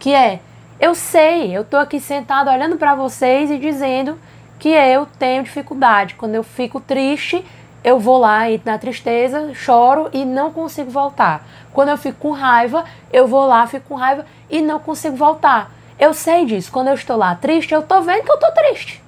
Que 0.00 0.12
é, 0.12 0.40
eu 0.80 0.96
sei, 0.96 1.56
eu 1.56 1.64
tô 1.64 1.76
aqui 1.76 2.00
sentado 2.00 2.50
olhando 2.50 2.76
para 2.76 2.94
vocês 2.94 3.50
e 3.50 3.58
dizendo 3.58 4.18
que 4.58 4.70
eu 4.70 5.06
tenho 5.18 5.44
dificuldade. 5.44 6.14
Quando 6.14 6.34
eu 6.34 6.42
fico 6.42 6.80
triste, 6.80 7.44
eu 7.84 7.98
vou 7.98 8.18
lá 8.18 8.48
e 8.50 8.60
na 8.64 8.78
tristeza, 8.78 9.52
choro 9.54 10.08
e 10.12 10.24
não 10.24 10.52
consigo 10.52 10.90
voltar. 10.90 11.44
Quando 11.72 11.88
eu 11.88 11.96
fico 11.96 12.18
com 12.18 12.30
raiva, 12.30 12.84
eu 13.12 13.26
vou 13.26 13.46
lá, 13.46 13.66
fico 13.66 13.88
com 13.88 13.94
raiva 13.94 14.24
e 14.48 14.60
não 14.60 14.78
consigo 14.78 15.16
voltar. 15.16 15.70
Eu 15.98 16.12
sei 16.14 16.44
disso. 16.44 16.70
Quando 16.70 16.88
eu 16.88 16.94
estou 16.94 17.16
lá 17.16 17.34
triste, 17.34 17.72
eu 17.72 17.82
tô 17.82 18.00
vendo 18.02 18.24
que 18.24 18.32
eu 18.32 18.38
tô 18.38 18.50
triste. 18.52 19.02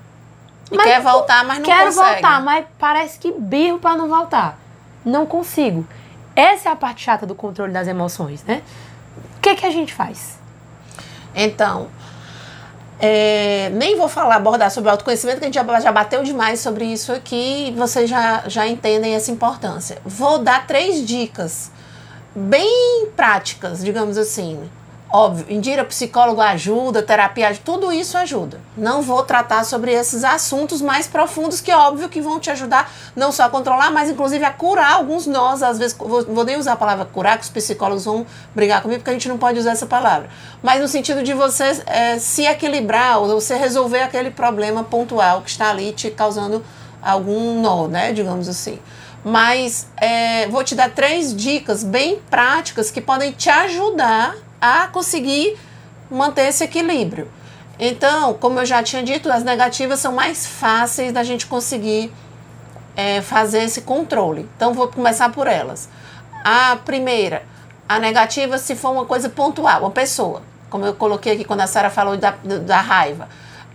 E 0.71 0.77
Mas 0.77 0.87
quer 0.87 1.01
voltar, 1.01 1.45
mas 1.45 1.59
não 1.59 1.65
Quero 1.65 1.87
consegue. 1.87 2.23
voltar, 2.23 2.43
mas 2.43 2.65
parece 2.79 3.19
que 3.19 3.33
birro 3.33 3.79
para 3.79 3.97
não 3.97 4.09
voltar. 4.09 4.59
Não 5.05 5.27
consigo. 5.27 5.87
Essa 6.35 6.71
é 6.71 6.73
a 6.73 6.77
parte 6.77 7.03
chata 7.05 7.27
do 7.27 7.35
controle 7.35 7.73
das 7.73 7.87
emoções, 7.87 8.43
né? 8.45 8.63
O 9.37 9.41
que, 9.41 9.55
que 9.55 9.67
a 9.67 9.71
gente 9.71 9.93
faz? 9.93 10.39
Então, 11.35 11.89
é, 13.01 13.71
nem 13.75 13.97
vou 13.97 14.09
falar, 14.09 14.37
abordar 14.37 14.71
sobre 14.71 14.91
autoconhecimento, 14.91 15.39
que 15.39 15.45
a 15.45 15.49
gente 15.49 15.55
já, 15.55 15.81
já 15.81 15.93
bateu 15.93 16.23
demais 16.23 16.61
sobre 16.61 16.85
isso 16.85 17.13
aqui 17.13 17.69
e 17.69 17.71
vocês 17.73 18.09
já, 18.09 18.45
já 18.47 18.67
entendem 18.67 19.15
essa 19.15 19.31
importância. 19.31 19.99
Vou 20.05 20.39
dar 20.39 20.67
três 20.67 21.07
dicas 21.07 21.71
bem 22.35 23.09
práticas, 23.15 23.83
digamos 23.85 24.19
assim. 24.19 24.59
Óbvio, 25.17 25.47
indira 25.49 25.85
psicólogo 25.85 26.41
ajuda, 26.41 27.01
terapia 27.01 27.57
tudo 27.65 27.93
isso 27.93 28.19
ajuda. 28.19 28.61
Não 28.77 29.01
vou 29.01 29.23
tratar 29.23 29.63
sobre 29.63 29.93
esses 29.93 30.25
assuntos 30.25 30.83
mais 30.83 31.07
profundos 31.07 31.61
que, 31.61 31.71
óbvio, 31.71 32.09
que 32.09 32.21
vão 32.21 32.41
te 32.41 32.51
ajudar 32.51 32.93
não 33.15 33.31
só 33.31 33.45
a 33.45 33.49
controlar, 33.49 33.93
mas 33.93 34.11
inclusive 34.11 34.45
a 34.45 34.51
curar 34.51 34.95
alguns 34.95 35.25
nós. 35.29 35.63
Às 35.63 35.79
vezes, 35.79 35.97
vou, 35.97 36.25
vou 36.25 36.43
nem 36.43 36.57
usar 36.57 36.73
a 36.73 36.77
palavra 36.77 37.05
curar, 37.05 37.39
que 37.39 37.45
os 37.45 37.49
psicólogos 37.49 38.05
vão 38.05 38.27
brigar 38.53 38.83
comigo, 38.83 39.03
porque 39.03 39.11
a 39.11 39.13
gente 39.13 39.29
não 39.29 39.39
pode 39.39 39.57
usar 39.57 39.71
essa 39.71 39.87
palavra. 39.87 40.29
Mas 40.61 40.81
no 40.81 40.89
sentido 40.89 41.23
de 41.23 41.33
você 41.33 41.81
é, 41.87 42.19
se 42.19 42.45
equilibrar, 42.45 43.21
ou 43.21 43.41
você 43.41 43.55
resolver 43.55 44.01
aquele 44.01 44.33
problema 44.33 44.83
pontual 44.83 45.43
que 45.43 45.51
está 45.51 45.71
ali 45.71 45.93
te 45.93 46.11
causando 46.11 46.61
algum 47.01 47.61
nó, 47.63 47.87
né? 47.87 48.13
Digamos 48.13 48.49
assim. 48.49 48.81
Mas 49.25 49.87
é, 49.97 50.49
vou 50.49 50.65
te 50.65 50.75
dar 50.75 50.91
três 50.91 51.33
dicas 51.33 51.85
bem 51.85 52.21
práticas 52.29 52.91
que 52.91 53.01
podem 53.01 53.31
te 53.31 53.49
ajudar 53.49 54.35
a 54.65 54.89
conseguir 54.89 55.59
manter 56.11 56.49
esse 56.49 56.65
equilíbrio. 56.65 57.31
Então, 57.79 58.33
como 58.33 58.61
eu 58.61 58.65
já 58.65 58.83
tinha 58.83 59.03
dito, 59.03 59.31
as 59.31 59.45
negativas 59.45 60.01
são 60.01 60.15
mais 60.15 60.47
fáceis 60.47 61.13
da 61.13 61.23
gente 61.23 61.47
conseguir 61.47 62.11
é, 62.97 63.21
fazer 63.21 63.65
esse 63.65 63.83
controle. 63.83 64.49
Então, 64.57 64.73
vou 64.73 64.89
começar 64.89 65.29
por 65.29 65.47
elas. 65.47 65.87
A 66.43 66.77
primeira, 66.77 67.43
a 67.87 67.99
negativa 67.99 68.57
se 68.57 68.75
for 68.75 68.93
uma 68.93 69.05
coisa 69.05 69.29
pontual, 69.29 69.81
uma 69.81 69.91
pessoa. 69.91 70.41
Como 70.71 70.87
eu 70.87 70.95
coloquei 70.95 71.35
aqui 71.35 71.45
quando 71.45 71.61
a 71.61 71.67
Sara 71.67 71.91
falou 71.91 72.17
da, 72.17 72.31
da 72.31 72.81
raiva. 72.81 73.29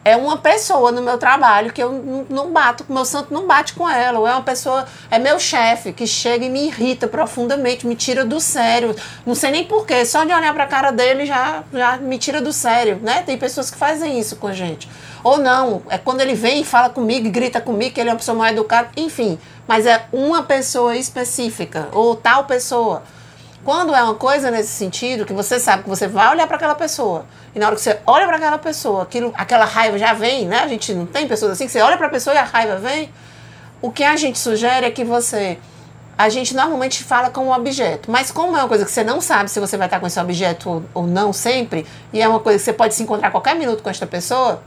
É 0.10 0.18
uma 0.18 0.38
pessoa 0.38 0.92
no 0.92 1.04
meu 1.04 1.20
trabalho 1.20 1.72
que 1.72 1.84
eu 1.84 1.92
não, 1.92 2.26
não 2.30 2.52
bato, 2.52 2.84
meu 2.90 3.06
santo 3.06 3.32
não 3.32 3.46
bate 3.46 3.74
com 3.74 3.88
ela. 3.88 4.18
Ou 4.18 4.28
é 4.28 4.32
uma 4.32 4.42
pessoa, 4.42 4.88
é 5.12 5.20
meu 5.20 5.40
chefe 5.40 5.94
que 5.94 6.08
chega 6.08 6.46
e 6.46 6.50
me 6.50 6.66
irrita 6.66 7.08
profundamente, 7.08 7.86
me 7.86 7.96
tira 7.96 8.26
do 8.26 8.40
sério. 8.40 8.96
Não 9.24 9.36
sei 9.36 9.52
nem 9.52 9.66
porquê, 9.66 10.04
só 10.06 10.24
de 10.24 10.34
olhar 10.34 10.52
pra 10.52 10.66
cara 10.66 10.90
dele 10.90 11.28
já, 11.28 11.64
já 11.72 11.98
me 11.98 12.18
tira 12.18 12.42
do 12.42 12.52
sério, 12.52 13.00
né? 13.04 13.22
Tem 13.22 13.38
pessoas 13.38 13.70
que 13.70 13.78
fazem 13.78 14.20
isso 14.20 14.38
com 14.38 14.48
a 14.48 14.54
gente. 14.54 14.90
Ou 15.24 15.38
não, 15.38 15.84
é 15.90 16.00
quando 16.00 16.22
ele 16.22 16.34
vem 16.34 16.62
e 16.62 16.66
fala 16.66 16.90
comigo 16.90 17.28
e 17.28 17.30
grita 17.30 17.62
comigo 17.62 17.94
que 17.94 18.02
ele 18.02 18.10
é 18.10 18.14
uma 18.14 18.18
pessoa 18.18 18.36
mal 18.36 18.48
educada, 18.48 18.90
enfim. 18.98 19.38
Mas 19.68 19.86
é 19.86 20.08
uma 20.12 20.42
pessoa 20.42 20.96
específica, 20.98 21.88
ou 21.92 22.16
tal 22.16 22.46
pessoa. 22.46 23.04
Quando 23.64 23.94
é 23.94 24.02
uma 24.02 24.16
coisa 24.16 24.50
nesse 24.50 24.70
sentido, 24.70 25.26
que 25.26 25.34
você 25.34 25.60
sabe 25.60 25.84
que 25.84 25.90
você 25.90 26.08
vai 26.08 26.30
olhar 26.32 26.48
para 26.48 26.56
aquela 26.56 26.76
pessoa, 26.76 27.26
e 27.54 27.60
na 27.60 27.68
hora 27.68 27.76
que 27.76 27.82
você 27.82 28.00
olha 28.08 28.26
para 28.26 28.38
aquela 28.38 28.58
pessoa, 28.58 29.04
aquilo, 29.04 29.34
aquela 29.36 29.66
raiva 29.66 29.98
já 29.98 30.14
vem, 30.14 30.46
né? 30.48 30.60
A 30.60 30.68
gente 30.68 30.94
não 30.94 31.06
tem 31.06 31.28
pessoas 31.28 31.52
assim, 31.52 31.66
que 31.66 31.72
você 31.72 31.82
olha 31.82 31.98
para 31.98 32.08
a 32.08 32.10
pessoa 32.10 32.34
e 32.34 32.38
a 32.38 32.44
raiva 32.44 32.78
vem. 32.78 33.12
O 33.82 33.92
que 33.92 34.04
a 34.04 34.16
gente 34.16 34.40
sugere 34.40 34.86
é 34.86 34.92
que 34.92 35.04
você. 35.04 35.58
A 36.18 36.28
gente 36.30 36.54
normalmente 36.56 37.04
fala 37.04 37.30
com 37.30 37.46
um 37.46 37.52
objeto, 37.54 38.12
mas 38.12 38.30
como 38.30 38.56
é 38.56 38.60
uma 38.62 38.68
coisa 38.68 38.84
que 38.84 38.92
você 38.92 39.04
não 39.06 39.22
sabe 39.22 39.50
se 39.50 39.58
você 39.60 39.78
vai 39.78 39.88
estar 39.88 40.00
com 40.02 40.08
esse 40.08 40.20
objeto 40.20 40.70
ou, 40.70 40.84
ou 40.94 41.08
não 41.08 41.32
sempre, 41.32 41.86
e 42.12 42.22
é 42.22 42.28
uma 42.28 42.42
coisa 42.42 42.60
que 42.60 42.66
você 42.66 42.74
pode 42.74 42.94
se 42.94 43.04
encontrar 43.04 43.30
a 43.30 43.32
qualquer 43.32 43.56
minuto 43.56 43.82
com 43.82 43.90
esta 43.90 44.06
pessoa, 44.06 44.62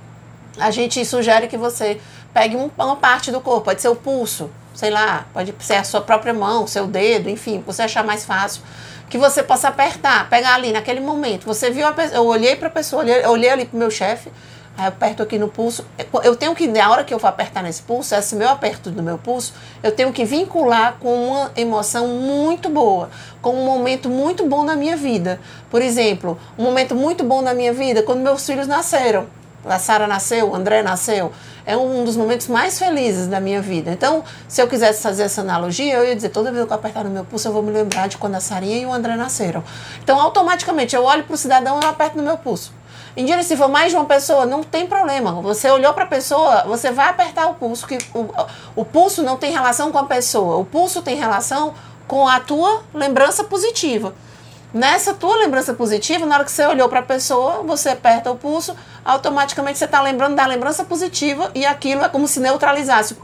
a 0.58 0.70
gente 0.70 1.04
sugere 1.04 1.48
que 1.48 1.58
você 1.58 2.00
pegue 2.32 2.56
um- 2.56 2.70
uma 2.78 2.96
parte 2.96 3.30
do 3.30 3.38
corpo, 3.38 3.66
pode 3.66 3.82
ser 3.82 3.88
o 3.88 3.94
pulso, 3.94 4.48
sei 4.74 4.90
lá, 4.90 5.26
pode 5.32 5.54
ser 5.60 5.74
a 5.74 5.84
sua 5.84 6.00
própria 6.00 6.32
mão, 6.32 6.66
seu 6.66 6.86
dedo, 6.86 7.28
enfim, 7.28 7.62
você 7.66 7.82
achar 7.82 8.04
mais 8.04 8.24
fácil, 8.24 8.62
que 9.08 9.18
você 9.18 9.42
possa 9.42 9.68
apertar, 9.68 10.28
pegar 10.30 10.54
ali 10.54 10.72
naquele 10.72 11.00
momento. 11.00 11.44
Você 11.44 11.70
viu 11.70 11.86
a 11.86 11.92
pessoa, 11.92 12.16
eu 12.16 12.26
olhei 12.26 12.56
para 12.56 12.68
a 12.68 12.70
pessoa, 12.70 13.02
olhei, 13.02 13.26
olhei 13.26 13.50
ali 13.50 13.64
pro 13.66 13.78
meu 13.78 13.90
chefe, 13.90 14.30
aí 14.76 14.84
eu 14.84 14.88
aperto 14.88 15.22
aqui 15.22 15.38
no 15.38 15.48
pulso. 15.48 15.84
Eu 16.24 16.34
tenho 16.34 16.54
que, 16.54 16.66
na 16.66 16.90
hora 16.90 17.04
que 17.04 17.12
eu 17.12 17.18
for 17.18 17.26
apertar 17.26 17.62
nesse 17.62 17.82
pulso, 17.82 18.14
esse 18.14 18.34
meu 18.34 18.48
aperto 18.48 18.90
do 18.90 19.02
meu 19.02 19.18
pulso, 19.18 19.52
eu 19.82 19.92
tenho 19.92 20.12
que 20.12 20.24
vincular 20.24 20.96
com 20.98 21.28
uma 21.28 21.52
emoção 21.56 22.08
muito 22.08 22.70
boa, 22.70 23.10
com 23.42 23.50
um 23.50 23.66
momento 23.66 24.08
muito 24.08 24.46
bom 24.46 24.64
na 24.64 24.74
minha 24.74 24.96
vida. 24.96 25.38
Por 25.70 25.82
exemplo, 25.82 26.38
um 26.58 26.64
momento 26.64 26.94
muito 26.94 27.22
bom 27.22 27.42
na 27.42 27.52
minha 27.52 27.72
vida 27.72 28.02
quando 28.02 28.20
meus 28.20 28.46
filhos 28.46 28.66
nasceram 28.66 29.26
a 29.64 29.78
Sara 29.78 30.06
nasceu, 30.06 30.50
o 30.50 30.54
André 30.54 30.82
nasceu, 30.82 31.32
é 31.64 31.76
um 31.76 32.04
dos 32.04 32.16
momentos 32.16 32.48
mais 32.48 32.78
felizes 32.78 33.26
da 33.26 33.40
minha 33.40 33.60
vida. 33.60 33.90
Então, 33.90 34.24
se 34.48 34.60
eu 34.60 34.68
quisesse 34.68 35.02
fazer 35.02 35.24
essa 35.24 35.40
analogia, 35.40 35.94
eu 35.94 36.04
ia 36.04 36.16
dizer, 36.16 36.30
toda 36.30 36.50
vez 36.50 36.66
que 36.66 36.72
eu 36.72 36.76
apertar 36.76 37.04
no 37.04 37.10
meu 37.10 37.24
pulso, 37.24 37.48
eu 37.48 37.52
vou 37.52 37.62
me 37.62 37.70
lembrar 37.70 38.08
de 38.08 38.18
quando 38.18 38.34
a 38.34 38.40
Sarinha 38.40 38.78
e 38.78 38.86
o 38.86 38.92
André 38.92 39.16
nasceram. 39.16 39.62
Então, 40.02 40.20
automaticamente, 40.20 40.96
eu 40.96 41.04
olho 41.04 41.24
para 41.24 41.34
o 41.34 41.38
cidadão 41.38 41.78
e 41.80 41.84
eu 41.84 41.90
aperto 41.90 42.16
no 42.16 42.22
meu 42.22 42.36
pulso. 42.36 42.72
Em 43.16 43.26
dia, 43.26 43.42
se 43.42 43.56
for 43.56 43.68
mais 43.68 43.90
de 43.90 43.96
uma 43.96 44.06
pessoa, 44.06 44.46
não 44.46 44.62
tem 44.62 44.86
problema. 44.86 45.32
Você 45.42 45.70
olhou 45.70 45.92
para 45.92 46.04
a 46.04 46.06
pessoa, 46.06 46.64
você 46.64 46.90
vai 46.90 47.08
apertar 47.08 47.46
o 47.46 47.54
pulso, 47.54 47.86
que 47.86 47.98
o, 48.14 48.26
o 48.74 48.84
pulso 48.84 49.22
não 49.22 49.36
tem 49.36 49.52
relação 49.52 49.92
com 49.92 49.98
a 49.98 50.04
pessoa, 50.04 50.56
o 50.56 50.64
pulso 50.64 51.02
tem 51.02 51.16
relação 51.16 51.74
com 52.08 52.26
a 52.26 52.40
tua 52.40 52.82
lembrança 52.94 53.44
positiva. 53.44 54.14
Nessa 54.72 55.12
tua 55.12 55.36
lembrança 55.36 55.74
positiva, 55.74 56.24
na 56.24 56.36
hora 56.36 56.44
que 56.44 56.50
você 56.50 56.64
olhou 56.64 56.88
para 56.88 57.00
a 57.00 57.02
pessoa, 57.02 57.62
você 57.62 57.90
aperta 57.90 58.30
o 58.30 58.36
pulso, 58.36 58.74
automaticamente 59.04 59.78
você 59.78 59.84
está 59.84 60.00
lembrando 60.00 60.34
da 60.34 60.46
lembrança 60.46 60.82
positiva 60.82 61.50
e 61.54 61.66
aquilo 61.66 62.02
é 62.02 62.08
como 62.08 62.26
se 62.26 62.40
neutralizasse 62.40 63.16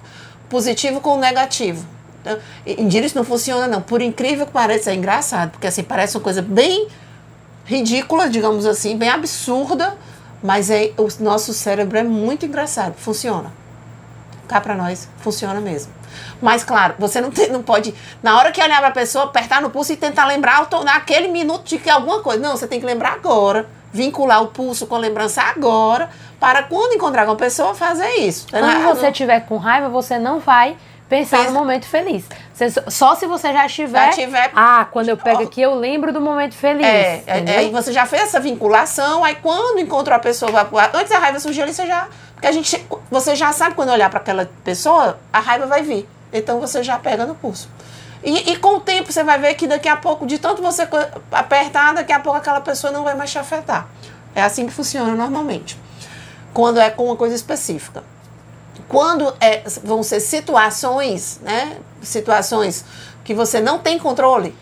positivo 0.51 1.01
com 1.01 1.19
negativo. 1.19 1.87
Então, 2.21 2.39
Indira, 2.67 3.07
isso 3.07 3.17
não 3.17 3.25
funciona, 3.25 3.67
não. 3.67 3.81
Por 3.81 4.03
incrível 4.03 4.45
que 4.45 4.53
pareça, 4.53 4.91
é 4.91 4.95
engraçado, 4.95 5.53
porque 5.53 5.67
assim, 5.67 5.83
parece 5.83 6.17
uma 6.19 6.23
coisa 6.23 6.43
bem 6.43 6.87
ridícula, 7.65 8.29
digamos 8.29 8.67
assim, 8.67 8.99
bem 8.99 9.09
absurda, 9.09 9.97
mas 10.43 10.69
é, 10.69 10.93
o 10.99 11.09
nosso 11.23 11.55
cérebro 11.55 11.97
é 11.97 12.03
muito 12.03 12.45
engraçado, 12.45 12.95
funciona. 12.95 13.51
Cá 14.47 14.61
para 14.61 14.75
nós, 14.75 15.09
funciona 15.21 15.61
mesmo. 15.61 15.98
Mas, 16.41 16.65
claro, 16.65 16.95
você 16.99 17.21
não, 17.21 17.31
tem, 17.31 17.51
não 17.51 17.63
pode, 17.63 17.95
na 18.23 18.37
hora 18.39 18.53
que 18.53 18.63
olhar 18.63 18.79
para 18.79 18.89
a 18.89 18.93
pessoa, 18.93 19.25
apertar 19.25 19.61
no 19.61 19.71
pulso 19.71 19.93
e 19.93 19.97
tentar 19.97 20.27
lembrar 20.27 20.69
naquele 20.85 21.29
minuto 21.29 21.65
de 21.65 21.79
que 21.79 21.91
alguma 21.91 22.21
coisa. 22.21 22.41
Não, 22.41 22.57
você 22.57 22.67
tem 22.67 22.81
que 22.81 22.87
lembrar 22.87 23.13
agora, 23.13 23.69
vincular 23.93 24.43
o 24.43 24.49
pulso 24.49 24.87
com 24.87 24.95
a 24.95 24.99
lembrança 24.99 25.43
agora, 25.43 26.11
para 26.39 26.63
quando 26.65 26.95
encontrar 26.95 27.25
com 27.27 27.33
a 27.33 27.37
pessoa, 27.37 27.75
fazer 27.75 28.09
isso. 28.17 28.47
Quando 28.51 28.65
ah, 28.65 28.95
você 28.95 29.09
estiver 29.09 29.41
com 29.41 29.57
raiva, 29.57 29.89
você 29.89 30.19
não 30.19 30.39
vai 30.39 30.77
pensar 31.09 31.39
Pensa. 31.39 31.51
no 31.51 31.59
momento 31.59 31.87
feliz. 31.87 32.25
Você, 32.53 32.71
só 32.89 33.15
se 33.15 33.27
você 33.27 33.53
já 33.53 33.67
estiver. 33.67 34.07
Já 34.07 34.13
tiver, 34.13 34.51
ah, 34.55 34.87
quando 34.91 35.09
eu 35.09 35.17
pego 35.17 35.45
aqui, 35.45 35.61
eu 35.61 35.75
lembro 35.75 36.13
do 36.13 36.21
momento 36.21 36.55
feliz. 36.55 36.85
É, 36.85 37.23
é, 37.27 37.57
aí 37.57 37.71
você 37.71 37.93
já 37.93 38.05
fez 38.05 38.23
essa 38.23 38.39
vinculação, 38.39 39.25
aí 39.25 39.37
quando 39.37 39.79
encontrou 39.79 40.15
a 40.15 40.19
pessoa, 40.19 40.69
antes 40.95 41.11
a 41.13 41.19
raiva 41.19 41.41
surgiu 41.41 41.63
ali, 41.65 41.73
você 41.73 41.87
já. 41.87 42.09
Porque 42.35 42.47
a 42.47 42.53
gente, 42.53 42.87
você 43.11 43.35
já 43.35 43.53
sabe 43.53 43.75
quando 43.75 43.91
olhar 43.91 44.11
para 44.11 44.21
aquela 44.21 44.49
pessoa, 44.63 45.19
a 45.33 45.41
raiva 45.41 45.67
vai 45.67 45.83
vir. 45.83 46.09
Então 46.33 46.61
você 46.61 46.83
já 46.83 46.99
pega 46.99 47.25
no 47.25 47.35
pulso. 47.35 47.69
E, 48.23 48.53
e, 48.53 48.57
com 48.57 48.77
o 48.77 48.81
tempo 48.81 49.13
você 49.13 49.23
vai 49.23 49.39
ver 49.39 49.55
que 49.55 49.67
daqui 49.67 49.89
a 49.89 49.97
pouco, 49.97 50.27
de 50.27 50.39
tanto 50.39 50.61
você 50.61 50.89
apertar, 51.31 51.95
daqui 51.95 52.13
a 52.13 52.19
pouco 52.19 52.39
aquela 52.39 52.61
pessoa 52.61 52.93
não 52.93 53.05
vai 53.05 53.15
mais 53.15 53.31
te 53.31 53.39
afetar. 53.39 53.89
É 54.35 54.43
assim 54.43 54.67
que 54.67 54.73
funciona 54.73 55.15
normalmente. 55.15 55.79
Quando 56.53 56.81
é 56.81 56.91
com 56.91 57.07
uma 57.07 57.17
coisa 57.17 57.35
específica. 57.35 58.03
Quando 58.89 59.35
é, 59.41 59.63
vão 59.85 60.03
ser 60.03 60.21
situações, 60.21 61.39
né? 61.43 61.77
Situações 62.03 62.85
que 63.25 63.35
você 63.35 63.61
não 63.61 63.79
tem 63.79 63.99
controle, 63.99 64.57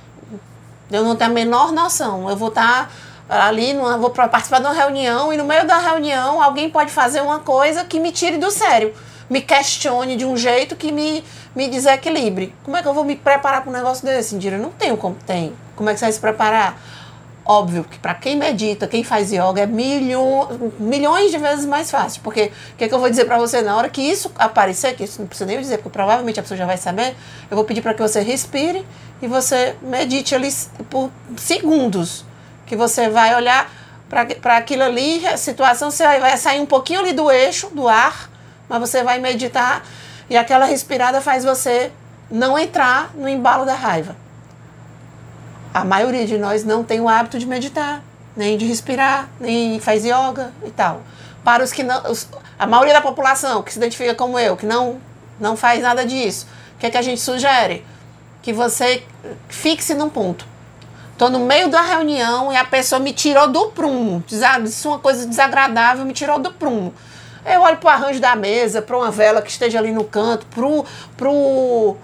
eu 0.91 1.05
não 1.05 1.14
tenho 1.14 1.31
a 1.31 1.35
menor 1.35 1.72
noção. 1.72 2.29
Eu 2.29 2.37
vou 2.37 2.49
estar 2.49 2.91
ali, 3.29 3.72
numa, 3.72 3.99
vou 3.99 4.11
participar 4.11 4.61
de 4.61 4.66
uma 4.66 4.72
reunião 4.72 5.33
e 5.33 5.37
no 5.37 5.45
meio 5.45 5.66
da 5.66 5.79
reunião 5.79 6.43
alguém 6.43 6.70
pode 6.70 6.91
fazer 6.91 7.20
uma 7.20 7.41
coisa 7.41 7.85
que 7.85 7.99
me 7.99 8.12
tire 8.12 8.39
do 8.39 8.51
sério, 8.51 8.95
me 9.29 9.41
questione 9.41 10.16
de 10.16 10.24
um 10.24 10.37
jeito 10.37 10.77
que 10.77 10.93
me, 10.93 11.24
me 11.55 11.68
desequilibre. 11.68 12.55
Como 12.64 12.77
é 12.77 12.83
que 12.83 12.89
eu 12.89 12.95
vou 12.95 13.05
me 13.05 13.16
preparar 13.16 13.62
para 13.62 13.70
um 13.70 13.72
negócio 13.72 14.05
desse, 14.05 14.35
Indira? 14.35 14.59
Não 14.59 14.70
tenho 14.70 14.97
como 14.97 15.16
tem. 15.27 15.55
Como 15.74 15.91
é 15.91 15.93
que 15.93 15.99
você 15.99 16.07
vai 16.07 16.12
se 16.12 16.20
preparar? 16.20 16.81
Óbvio 17.49 17.84
que 17.84 17.97
para 18.01 18.12
quem 18.12 18.34
medita, 18.34 18.88
quem 18.88 19.05
faz 19.05 19.30
yoga, 19.30 19.61
é 19.61 19.66
milho, 19.66 20.20
milhões 20.80 21.30
de 21.30 21.38
vezes 21.38 21.64
mais 21.64 21.88
fácil. 21.88 22.20
Porque 22.22 22.51
o 22.72 22.76
que, 22.76 22.84
é 22.84 22.88
que 22.88 22.94
eu 22.94 22.99
vou 22.99 23.09
dizer 23.09 23.24
para 23.24 23.38
você 23.38 23.62
na 23.62 23.76
hora 23.76 23.88
que 23.88 24.03
isso 24.03 24.32
aparecer, 24.36 24.97
que 24.97 25.05
isso 25.05 25.20
não 25.20 25.28
precisa 25.28 25.47
nem 25.47 25.61
dizer, 25.61 25.76
porque 25.76 25.90
provavelmente 25.90 26.40
a 26.40 26.42
pessoa 26.42 26.59
já 26.59 26.66
vai 26.66 26.76
saber, 26.76 27.14
eu 27.49 27.57
vou 27.57 27.64
pedir 27.64 27.82
para 27.82 27.94
que 27.94 28.03
você 28.03 28.20
respire 28.20 28.84
e 29.22 29.28
você 29.28 29.76
medite 29.80 30.34
ali 30.34 30.53
por 30.90 31.09
segundos. 31.36 32.24
Que 32.66 32.74
você 32.74 33.09
vai 33.09 33.32
olhar 33.36 33.70
para 34.11 34.57
aquilo 34.57 34.82
ali, 34.82 35.24
a 35.24 35.36
situação, 35.36 35.88
você 35.88 36.03
vai 36.18 36.36
sair 36.36 36.61
um 36.61 36.66
pouquinho 36.66 36.99
ali 36.99 37.12
do 37.12 37.30
eixo, 37.30 37.68
do 37.68 37.86
ar, 37.86 38.28
mas 38.68 38.80
você 38.80 39.05
vai 39.05 39.20
meditar 39.20 39.84
e 40.28 40.36
aquela 40.36 40.64
respirada 40.64 41.20
faz 41.20 41.44
você 41.44 41.92
não 42.28 42.59
entrar 42.59 43.12
no 43.14 43.28
embalo 43.28 43.64
da 43.64 43.74
raiva. 43.74 44.26
A 45.77 45.85
maioria 45.85 46.27
de 46.27 46.39
nós 46.39 46.64
não 46.64 46.83
tem 46.83 47.03
o 47.03 47.07
hábito 47.07 47.39
de 47.39 47.45
meditar, 47.45 48.03
nem 48.35 48.57
de 48.57 48.64
respirar, 48.64 49.29
nem 49.39 49.79
faz 49.79 50.07
yoga 50.07 50.51
e 50.64 50.70
tal. 50.70 51.03
Para 51.45 51.62
os 51.62 51.70
que 51.70 51.83
não. 51.83 52.11
Os, 52.11 52.27
a 52.59 52.66
maioria 52.66 52.95
da 52.95 53.03
população 53.03 53.62
que 53.62 53.70
se 53.70 53.79
identifica 53.79 54.14
como 54.14 54.39
eu, 54.39 54.57
que 54.57 54.64
não, 54.64 54.99
não 55.39 55.55
faz 55.55 55.83
nada 55.83 56.07
disso, 56.07 56.47
o 56.74 56.79
que, 56.79 56.87
é 56.87 56.91
que 56.91 56.97
a 56.97 57.03
gente 57.03 57.20
sugere? 57.20 57.85
Que 58.41 58.55
você 58.55 59.03
fixe 59.51 59.93
num 59.93 60.09
ponto. 60.09 60.47
Estou 61.12 61.29
no 61.29 61.41
meio 61.41 61.68
da 61.68 61.83
reunião 61.83 62.51
e 62.51 62.57
a 62.57 62.64
pessoa 62.64 62.99
me 62.99 63.12
tirou 63.12 63.47
do 63.47 63.66
prumo. 63.66 64.24
Disse 64.27 64.89
uma 64.89 64.99
coisa 64.99 65.27
desagradável, 65.27 66.07
me 66.07 66.14
tirou 66.14 66.39
do 66.39 66.55
prumo. 66.55 66.95
Eu 67.45 67.61
olho 67.61 67.77
para 67.77 67.87
o 67.87 67.91
arranjo 67.91 68.18
da 68.18 68.35
mesa, 68.35 68.81
para 68.81 68.97
uma 68.97 69.11
vela 69.11 69.43
que 69.43 69.51
esteja 69.51 69.79
ali 69.79 69.93
no 69.93 70.05
canto, 70.05 70.47
para 70.47 70.62
pro, 71.18 71.99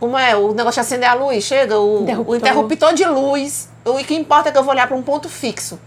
como 0.00 0.16
é? 0.18 0.34
O 0.34 0.54
negócio 0.54 0.80
de 0.82 0.86
acender 0.86 1.08
a 1.08 1.12
luz, 1.12 1.44
chega, 1.44 1.78
o 1.78 2.02
interruptor, 2.02 2.32
o 2.32 2.36
interruptor 2.36 2.94
de 2.94 3.04
luz. 3.04 3.68
O 3.84 3.98
que 3.98 4.14
importa 4.14 4.48
é 4.48 4.52
que 4.52 4.56
eu 4.56 4.62
vou 4.62 4.72
olhar 4.72 4.88
para 4.88 4.96
um 4.96 5.02
ponto 5.02 5.28
fixo. 5.28 5.78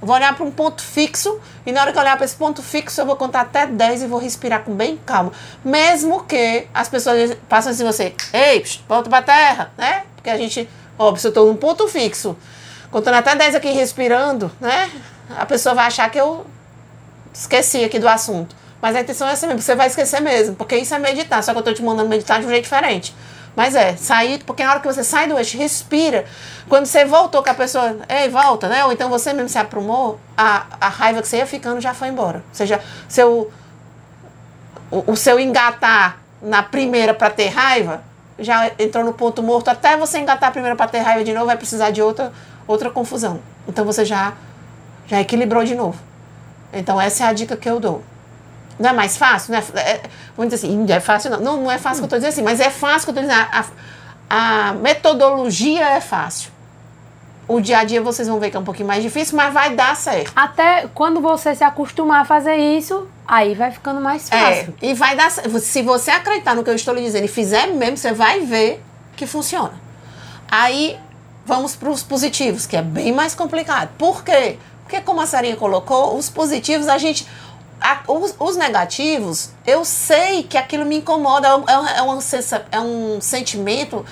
Eu 0.00 0.06
vou 0.06 0.14
olhar 0.14 0.34
para 0.36 0.44
um 0.44 0.50
ponto 0.50 0.80
fixo 0.80 1.40
e 1.66 1.72
na 1.72 1.80
hora 1.80 1.90
que 1.90 1.98
eu 1.98 2.02
olhar 2.02 2.16
para 2.16 2.24
esse 2.24 2.36
ponto 2.36 2.62
fixo, 2.62 3.00
eu 3.00 3.04
vou 3.04 3.16
contar 3.16 3.40
até 3.40 3.66
10 3.66 4.02
e 4.02 4.06
vou 4.06 4.20
respirar 4.20 4.62
com 4.62 4.72
bem 4.72 4.96
calma. 5.04 5.32
Mesmo 5.64 6.22
que 6.22 6.68
as 6.72 6.88
pessoas 6.88 7.36
passem 7.48 7.72
assim 7.72 7.84
você, 7.84 8.14
ei, 8.32 8.60
psh, 8.60 8.84
volta 8.88 9.10
para 9.10 9.18
a 9.18 9.22
terra, 9.22 9.72
né? 9.76 10.04
Porque 10.14 10.30
a 10.30 10.36
gente, 10.36 10.68
ó, 10.96 11.16
se 11.16 11.26
eu 11.26 11.30
estou 11.30 11.46
num 11.46 11.56
ponto 11.56 11.88
fixo, 11.88 12.36
contando 12.92 13.14
até 13.14 13.34
10 13.34 13.56
aqui 13.56 13.70
respirando, 13.72 14.52
né? 14.60 14.88
A 15.36 15.44
pessoa 15.44 15.74
vai 15.74 15.86
achar 15.86 16.08
que 16.10 16.18
eu 16.18 16.46
esqueci 17.34 17.82
aqui 17.82 17.98
do 17.98 18.08
assunto. 18.08 18.54
Mas 18.80 18.94
a 18.94 19.00
intenção 19.00 19.26
é 19.26 19.32
essa 19.32 19.48
mesmo, 19.48 19.60
você 19.60 19.74
vai 19.74 19.88
esquecer 19.88 20.20
mesmo, 20.20 20.54
porque 20.54 20.76
isso 20.76 20.94
é 20.94 20.98
meditar, 21.00 21.42
só 21.42 21.50
que 21.50 21.58
eu 21.58 21.60
estou 21.60 21.74
te 21.74 21.82
mandando 21.82 22.08
meditar 22.08 22.38
de 22.38 22.46
um 22.46 22.48
jeito 22.48 22.62
diferente. 22.62 23.12
Mas 23.58 23.74
é, 23.74 23.96
sair, 23.96 24.40
porque 24.44 24.62
na 24.62 24.70
hora 24.70 24.78
que 24.78 24.86
você 24.86 25.02
sai 25.02 25.26
do 25.26 25.36
eixo, 25.36 25.58
respira. 25.58 26.26
Quando 26.68 26.86
você 26.86 27.04
voltou 27.04 27.42
com 27.42 27.50
a 27.50 27.54
pessoa, 27.54 27.96
ei, 28.08 28.28
volta, 28.28 28.68
né? 28.68 28.84
Ou 28.84 28.92
então 28.92 29.10
você 29.10 29.32
mesmo 29.32 29.48
se 29.48 29.58
aprumou, 29.58 30.20
a, 30.36 30.64
a 30.80 30.88
raiva 30.88 31.20
que 31.20 31.26
você 31.26 31.38
ia 31.38 31.46
ficando 31.46 31.80
já 31.80 31.92
foi 31.92 32.06
embora. 32.06 32.36
Ou 32.36 32.54
seja, 32.54 32.80
seu, 33.08 33.50
o, 34.92 35.10
o 35.10 35.16
seu 35.16 35.40
engatar 35.40 36.18
na 36.40 36.62
primeira 36.62 37.12
para 37.12 37.30
ter 37.30 37.48
raiva 37.48 38.00
já 38.38 38.70
entrou 38.78 39.04
no 39.04 39.12
ponto 39.12 39.42
morto. 39.42 39.66
Até 39.66 39.96
você 39.96 40.18
engatar 40.20 40.50
a 40.50 40.52
primeira 40.52 40.76
para 40.76 40.86
ter 40.86 41.00
raiva 41.00 41.24
de 41.24 41.32
novo, 41.32 41.46
vai 41.46 41.56
precisar 41.56 41.90
de 41.90 42.00
outra, 42.00 42.32
outra 42.64 42.90
confusão. 42.90 43.40
Então 43.66 43.84
você 43.84 44.04
já, 44.04 44.34
já 45.08 45.20
equilibrou 45.20 45.64
de 45.64 45.74
novo. 45.74 45.98
Então 46.72 47.00
essa 47.00 47.24
é 47.24 47.26
a 47.26 47.32
dica 47.32 47.56
que 47.56 47.68
eu 47.68 47.80
dou. 47.80 48.04
Não 48.78 48.90
é 48.90 48.92
mais 48.92 49.16
fácil? 49.16 49.52
Não 49.52 49.58
é, 49.58 49.80
é, 49.80 50.00
vamos 50.36 50.52
dizer 50.52 50.66
assim, 50.66 50.86
é 50.90 51.00
fácil 51.00 51.30
não. 51.30 51.40
Não, 51.40 51.62
não 51.62 51.70
é 51.70 51.78
fácil 51.78 51.98
que 51.98 52.04
eu 52.04 52.18
estou 52.18 52.18
dizendo 52.18 52.32
assim, 52.32 52.42
mas 52.42 52.60
é 52.60 52.70
fácil 52.70 53.12
que 53.12 53.18
eu 53.18 53.22
estou 53.22 53.36
dizendo. 53.36 53.48
A, 54.30 54.68
a, 54.68 54.72
metodologia 54.74 55.88
é 55.88 56.00
fácil. 56.00 56.50
O 57.46 57.60
dia 57.60 57.78
a 57.78 57.84
dia 57.84 58.02
vocês 58.02 58.28
vão 58.28 58.38
ver 58.38 58.50
que 58.50 58.56
é 58.56 58.60
um 58.60 58.64
pouquinho 58.64 58.86
mais 58.86 59.02
difícil, 59.02 59.36
mas 59.36 59.52
vai 59.52 59.74
dar 59.74 59.96
certo. 59.96 60.32
Até 60.36 60.86
quando 60.94 61.20
você 61.20 61.54
se 61.54 61.64
acostumar 61.64 62.20
a 62.20 62.24
fazer 62.24 62.56
isso, 62.56 63.08
aí 63.26 63.54
vai 63.54 63.70
ficando 63.70 64.00
mais 64.00 64.30
é, 64.30 64.38
fácil. 64.38 64.74
É, 64.82 64.86
e 64.86 64.94
vai 64.94 65.16
dar 65.16 65.30
Se 65.30 65.82
você 65.82 66.10
acreditar 66.10 66.54
no 66.54 66.62
que 66.62 66.70
eu 66.70 66.74
estou 66.74 66.94
lhe 66.94 67.02
dizendo 67.02 67.24
e 67.24 67.28
fizer 67.28 67.68
mesmo, 67.68 67.96
você 67.96 68.12
vai 68.12 68.40
ver 68.40 68.84
que 69.16 69.26
funciona. 69.26 69.72
Aí 70.50 70.98
vamos 71.44 71.74
para 71.74 71.88
os 71.88 72.02
positivos, 72.02 72.66
que 72.66 72.76
é 72.76 72.82
bem 72.82 73.12
mais 73.12 73.34
complicado. 73.34 73.88
Por 73.96 74.22
quê? 74.22 74.58
Porque, 74.82 75.02
como 75.02 75.20
a 75.20 75.26
Sarinha 75.26 75.56
colocou, 75.56 76.16
os 76.16 76.30
positivos 76.30 76.88
a 76.88 76.96
gente 76.96 77.26
a, 77.80 78.00
os, 78.08 78.34
os, 78.38 78.56
negativos, 78.56 79.50
eu 79.66 79.84
sei 79.84 80.42
que 80.42 80.56
aquilo 80.56 80.84
me 80.84 80.96
incomoda, 80.96 81.48
é, 81.48 81.54
um, 81.54 81.68
é, 81.68 82.02
um, 82.02 82.18
é 82.72 82.80
um 82.80 83.20
sentimento 83.20 84.04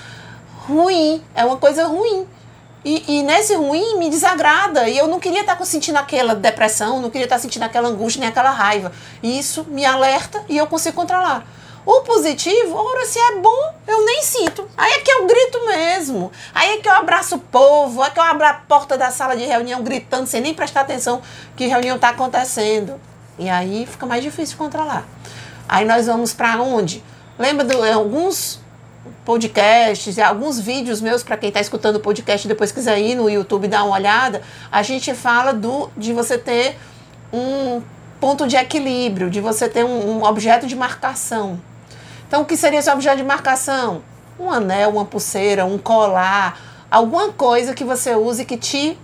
ruim, 0.66 1.22
é 1.34 1.44
uma 1.44 1.56
coisa 1.56 1.86
ruim. 1.86 2.26
E, 2.84 3.18
e, 3.18 3.22
nesse 3.24 3.54
ruim 3.56 3.98
me 3.98 4.08
desagrada. 4.08 4.88
E 4.88 4.96
eu 4.96 5.08
não 5.08 5.18
queria 5.18 5.40
estar 5.40 5.62
sentindo 5.64 5.96
aquela 5.96 6.36
depressão, 6.36 7.00
não 7.00 7.10
queria 7.10 7.24
estar 7.24 7.38
sentindo 7.38 7.64
aquela 7.64 7.88
angústia 7.88 8.20
nem 8.20 8.28
aquela 8.28 8.50
raiva. 8.50 8.92
E 9.20 9.38
isso 9.38 9.64
me 9.64 9.84
alerta 9.84 10.44
e 10.48 10.56
eu 10.56 10.68
consigo 10.68 10.94
controlar. 10.94 11.44
O 11.84 12.02
positivo, 12.02 12.76
ora, 12.76 13.06
se 13.06 13.18
é 13.18 13.36
bom, 13.40 13.74
eu 13.86 14.04
nem 14.04 14.22
sinto. 14.22 14.68
Aí 14.76 14.92
é 14.92 14.98
que 15.00 15.10
eu 15.10 15.26
grito 15.26 15.66
mesmo. 15.66 16.30
Aí 16.54 16.74
é 16.74 16.76
que 16.78 16.88
eu 16.88 16.92
abraço 16.92 17.36
o 17.36 17.38
povo, 17.40 18.04
é 18.04 18.10
que 18.10 18.18
eu 18.18 18.24
abro 18.24 18.46
a 18.46 18.54
porta 18.54 18.96
da 18.96 19.10
sala 19.10 19.36
de 19.36 19.44
reunião 19.44 19.82
gritando 19.82 20.26
sem 20.26 20.40
nem 20.40 20.54
prestar 20.54 20.80
atenção 20.80 21.22
que 21.56 21.66
reunião 21.66 21.96
está 21.96 22.08
acontecendo. 22.08 23.00
E 23.38 23.48
aí 23.48 23.86
fica 23.86 24.06
mais 24.06 24.22
difícil 24.22 24.56
controlar. 24.56 25.06
Aí 25.68 25.84
nós 25.84 26.06
vamos 26.06 26.32
para 26.32 26.60
onde? 26.62 27.02
Lembra 27.38 27.64
de 27.64 27.74
alguns 27.90 28.60
podcasts, 29.24 30.18
alguns 30.18 30.58
vídeos 30.58 31.00
meus 31.00 31.22
para 31.22 31.36
quem 31.36 31.48
está 31.48 31.60
escutando 31.60 31.96
o 31.96 32.00
podcast 32.00 32.46
depois 32.46 32.72
quiser 32.72 32.98
ir 32.98 33.14
no 33.14 33.28
YouTube 33.28 33.68
dar 33.68 33.84
uma 33.84 33.96
olhada, 33.96 34.40
a 34.70 34.82
gente 34.82 35.12
fala 35.14 35.52
do 35.52 35.90
de 35.96 36.12
você 36.12 36.38
ter 36.38 36.78
um 37.32 37.82
ponto 38.20 38.46
de 38.46 38.56
equilíbrio, 38.56 39.28
de 39.28 39.40
você 39.40 39.68
ter 39.68 39.84
um, 39.84 40.18
um 40.18 40.24
objeto 40.24 40.66
de 40.66 40.76
marcação. 40.76 41.60
Então, 42.26 42.42
o 42.42 42.44
que 42.44 42.56
seria 42.56 42.78
esse 42.78 42.90
objeto 42.90 43.18
de 43.18 43.24
marcação? 43.24 44.02
Um 44.38 44.50
anel, 44.50 44.90
uma 44.90 45.04
pulseira, 45.04 45.64
um 45.64 45.78
colar, 45.78 46.58
alguma 46.90 47.32
coisa 47.32 47.74
que 47.74 47.84
você 47.84 48.14
use 48.14 48.44
que 48.44 48.56
te, 48.56 48.98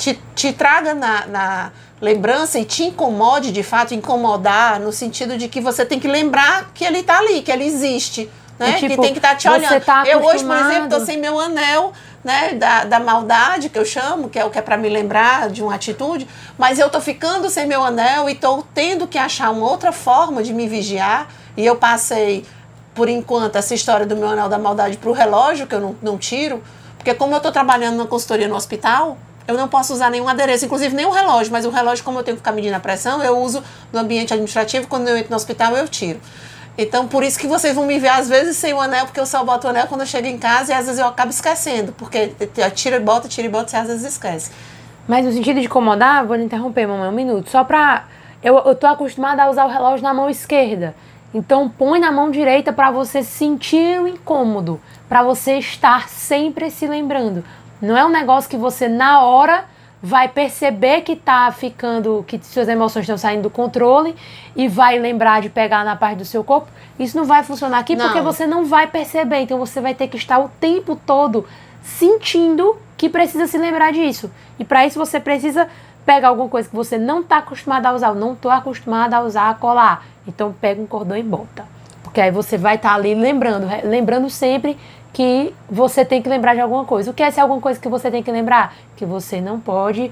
te, 0.00 0.18
te 0.34 0.52
traga 0.52 0.94
na, 0.94 1.26
na 1.26 1.72
lembrança 2.00 2.58
e 2.58 2.64
te 2.64 2.84
incomode, 2.84 3.52
de 3.52 3.62
fato, 3.62 3.94
incomodar 3.94 4.80
no 4.80 4.90
sentido 4.90 5.36
de 5.36 5.46
que 5.46 5.60
você 5.60 5.84
tem 5.84 6.00
que 6.00 6.08
lembrar 6.08 6.70
que 6.74 6.84
ele 6.84 7.00
está 7.00 7.18
ali, 7.18 7.42
que 7.42 7.52
ele 7.52 7.64
existe, 7.64 8.30
né? 8.58 8.70
E, 8.70 8.74
tipo, 8.74 8.94
que 8.94 9.00
tem 9.02 9.12
que 9.12 9.18
estar 9.18 9.30
tá 9.30 9.34
te 9.34 9.48
olhando. 9.48 9.84
Tá 9.84 10.04
eu 10.06 10.24
hoje, 10.24 10.42
por 10.42 10.56
exemplo, 10.56 10.84
estou 10.84 11.00
sem 11.00 11.18
meu 11.18 11.38
anel, 11.38 11.92
né, 12.24 12.54
da, 12.54 12.84
da 12.84 12.98
maldade 12.98 13.68
que 13.68 13.78
eu 13.78 13.84
chamo, 13.84 14.30
que 14.30 14.38
é 14.38 14.44
o 14.44 14.50
que 14.50 14.58
é 14.58 14.62
para 14.62 14.78
me 14.78 14.88
lembrar 14.88 15.50
de 15.50 15.62
uma 15.62 15.74
atitude, 15.74 16.26
mas 16.58 16.78
eu 16.78 16.86
estou 16.86 17.00
ficando 17.00 17.48
sem 17.50 17.66
meu 17.66 17.82
anel 17.82 18.28
e 18.28 18.32
estou 18.32 18.66
tendo 18.74 19.06
que 19.06 19.18
achar 19.18 19.50
uma 19.50 19.68
outra 19.68 19.92
forma 19.92 20.42
de 20.42 20.52
me 20.52 20.66
vigiar 20.66 21.28
e 21.56 21.64
eu 21.64 21.76
passei 21.76 22.44
por 22.94 23.08
enquanto, 23.08 23.56
essa 23.56 23.74
história 23.74 24.04
do 24.04 24.16
meu 24.16 24.28
anel 24.28 24.48
da 24.48 24.58
maldade 24.58 24.96
para 24.98 25.08
o 25.08 25.12
relógio, 25.12 25.66
que 25.66 25.74
eu 25.74 25.80
não, 25.80 25.96
não 26.02 26.18
tiro, 26.18 26.62
porque 26.96 27.14
como 27.14 27.32
eu 27.32 27.38
estou 27.38 27.52
trabalhando 27.52 27.96
na 27.96 28.06
consultoria 28.06 28.48
no 28.48 28.56
hospital, 28.56 29.16
eu 29.50 29.58
não 29.58 29.68
posso 29.68 29.92
usar 29.92 30.10
nenhum 30.10 30.28
adereço, 30.28 30.64
inclusive 30.64 30.94
nem 30.94 31.06
o 31.06 31.10
relógio, 31.10 31.52
mas 31.52 31.64
o 31.64 31.70
relógio, 31.70 32.04
como 32.04 32.18
eu 32.18 32.22
tenho 32.22 32.36
que 32.36 32.40
ficar 32.40 32.52
medindo 32.52 32.76
a 32.76 32.80
pressão, 32.80 33.22
eu 33.22 33.38
uso 33.38 33.62
no 33.92 33.98
ambiente 33.98 34.32
administrativo, 34.32 34.86
quando 34.86 35.08
eu 35.08 35.16
entro 35.16 35.30
no 35.30 35.36
hospital, 35.36 35.76
eu 35.76 35.88
tiro. 35.88 36.20
Então, 36.78 37.06
por 37.06 37.22
isso 37.22 37.38
que 37.38 37.46
vocês 37.46 37.74
vão 37.74 37.84
me 37.84 37.98
ver 37.98 38.08
às 38.08 38.28
vezes 38.28 38.56
sem 38.56 38.72
o 38.72 38.80
anel, 38.80 39.04
porque 39.04 39.20
eu 39.20 39.26
só 39.26 39.44
boto 39.44 39.66
o 39.66 39.70
anel 39.70 39.86
quando 39.86 40.00
eu 40.00 40.06
chego 40.06 40.26
em 40.26 40.38
casa 40.38 40.72
e 40.72 40.74
às 40.74 40.86
vezes 40.86 40.98
eu 40.98 41.06
acabo 41.06 41.30
esquecendo, 41.30 41.92
porque 41.92 42.32
tira 42.74 42.96
e 42.96 43.00
bota, 43.00 43.28
tira 43.28 43.46
e 43.46 43.50
bota, 43.50 43.68
você 43.68 43.76
às 43.76 43.88
vezes 43.88 44.04
esquece. 44.12 44.50
Mas 45.06 45.24
no 45.24 45.32
sentido 45.32 45.60
de 45.60 45.66
incomodar, 45.66 46.24
vou 46.24 46.36
interromper, 46.36 46.86
mamãe, 46.86 47.08
um 47.08 47.12
minuto. 47.12 47.50
Só 47.50 47.64
pra. 47.64 48.04
Eu, 48.42 48.56
eu 48.58 48.74
tô 48.74 48.86
acostumada 48.86 49.42
a 49.42 49.50
usar 49.50 49.66
o 49.66 49.68
relógio 49.68 50.02
na 50.02 50.14
mão 50.14 50.30
esquerda. 50.30 50.94
Então 51.34 51.68
põe 51.68 52.00
na 52.00 52.10
mão 52.10 52.30
direita 52.30 52.72
para 52.72 52.90
você 52.90 53.22
sentir 53.22 54.00
o 54.00 54.08
incômodo, 54.08 54.80
para 55.08 55.22
você 55.22 55.58
estar 55.58 56.08
sempre 56.08 56.70
se 56.70 56.86
lembrando. 56.86 57.44
Não 57.80 57.96
é 57.96 58.04
um 58.04 58.10
negócio 58.10 58.48
que 58.48 58.56
você 58.56 58.88
na 58.88 59.22
hora 59.22 59.64
vai 60.02 60.28
perceber 60.28 61.02
que 61.02 61.14
tá 61.14 61.50
ficando, 61.52 62.24
que 62.26 62.40
suas 62.42 62.68
emoções 62.68 63.02
estão 63.02 63.18
saindo 63.18 63.42
do 63.42 63.50
controle 63.50 64.16
e 64.56 64.66
vai 64.66 64.98
lembrar 64.98 65.42
de 65.42 65.50
pegar 65.50 65.84
na 65.84 65.94
parte 65.94 66.18
do 66.18 66.24
seu 66.24 66.42
corpo. 66.42 66.68
Isso 66.98 67.16
não 67.16 67.24
vai 67.24 67.42
funcionar 67.42 67.78
aqui 67.78 67.94
não. 67.94 68.06
porque 68.06 68.20
você 68.20 68.46
não 68.46 68.64
vai 68.64 68.86
perceber. 68.86 69.40
Então 69.40 69.58
você 69.58 69.80
vai 69.80 69.94
ter 69.94 70.08
que 70.08 70.16
estar 70.16 70.38
o 70.38 70.48
tempo 70.60 70.96
todo 71.06 71.46
sentindo 71.82 72.76
que 72.96 73.08
precisa 73.08 73.46
se 73.46 73.58
lembrar 73.58 73.92
disso. 73.92 74.30
E 74.58 74.64
para 74.64 74.86
isso 74.86 74.98
você 74.98 75.20
precisa 75.20 75.68
pegar 76.04 76.28
alguma 76.28 76.48
coisa 76.48 76.68
que 76.68 76.74
você 76.74 76.96
não 76.96 77.20
está 77.20 77.38
acostumado 77.38 77.86
a 77.86 77.92
usar. 77.92 78.08
Eu 78.08 78.14
não 78.14 78.32
estou 78.32 78.50
acostumada 78.50 79.16
a 79.16 79.20
usar 79.22 79.50
a 79.50 79.54
colar. 79.54 80.06
Então 80.26 80.54
pega 80.58 80.80
um 80.80 80.86
cordão 80.86 81.16
e 81.16 81.22
bota. 81.22 81.64
Porque 82.02 82.20
aí 82.20 82.30
você 82.30 82.56
vai 82.56 82.76
estar 82.76 82.90
tá 82.90 82.94
ali 82.94 83.14
lembrando, 83.14 83.66
lembrando 83.84 84.28
sempre 84.30 84.78
que 85.12 85.54
você 85.68 86.04
tem 86.04 86.22
que 86.22 86.28
lembrar 86.28 86.54
de 86.54 86.60
alguma 86.60 86.84
coisa. 86.84 87.10
O 87.10 87.14
que 87.14 87.22
é 87.22 87.26
essa 87.26 87.42
alguma 87.42 87.60
coisa 87.60 87.80
que 87.80 87.88
você 87.88 88.10
tem 88.10 88.22
que 88.22 88.30
lembrar? 88.30 88.74
Que 88.96 89.04
você 89.04 89.40
não 89.40 89.58
pode 89.58 90.10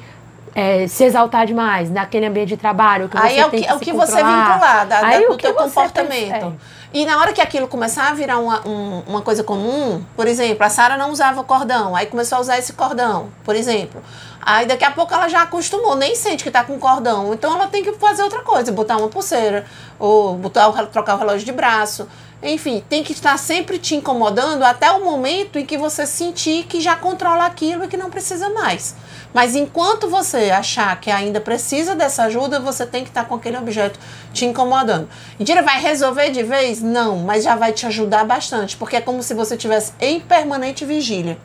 é, 0.54 0.88
se 0.88 1.04
exaltar 1.04 1.46
demais 1.46 1.90
naquele 1.90 2.26
ambiente 2.26 2.48
de 2.48 2.56
trabalho. 2.56 3.08
Que 3.08 3.16
aí 3.16 3.38
é 3.38 3.46
o 3.46 3.50
que, 3.50 3.64
é 3.64 3.74
o 3.74 3.78
que 3.78 3.92
você 3.92 4.16
vincular 4.16 4.86
da, 4.86 5.00
da, 5.00 5.18
do 5.20 5.36
teu 5.36 5.54
comportamento. 5.54 6.54
E 6.92 7.04
na 7.04 7.18
hora 7.18 7.32
que 7.32 7.40
aquilo 7.40 7.68
começar 7.68 8.08
a 8.08 8.14
virar 8.14 8.38
uma, 8.38 8.66
um, 8.66 9.02
uma 9.06 9.22
coisa 9.22 9.44
comum, 9.44 10.02
por 10.16 10.26
exemplo, 10.26 10.64
a 10.64 10.70
Sara 10.70 10.96
não 10.96 11.10
usava 11.10 11.44
cordão, 11.44 11.94
aí 11.94 12.06
começou 12.06 12.38
a 12.38 12.40
usar 12.40 12.58
esse 12.58 12.72
cordão, 12.72 13.28
por 13.44 13.54
exemplo. 13.54 14.02
Aí 14.40 14.64
daqui 14.64 14.84
a 14.84 14.90
pouco 14.90 15.12
ela 15.12 15.28
já 15.28 15.42
acostumou, 15.42 15.94
nem 15.94 16.14
sente 16.14 16.42
que 16.42 16.50
tá 16.50 16.64
com 16.64 16.78
cordão. 16.78 17.34
Então 17.34 17.54
ela 17.54 17.66
tem 17.66 17.84
que 17.84 17.92
fazer 17.92 18.22
outra 18.22 18.40
coisa, 18.40 18.72
botar 18.72 18.96
uma 18.96 19.08
pulseira, 19.08 19.66
ou 19.98 20.34
botar 20.36 20.72
trocar 20.86 21.16
o 21.16 21.18
relógio 21.18 21.44
de 21.44 21.52
braço. 21.52 22.08
Enfim, 22.40 22.84
tem 22.88 23.02
que 23.02 23.12
estar 23.12 23.36
sempre 23.36 23.78
te 23.78 23.96
incomodando 23.96 24.62
até 24.62 24.90
o 24.92 25.04
momento 25.04 25.58
em 25.58 25.66
que 25.66 25.76
você 25.76 26.06
sentir 26.06 26.66
que 26.66 26.80
já 26.80 26.94
controla 26.94 27.44
aquilo 27.44 27.84
e 27.84 27.88
que 27.88 27.96
não 27.96 28.10
precisa 28.10 28.48
mais. 28.50 28.94
Mas 29.34 29.56
enquanto 29.56 30.08
você 30.08 30.50
achar 30.50 31.00
que 31.00 31.10
ainda 31.10 31.40
precisa 31.40 31.96
dessa 31.96 32.24
ajuda, 32.24 32.60
você 32.60 32.86
tem 32.86 33.02
que 33.02 33.10
estar 33.10 33.24
com 33.24 33.34
aquele 33.34 33.58
objeto 33.58 33.98
te 34.32 34.46
incomodando. 34.46 35.08
Indira 35.38 35.62
vai 35.62 35.80
resolver 35.80 36.30
de 36.30 36.44
vez? 36.44 36.80
Não, 36.80 37.18
mas 37.18 37.42
já 37.42 37.56
vai 37.56 37.72
te 37.72 37.86
ajudar 37.86 38.24
bastante, 38.24 38.76
porque 38.76 38.96
é 38.96 39.00
como 39.00 39.20
se 39.20 39.34
você 39.34 39.56
estivesse 39.56 39.92
em 40.00 40.20
permanente 40.20 40.84
vigília. 40.84 41.36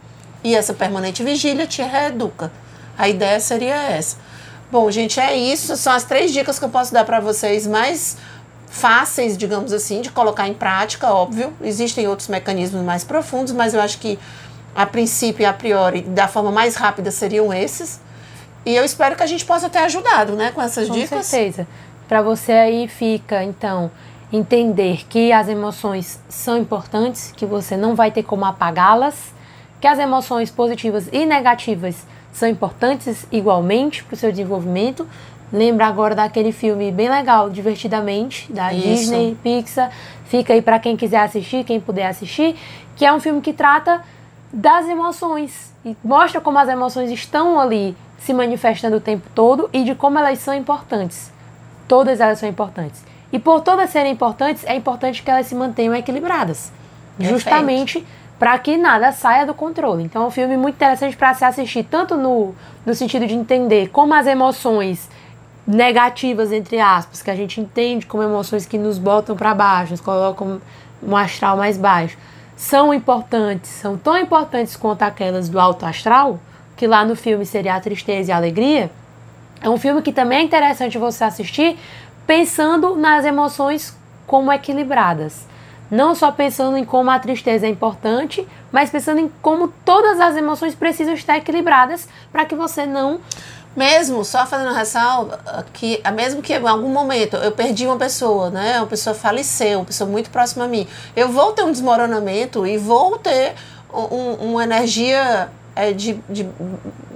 E 0.44 0.54
essa 0.54 0.76
permanente 0.76 1.24
vigília 1.24 1.66
te 1.66 1.82
reeduca. 1.82 2.52
A 2.96 3.10
ideia 3.10 3.40
seria 3.40 3.76
essa. 3.76 4.18
Bom, 4.72 4.90
gente, 4.90 5.20
é 5.20 5.36
isso. 5.36 5.76
São 5.78 5.94
as 5.94 6.04
três 6.04 6.32
dicas 6.32 6.60
que 6.60 6.66
eu 6.66 6.70
posso 6.70 6.94
dar 6.94 7.06
para 7.06 7.20
vocês 7.20 7.66
mais 7.66 8.18
fáceis, 8.74 9.38
digamos 9.38 9.72
assim, 9.72 10.02
de 10.02 10.10
colocar 10.10 10.48
em 10.48 10.54
prática, 10.54 11.14
óbvio. 11.14 11.54
Existem 11.62 12.08
outros 12.08 12.28
mecanismos 12.28 12.84
mais 12.84 13.04
profundos, 13.04 13.54
mas 13.54 13.76
eu 13.76 13.80
acho 13.80 14.00
que 14.00 14.18
a 14.76 14.84
princípio 14.84 15.44
e 15.44 15.46
a 15.46 15.54
priori, 15.54 16.02
da 16.02 16.28
forma 16.28 16.52
mais 16.52 16.76
rápida, 16.76 17.12
seriam 17.12 17.54
esses. 17.54 18.02
E 18.66 18.76
eu 18.76 18.84
espero 18.84 19.16
que 19.16 19.22
a 19.22 19.28
gente 19.28 19.46
possa 19.46 19.70
ter 19.70 19.78
ajudado, 19.78 20.34
né, 20.34 20.52
com 20.52 20.60
essas 20.60 20.88
com 20.88 20.96
dicas. 20.96 21.10
Com 21.20 21.24
certeza. 21.24 21.68
Para 22.08 22.24
você 22.24 22.52
aí 22.52 22.88
fica, 22.88 23.44
então, 23.44 23.92
entender 24.32 25.06
que 25.08 25.32
as 25.32 25.48
emoções 25.48 26.20
são 26.28 26.58
importantes, 26.58 27.32
que 27.38 27.46
você 27.46 27.78
não 27.78 27.94
vai 27.94 28.10
ter 28.10 28.24
como 28.24 28.44
apagá-las, 28.44 29.16
que 29.80 29.86
as 29.86 30.00
emoções 30.00 30.50
positivas 30.50 31.08
e 31.12 31.28
negativas 31.28 32.08
são 32.32 32.50
importantes 32.50 33.28
igualmente 33.32 34.04
para 34.04 34.16
o 34.16 34.18
seu 34.18 34.32
desenvolvimento. 34.32 35.08
Lembra 35.54 35.86
agora 35.86 36.16
daquele 36.16 36.52
filme 36.52 36.92
bem 36.92 37.08
legal, 37.08 37.48
Divertidamente, 37.48 38.52
da 38.52 38.74
Isso. 38.74 38.88
Disney, 38.88 39.38
Pixar. 39.44 39.92
Fica 40.26 40.52
aí 40.52 40.64
para 40.64 40.80
quem 40.80 40.98
quiser 40.98 41.20
assistir, 41.20 41.64
quem 41.64 41.80
puder 41.80 42.08
assistir, 42.08 42.56
que 42.96 43.06
é 43.06 43.14
um 43.14 43.20
filme 43.20 43.40
que 43.40 43.54
trata 43.54 44.02
das 44.52 44.88
emoções 44.88 45.72
e 45.86 45.96
mostra 46.04 46.42
como 46.42 46.58
as 46.58 46.68
emoções 46.68 47.12
estão 47.12 47.60
ali 47.60 47.96
se 48.18 48.34
manifestando 48.34 48.98
o 48.98 49.00
tempo 49.00 49.30
todo 49.36 49.70
e 49.72 49.84
de 49.84 49.94
como 49.94 50.18
elas 50.18 50.40
são 50.40 50.56
importantes. 50.56 51.32
Todas 51.88 52.20
elas 52.20 52.40
são 52.40 52.50
importantes. 52.50 53.06
E 53.32 53.38
por 53.38 53.62
todas 53.62 53.92
serem 53.92 54.14
importantes, 54.14 54.64
é 54.66 54.76
importante 54.76 55.22
que 55.22 55.30
elas 55.30 55.46
se 55.46 55.54
mantenham 55.54 55.94
equilibradas. 55.94 56.72
Perfeito. 57.18 57.32
Justamente 57.32 58.04
para 58.40 58.58
que 58.58 58.76
nada 58.76 59.12
saia 59.12 59.46
do 59.46 59.54
controle. 59.54 60.04
Então 60.04 60.24
é 60.24 60.28
um 60.28 60.32
filme 60.32 60.58
muito 60.58 60.76
interessante 60.76 61.16
para 61.16 61.34
se 61.34 61.46
assistir, 61.46 61.84
tanto 61.84 62.18
no, 62.18 62.56
no 62.86 62.96
sentido 62.96 63.28
de 63.28 63.36
entender 63.36 63.90
como 63.90 64.14
as 64.14 64.26
emoções 64.26 65.10
negativas, 65.66 66.52
entre 66.52 66.80
aspas, 66.80 67.22
que 67.22 67.32
a 67.32 67.36
gente 67.36 67.60
entende 67.62 68.06
como 68.06 68.24
emoções 68.24 68.66
que 68.66 68.78
nos 68.78 68.98
botam 68.98 69.36
para 69.36 69.54
baixo, 69.54 69.92
nos 69.92 70.02
colocam 70.02 70.62
um 71.02 71.16
astral 71.16 71.58
mais 71.58 71.78
baixo, 71.78 72.18
são 72.56 72.94
importantes, 72.94 73.70
são 73.70 73.98
tão 73.98 74.18
importantes 74.18 74.76
quanto 74.76 75.02
aquelas 75.04 75.50
do 75.50 75.60
alto 75.60 75.86
astral, 75.86 76.40
que 76.76 76.88
lá 76.88 77.04
no 77.04 77.16
filme 77.16 77.46
seria 77.46 77.76
a 77.76 77.80
tristeza 77.80 78.32
e 78.32 78.34
a 78.34 78.38
alegria. 78.38 78.92
É 79.62 79.70
um 79.70 79.78
filme 79.78 80.02
que 80.02 80.12
também 80.12 80.40
é 80.40 80.42
interessante 80.42 80.98
você 80.98 81.24
assistir 81.24 81.78
pensando 82.28 82.96
nas 82.96 83.26
emoções 83.26 83.98
como 84.28 84.52
equilibradas. 84.52 85.46
Não 85.92 86.16
só 86.16 86.32
pensando 86.32 86.78
em 86.78 86.86
como 86.86 87.12
a 87.12 87.20
tristeza 87.20 87.68
é 87.68 87.70
importante, 87.70 88.48
mas 88.72 88.90
pensando 88.90 89.20
em 89.20 89.32
como 89.42 89.68
todas 89.86 90.20
as 90.20 90.36
emoções 90.36 90.74
precisam 90.74 91.14
estar 91.14 91.38
equilibradas 91.38 92.08
para 92.32 92.46
que 92.46 92.56
você 92.56 92.86
não 92.86 93.20
mesmo, 93.76 94.24
só 94.24 94.46
fazendo 94.46 94.74
ressalva, 94.74 95.66
que 95.74 96.02
mesmo 96.14 96.42
que 96.42 96.54
em 96.54 96.68
algum 96.68 96.90
momento 96.90 97.38
eu 97.38 97.52
perdi 97.52 97.86
uma 97.88 97.98
pessoa, 97.98 98.50
né? 98.50 98.78
Uma 98.80 98.88
pessoa 98.88 99.16
faleceu, 99.16 99.80
uma 99.80 99.86
pessoa 99.86 100.10
muito 100.10 100.30
próxima 100.30 100.66
a 100.66 100.68
mim, 100.68 100.88
eu 101.16 101.30
vou 101.30 101.54
ter 101.54 101.64
um 101.64 101.72
desmoronamento 101.72 102.66
e 102.68 102.78
vou 102.78 103.18
ter 103.18 103.56
um, 103.94 104.52
uma 104.52 104.64
energia 104.64 105.50
é, 105.76 105.92
de, 105.92 106.20
de 106.30 106.48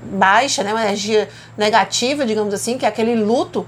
baixa, 0.03 0.63
né? 0.63 0.73
Uma 0.73 0.83
energia 0.83 1.29
negativa, 1.57 2.25
digamos 2.25 2.53
assim, 2.53 2.77
que 2.77 2.85
é 2.85 2.89
aquele 2.89 3.15
luto 3.15 3.65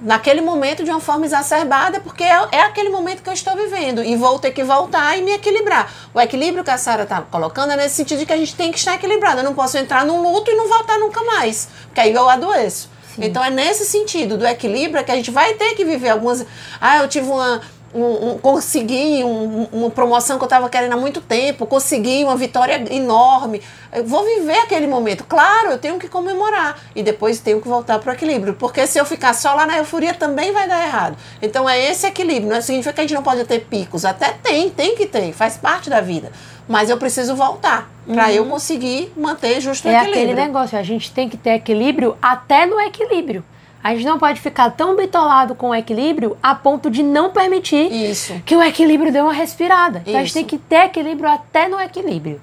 naquele 0.00 0.40
momento 0.40 0.82
de 0.82 0.90
uma 0.90 1.00
forma 1.00 1.26
exacerbada, 1.26 2.00
porque 2.00 2.24
é, 2.24 2.48
é, 2.52 2.62
aquele 2.62 2.88
momento 2.88 3.22
que 3.22 3.28
eu 3.28 3.34
estou 3.34 3.54
vivendo 3.54 4.02
e 4.02 4.16
vou 4.16 4.38
ter 4.38 4.50
que 4.50 4.64
voltar 4.64 5.18
e 5.18 5.22
me 5.22 5.32
equilibrar. 5.32 5.92
O 6.14 6.20
equilíbrio 6.20 6.64
que 6.64 6.70
a 6.70 6.78
Sara 6.78 7.02
está 7.02 7.20
colocando 7.20 7.72
é 7.72 7.76
nesse 7.76 7.96
sentido 7.96 8.20
de 8.20 8.26
que 8.26 8.32
a 8.32 8.36
gente 8.36 8.54
tem 8.54 8.72
que 8.72 8.78
estar 8.78 8.94
equilibrado. 8.94 9.40
Eu 9.40 9.44
não 9.44 9.54
posso 9.54 9.76
entrar 9.76 10.04
num 10.04 10.22
luto 10.22 10.50
e 10.50 10.54
não 10.54 10.68
voltar 10.68 10.98
nunca 10.98 11.22
mais, 11.22 11.68
porque 11.86 12.00
aí 12.00 12.14
eu 12.14 12.28
adoeço. 12.28 12.88
Sim. 13.14 13.24
Então 13.24 13.44
é 13.44 13.50
nesse 13.50 13.84
sentido 13.84 14.38
do 14.38 14.46
equilíbrio 14.46 15.04
que 15.04 15.10
a 15.10 15.16
gente 15.16 15.30
vai 15.30 15.54
ter 15.54 15.74
que 15.74 15.84
viver 15.84 16.10
algumas. 16.10 16.46
Ah, 16.80 16.98
eu 16.98 17.08
tive 17.08 17.28
uma 17.28 17.60
um, 17.94 18.30
um, 18.30 18.38
consegui 18.38 19.24
um, 19.24 19.64
uma 19.72 19.90
promoção 19.90 20.38
que 20.38 20.44
eu 20.44 20.46
estava 20.46 20.68
querendo 20.68 20.92
há 20.92 20.96
muito 20.96 21.20
tempo, 21.20 21.66
consegui 21.66 22.22
uma 22.24 22.36
vitória 22.36 22.82
enorme. 22.90 23.60
Eu 23.92 24.04
vou 24.04 24.24
viver 24.24 24.58
aquele 24.58 24.86
momento. 24.86 25.24
Claro, 25.24 25.70
eu 25.70 25.78
tenho 25.78 25.98
que 25.98 26.08
comemorar 26.08 26.78
e 26.94 27.02
depois 27.02 27.40
tenho 27.40 27.60
que 27.60 27.68
voltar 27.68 27.98
para 27.98 28.12
o 28.12 28.14
equilíbrio, 28.14 28.54
porque 28.54 28.86
se 28.86 28.98
eu 28.98 29.04
ficar 29.04 29.34
só 29.34 29.54
lá 29.54 29.66
na 29.66 29.78
euforia 29.78 30.14
também 30.14 30.52
vai 30.52 30.68
dar 30.68 30.86
errado. 30.86 31.16
Então 31.42 31.68
é 31.68 31.90
esse 31.90 32.06
equilíbrio. 32.06 32.48
Não 32.48 32.56
é 32.56 32.60
significa 32.60 32.92
que 32.92 33.00
a 33.00 33.04
gente 33.04 33.14
não 33.14 33.22
pode 33.22 33.44
ter 33.44 33.60
picos. 33.60 34.04
Até 34.04 34.30
tem, 34.42 34.70
tem 34.70 34.94
que 34.94 35.06
ter, 35.06 35.32
faz 35.32 35.56
parte 35.56 35.90
da 35.90 36.00
vida. 36.00 36.30
Mas 36.68 36.88
eu 36.88 36.96
preciso 36.96 37.34
voltar 37.34 37.90
para 38.06 38.26
uhum. 38.26 38.30
eu 38.30 38.46
conseguir 38.46 39.12
manter 39.16 39.60
justo 39.60 39.88
o 39.88 39.90
é 39.90 39.94
equilíbrio. 39.94 40.20
É 40.20 40.24
aquele 40.24 40.46
negócio, 40.46 40.78
a 40.78 40.82
gente 40.84 41.10
tem 41.10 41.28
que 41.28 41.36
ter 41.36 41.50
equilíbrio 41.50 42.16
até 42.22 42.66
no 42.66 42.80
equilíbrio. 42.80 43.44
A 43.82 43.94
gente 43.94 44.04
não 44.04 44.18
pode 44.18 44.40
ficar 44.40 44.70
tão 44.70 44.94
bitolado 44.94 45.54
com 45.54 45.70
o 45.70 45.74
equilíbrio 45.74 46.36
a 46.42 46.54
ponto 46.54 46.90
de 46.90 47.02
não 47.02 47.30
permitir 47.30 47.90
Isso. 47.90 48.40
que 48.44 48.54
o 48.54 48.62
equilíbrio 48.62 49.10
dê 49.10 49.20
uma 49.20 49.32
respirada. 49.32 50.02
Então 50.06 50.16
a 50.16 50.22
gente 50.22 50.34
tem 50.34 50.44
que 50.44 50.58
ter 50.58 50.84
equilíbrio 50.84 51.30
até 51.30 51.66
no 51.66 51.80
equilíbrio. 51.80 52.40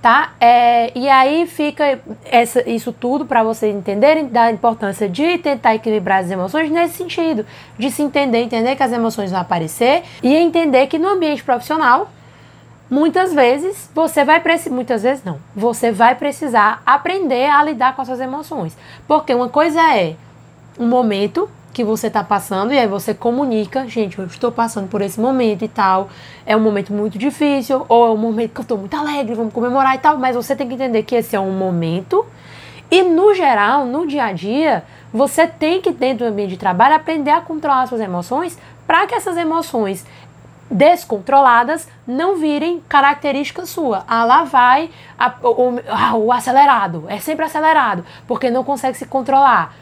Tá? 0.00 0.32
É, 0.40 0.92
e 0.96 1.08
aí 1.08 1.44
fica 1.46 2.00
essa, 2.24 2.68
isso 2.70 2.92
tudo 2.92 3.26
para 3.26 3.42
vocês 3.42 3.74
entenderem 3.74 4.28
da 4.28 4.50
importância 4.50 5.08
de 5.08 5.38
tentar 5.38 5.74
equilibrar 5.74 6.22
as 6.22 6.30
emoções 6.30 6.70
nesse 6.70 6.94
sentido, 6.94 7.44
de 7.76 7.90
se 7.90 8.00
entender, 8.02 8.38
entender 8.38 8.76
que 8.76 8.82
as 8.82 8.92
emoções 8.92 9.32
vão 9.32 9.40
aparecer 9.40 10.04
e 10.22 10.34
entender 10.36 10.86
que 10.86 11.00
no 11.00 11.08
ambiente 11.08 11.42
profissional 11.42 12.08
muitas 12.88 13.34
vezes 13.34 13.90
você 13.92 14.24
vai 14.24 14.40
precisar, 14.40 14.74
muitas 14.74 15.02
vezes 15.02 15.24
não, 15.24 15.38
você 15.54 15.90
vai 15.90 16.14
precisar 16.14 16.80
aprender 16.86 17.50
a 17.50 17.62
lidar 17.62 17.96
com 17.96 18.02
essas 18.02 18.20
emoções. 18.20 18.76
Porque 19.06 19.34
uma 19.34 19.48
coisa 19.48 19.80
é 19.96 20.14
um 20.78 20.86
momento 20.86 21.48
que 21.72 21.84
você 21.84 22.08
está 22.08 22.24
passando 22.24 22.72
e 22.72 22.78
aí 22.78 22.86
você 22.86 23.14
comunica, 23.14 23.86
gente, 23.86 24.18
eu 24.18 24.26
estou 24.26 24.50
passando 24.50 24.88
por 24.88 25.00
esse 25.00 25.20
momento 25.20 25.64
e 25.64 25.68
tal. 25.68 26.08
É 26.44 26.56
um 26.56 26.60
momento 26.60 26.92
muito 26.92 27.18
difícil 27.18 27.84
ou 27.88 28.06
é 28.06 28.10
um 28.10 28.16
momento 28.16 28.52
que 28.52 28.60
eu 28.60 28.62
estou 28.62 28.78
muito 28.78 28.96
alegre, 28.96 29.34
vamos 29.34 29.52
comemorar 29.52 29.94
e 29.94 29.98
tal, 29.98 30.18
mas 30.18 30.34
você 30.34 30.56
tem 30.56 30.66
que 30.66 30.74
entender 30.74 31.02
que 31.02 31.14
esse 31.14 31.36
é 31.36 31.40
um 31.40 31.52
momento 31.52 32.26
e 32.90 33.02
no 33.02 33.34
geral, 33.34 33.84
no 33.84 34.06
dia 34.06 34.24
a 34.24 34.32
dia, 34.32 34.82
você 35.12 35.46
tem 35.46 35.80
que 35.80 35.90
dentro 35.92 36.24
do 36.24 36.30
ambiente 36.30 36.50
de 36.50 36.56
trabalho 36.56 36.94
aprender 36.94 37.30
a 37.30 37.40
controlar 37.40 37.86
suas 37.86 38.00
emoções 38.00 38.58
para 38.86 39.06
que 39.06 39.14
essas 39.14 39.36
emoções 39.36 40.06
descontroladas 40.70 41.88
não 42.06 42.36
virem 42.36 42.82
característica 42.88 43.66
sua. 43.66 44.04
Ah, 44.08 44.24
lá 44.24 44.44
vai 44.44 44.90
a, 45.18 45.34
o, 45.42 45.80
a, 45.86 46.16
o 46.16 46.32
acelerado, 46.32 47.04
é 47.08 47.18
sempre 47.18 47.44
acelerado, 47.44 48.04
porque 48.26 48.50
não 48.50 48.64
consegue 48.64 48.96
se 48.96 49.06
controlar. 49.06 49.74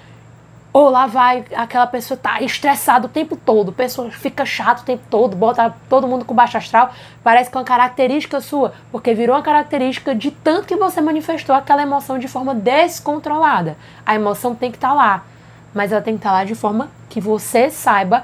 Ou 0.76 0.90
lá 0.90 1.06
vai 1.06 1.42
aquela 1.54 1.86
pessoa 1.86 2.20
tá 2.22 2.42
estressada 2.42 3.06
o 3.06 3.08
tempo 3.08 3.34
todo, 3.34 3.70
a 3.70 3.72
pessoa 3.72 4.10
fica 4.10 4.44
chata 4.44 4.82
o 4.82 4.84
tempo 4.84 5.04
todo, 5.08 5.34
bota 5.34 5.74
todo 5.88 6.06
mundo 6.06 6.22
com 6.22 6.34
baixo 6.34 6.58
astral, 6.58 6.92
parece 7.24 7.50
que 7.50 7.56
é 7.56 7.60
uma 7.60 7.64
característica 7.64 8.42
sua, 8.42 8.74
porque 8.92 9.14
virou 9.14 9.34
uma 9.34 9.42
característica 9.42 10.14
de 10.14 10.30
tanto 10.30 10.66
que 10.66 10.76
você 10.76 11.00
manifestou 11.00 11.56
aquela 11.56 11.80
emoção 11.80 12.18
de 12.18 12.28
forma 12.28 12.54
descontrolada. 12.54 13.74
A 14.04 14.14
emoção 14.16 14.54
tem 14.54 14.70
que 14.70 14.76
estar 14.76 14.90
tá 14.90 14.94
lá, 14.94 15.24
mas 15.72 15.92
ela 15.92 16.02
tem 16.02 16.12
que 16.12 16.18
estar 16.18 16.28
tá 16.28 16.36
lá 16.36 16.44
de 16.44 16.54
forma 16.54 16.90
que 17.08 17.22
você 17.22 17.70
saiba 17.70 18.22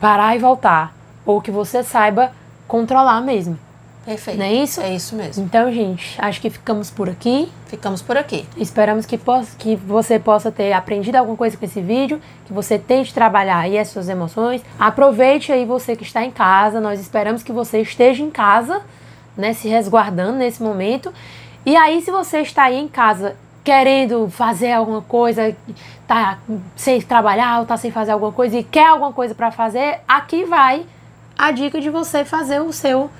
parar 0.00 0.34
e 0.34 0.40
voltar 0.40 0.92
ou 1.24 1.40
que 1.40 1.52
você 1.52 1.84
saiba 1.84 2.32
controlar 2.66 3.20
mesmo. 3.20 3.56
Perfeito. 4.04 4.38
Não 4.38 4.46
é 4.46 4.52
isso? 4.52 4.80
É 4.80 4.94
isso 4.94 5.14
mesmo. 5.14 5.44
Então, 5.44 5.70
gente, 5.70 6.16
acho 6.18 6.40
que 6.40 6.48
ficamos 6.48 6.90
por 6.90 7.08
aqui. 7.08 7.50
Ficamos 7.66 8.00
por 8.00 8.16
aqui. 8.16 8.46
Esperamos 8.56 9.04
que, 9.04 9.18
possa, 9.18 9.54
que 9.58 9.76
você 9.76 10.18
possa 10.18 10.50
ter 10.50 10.72
aprendido 10.72 11.16
alguma 11.16 11.36
coisa 11.36 11.56
com 11.56 11.64
esse 11.64 11.80
vídeo, 11.80 12.20
que 12.46 12.52
você 12.52 12.78
tente 12.78 13.12
trabalhar 13.12 13.58
aí 13.58 13.78
as 13.78 13.88
suas 13.88 14.08
emoções. 14.08 14.62
Aproveite 14.78 15.52
aí 15.52 15.64
você 15.64 15.94
que 15.94 16.02
está 16.02 16.24
em 16.24 16.30
casa. 16.30 16.80
Nós 16.80 16.98
esperamos 16.98 17.42
que 17.42 17.52
você 17.52 17.80
esteja 17.80 18.22
em 18.22 18.30
casa, 18.30 18.80
né, 19.36 19.52
se 19.52 19.68
resguardando 19.68 20.38
nesse 20.38 20.62
momento. 20.62 21.12
E 21.66 21.76
aí, 21.76 22.00
se 22.00 22.10
você 22.10 22.38
está 22.40 22.64
aí 22.64 22.78
em 22.78 22.88
casa 22.88 23.36
querendo 23.62 24.28
fazer 24.30 24.72
alguma 24.72 25.02
coisa, 25.02 25.54
tá 26.06 26.38
sem 26.74 27.00
trabalhar 27.02 27.60
ou 27.60 27.66
tá 27.66 27.76
sem 27.76 27.90
fazer 27.90 28.12
alguma 28.12 28.32
coisa 28.32 28.58
e 28.58 28.64
quer 28.64 28.86
alguma 28.86 29.12
coisa 29.12 29.34
para 29.34 29.50
fazer, 29.50 30.00
aqui 30.08 30.44
vai 30.44 30.86
a 31.36 31.50
dica 31.50 31.80
de 31.80 31.90
você 31.90 32.24
fazer 32.24 32.60
o 32.60 32.72
seu, 32.72 33.10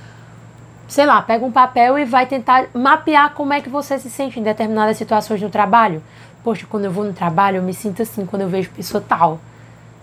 sei 0.91 1.07
lá, 1.07 1.23
pega 1.23 1.47
um 1.47 1.53
papel 1.53 1.97
e 1.99 2.05
vai 2.05 2.27
tentar 2.27 2.67
mapear 2.75 3.33
como 3.35 3.53
é 3.53 3.61
que 3.61 3.69
você 3.69 3.97
se 3.97 4.11
sente 4.11 4.41
em 4.41 4.43
determinadas 4.43 4.97
situações 4.97 5.41
no 5.41 5.49
trabalho. 5.49 6.03
Poxa, 6.43 6.67
quando 6.69 6.85
eu 6.87 6.91
vou 6.91 7.05
no 7.05 7.13
trabalho, 7.13 7.59
eu 7.59 7.63
me 7.63 7.73
sinto 7.73 8.03
assim 8.03 8.27
quando 8.27 8.43
eu 8.43 8.49
vejo 8.49 8.71
pessoa 8.71 9.03
tal. 9.07 9.39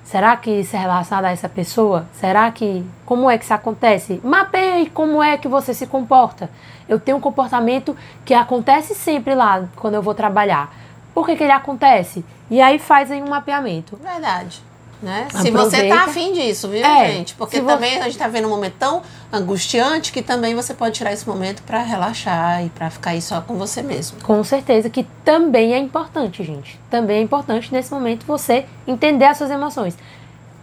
Será 0.05 0.37
que 0.37 0.49
isso 0.49 0.73
é 0.77 0.79
relacionado 0.79 1.25
a 1.25 1.31
essa 1.31 1.49
pessoa? 1.49 2.05
Será 2.13 2.49
que. 2.49 2.85
Como 3.05 3.29
é 3.29 3.37
que 3.37 3.43
isso 3.43 3.53
acontece? 3.53 4.21
Mapeie 4.23 4.89
como 4.89 5.21
é 5.21 5.37
que 5.37 5.49
você 5.49 5.73
se 5.73 5.85
comporta. 5.85 6.49
Eu 6.87 6.97
tenho 6.97 7.17
um 7.17 7.21
comportamento 7.21 7.93
que 8.23 8.33
acontece 8.33 8.95
sempre 8.95 9.35
lá 9.35 9.65
quando 9.75 9.95
eu 9.95 10.01
vou 10.01 10.15
trabalhar. 10.15 10.73
Por 11.13 11.25
que, 11.25 11.35
que 11.35 11.43
ele 11.43 11.51
acontece? 11.51 12.23
E 12.49 12.61
aí 12.61 12.79
faz 12.79 13.11
aí 13.11 13.21
um 13.21 13.27
mapeamento. 13.27 13.97
Verdade. 13.97 14.63
Né? 15.01 15.27
Se 15.31 15.51
você 15.51 15.87
tá 15.87 16.05
afim 16.05 16.33
disso, 16.33 16.67
viu, 16.69 16.83
é, 16.83 17.11
gente? 17.11 17.35
Porque 17.35 17.61
também 17.61 17.93
você... 17.93 17.99
a 17.99 18.03
gente 18.05 18.17
tá 18.17 18.27
vendo 18.27 18.47
um 18.47 18.49
momento 18.49 18.73
tão 18.79 19.03
angustiante 19.31 20.11
que 20.11 20.23
também 20.23 20.55
você 20.55 20.73
pode 20.73 20.95
tirar 20.95 21.13
esse 21.13 21.27
momento 21.27 21.61
para 21.61 21.83
relaxar 21.83 22.65
e 22.65 22.69
para 22.69 22.89
ficar 22.89 23.11
aí 23.11 23.21
só 23.21 23.39
com 23.41 23.55
você 23.55 23.83
mesmo. 23.83 24.19
Com 24.23 24.43
certeza 24.43 24.89
que 24.89 25.03
também 25.23 25.73
é 25.73 25.77
importante, 25.77 26.43
gente. 26.43 26.79
Também 26.89 27.19
é 27.19 27.21
importante 27.21 27.71
nesse 27.71 27.93
momento 27.93 28.25
você 28.25 28.65
entender 28.87 29.25
as 29.25 29.37
suas 29.37 29.51
emoções. 29.51 29.95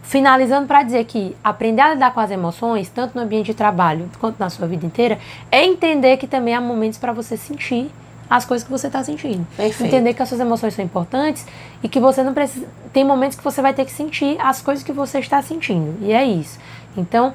Finalizando 0.03 0.67
para 0.67 0.83
dizer 0.83 1.05
que 1.05 1.35
aprender 1.41 1.81
a 1.81 1.93
lidar 1.93 2.13
com 2.13 2.19
as 2.19 2.29
emoções, 2.29 2.89
tanto 2.89 3.15
no 3.15 3.23
ambiente 3.23 3.47
de 3.47 3.53
trabalho 3.53 4.09
quanto 4.19 4.37
na 4.37 4.49
sua 4.49 4.67
vida 4.67 4.85
inteira, 4.85 5.17
é 5.49 5.65
entender 5.65 6.17
que 6.17 6.27
também 6.27 6.53
há 6.53 6.61
momentos 6.61 6.99
para 6.99 7.13
você 7.13 7.37
sentir 7.37 7.89
as 8.29 8.45
coisas 8.45 8.65
que 8.65 8.71
você 8.71 8.87
está 8.87 9.03
sentindo. 9.03 9.45
Perfeito. 9.55 9.85
Entender 9.85 10.13
que 10.13 10.21
as 10.21 10.29
suas 10.29 10.41
emoções 10.41 10.73
são 10.73 10.83
importantes 10.83 11.45
e 11.83 11.89
que 11.89 11.99
você 11.99 12.23
não 12.23 12.33
precisa. 12.33 12.67
Tem 12.91 13.03
momentos 13.03 13.37
que 13.37 13.43
você 13.43 13.61
vai 13.61 13.73
ter 13.73 13.85
que 13.85 13.91
sentir 13.91 14.37
as 14.39 14.61
coisas 14.61 14.83
que 14.83 14.91
você 14.91 15.19
está 15.19 15.41
sentindo. 15.41 15.97
E 16.01 16.11
é 16.11 16.23
isso. 16.23 16.59
Então, 16.97 17.33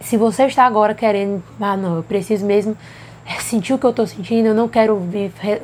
se 0.00 0.16
você 0.16 0.44
está 0.44 0.64
agora 0.64 0.94
querendo, 0.94 1.42
ah, 1.60 1.76
não, 1.76 1.96
eu 1.96 2.02
preciso 2.02 2.44
mesmo 2.44 2.76
sentir 3.40 3.74
o 3.74 3.78
que 3.78 3.86
eu 3.86 3.90
estou 3.90 4.06
sentindo, 4.06 4.48
eu 4.48 4.54
não 4.54 4.68
quero 4.68 5.00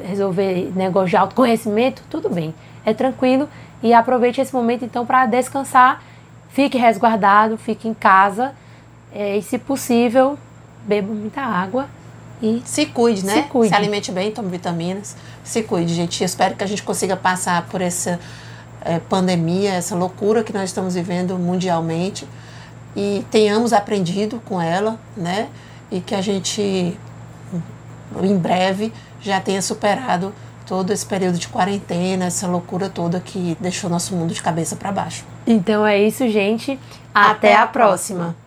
resolver 0.06 0.72
negócio 0.74 1.10
de 1.10 1.16
autoconhecimento, 1.16 2.02
tudo 2.08 2.28
bem. 2.28 2.54
É 2.84 2.92
tranquilo 2.92 3.48
e 3.82 3.92
aproveite 3.92 4.40
esse 4.40 4.54
momento 4.54 4.84
então 4.84 5.04
para 5.04 5.26
descansar. 5.26 6.02
Fique 6.50 6.76
resguardado, 6.76 7.56
fique 7.56 7.88
em 7.88 7.94
casa 7.94 8.52
é, 9.12 9.38
e, 9.38 9.42
se 9.42 9.58
possível, 9.58 10.38
beba 10.86 11.12
muita 11.12 11.40
água 11.40 11.88
e 12.42 12.60
se 12.64 12.86
cuide, 12.86 13.24
né? 13.24 13.34
Se, 13.34 13.42
cuide. 13.48 13.68
se 13.68 13.74
alimente 13.74 14.10
bem, 14.10 14.32
tome 14.32 14.48
vitaminas. 14.48 15.16
Se 15.44 15.62
cuide, 15.62 15.94
gente. 15.94 16.20
Eu 16.20 16.26
espero 16.26 16.56
que 16.56 16.64
a 16.64 16.66
gente 16.66 16.82
consiga 16.82 17.16
passar 17.16 17.66
por 17.68 17.80
essa 17.80 18.18
é, 18.84 18.98
pandemia, 18.98 19.74
essa 19.74 19.94
loucura 19.94 20.42
que 20.42 20.52
nós 20.52 20.64
estamos 20.64 20.94
vivendo 20.94 21.38
mundialmente 21.38 22.26
e 22.96 23.24
tenhamos 23.30 23.72
aprendido 23.72 24.42
com 24.44 24.60
ela, 24.60 24.98
né? 25.16 25.48
E 25.90 26.00
que 26.00 26.14
a 26.14 26.20
gente, 26.20 26.98
em 28.20 28.36
breve, 28.36 28.92
já 29.20 29.40
tenha 29.40 29.62
superado 29.62 30.34
todo 30.66 30.92
esse 30.92 31.06
período 31.06 31.38
de 31.38 31.48
quarentena, 31.48 32.26
essa 32.26 32.46
loucura 32.46 32.88
toda 32.88 33.20
que 33.20 33.56
deixou 33.60 33.88
nosso 33.88 34.16
mundo 34.16 34.34
de 34.34 34.42
cabeça 34.42 34.74
para 34.74 34.90
baixo. 34.90 35.24
Então 35.46 35.86
é 35.86 36.00
isso, 36.00 36.28
gente. 36.28 36.78
Até, 37.14 37.30
Até 37.30 37.56
a 37.56 37.66
próxima. 37.66 38.18
próxima. 38.18 38.41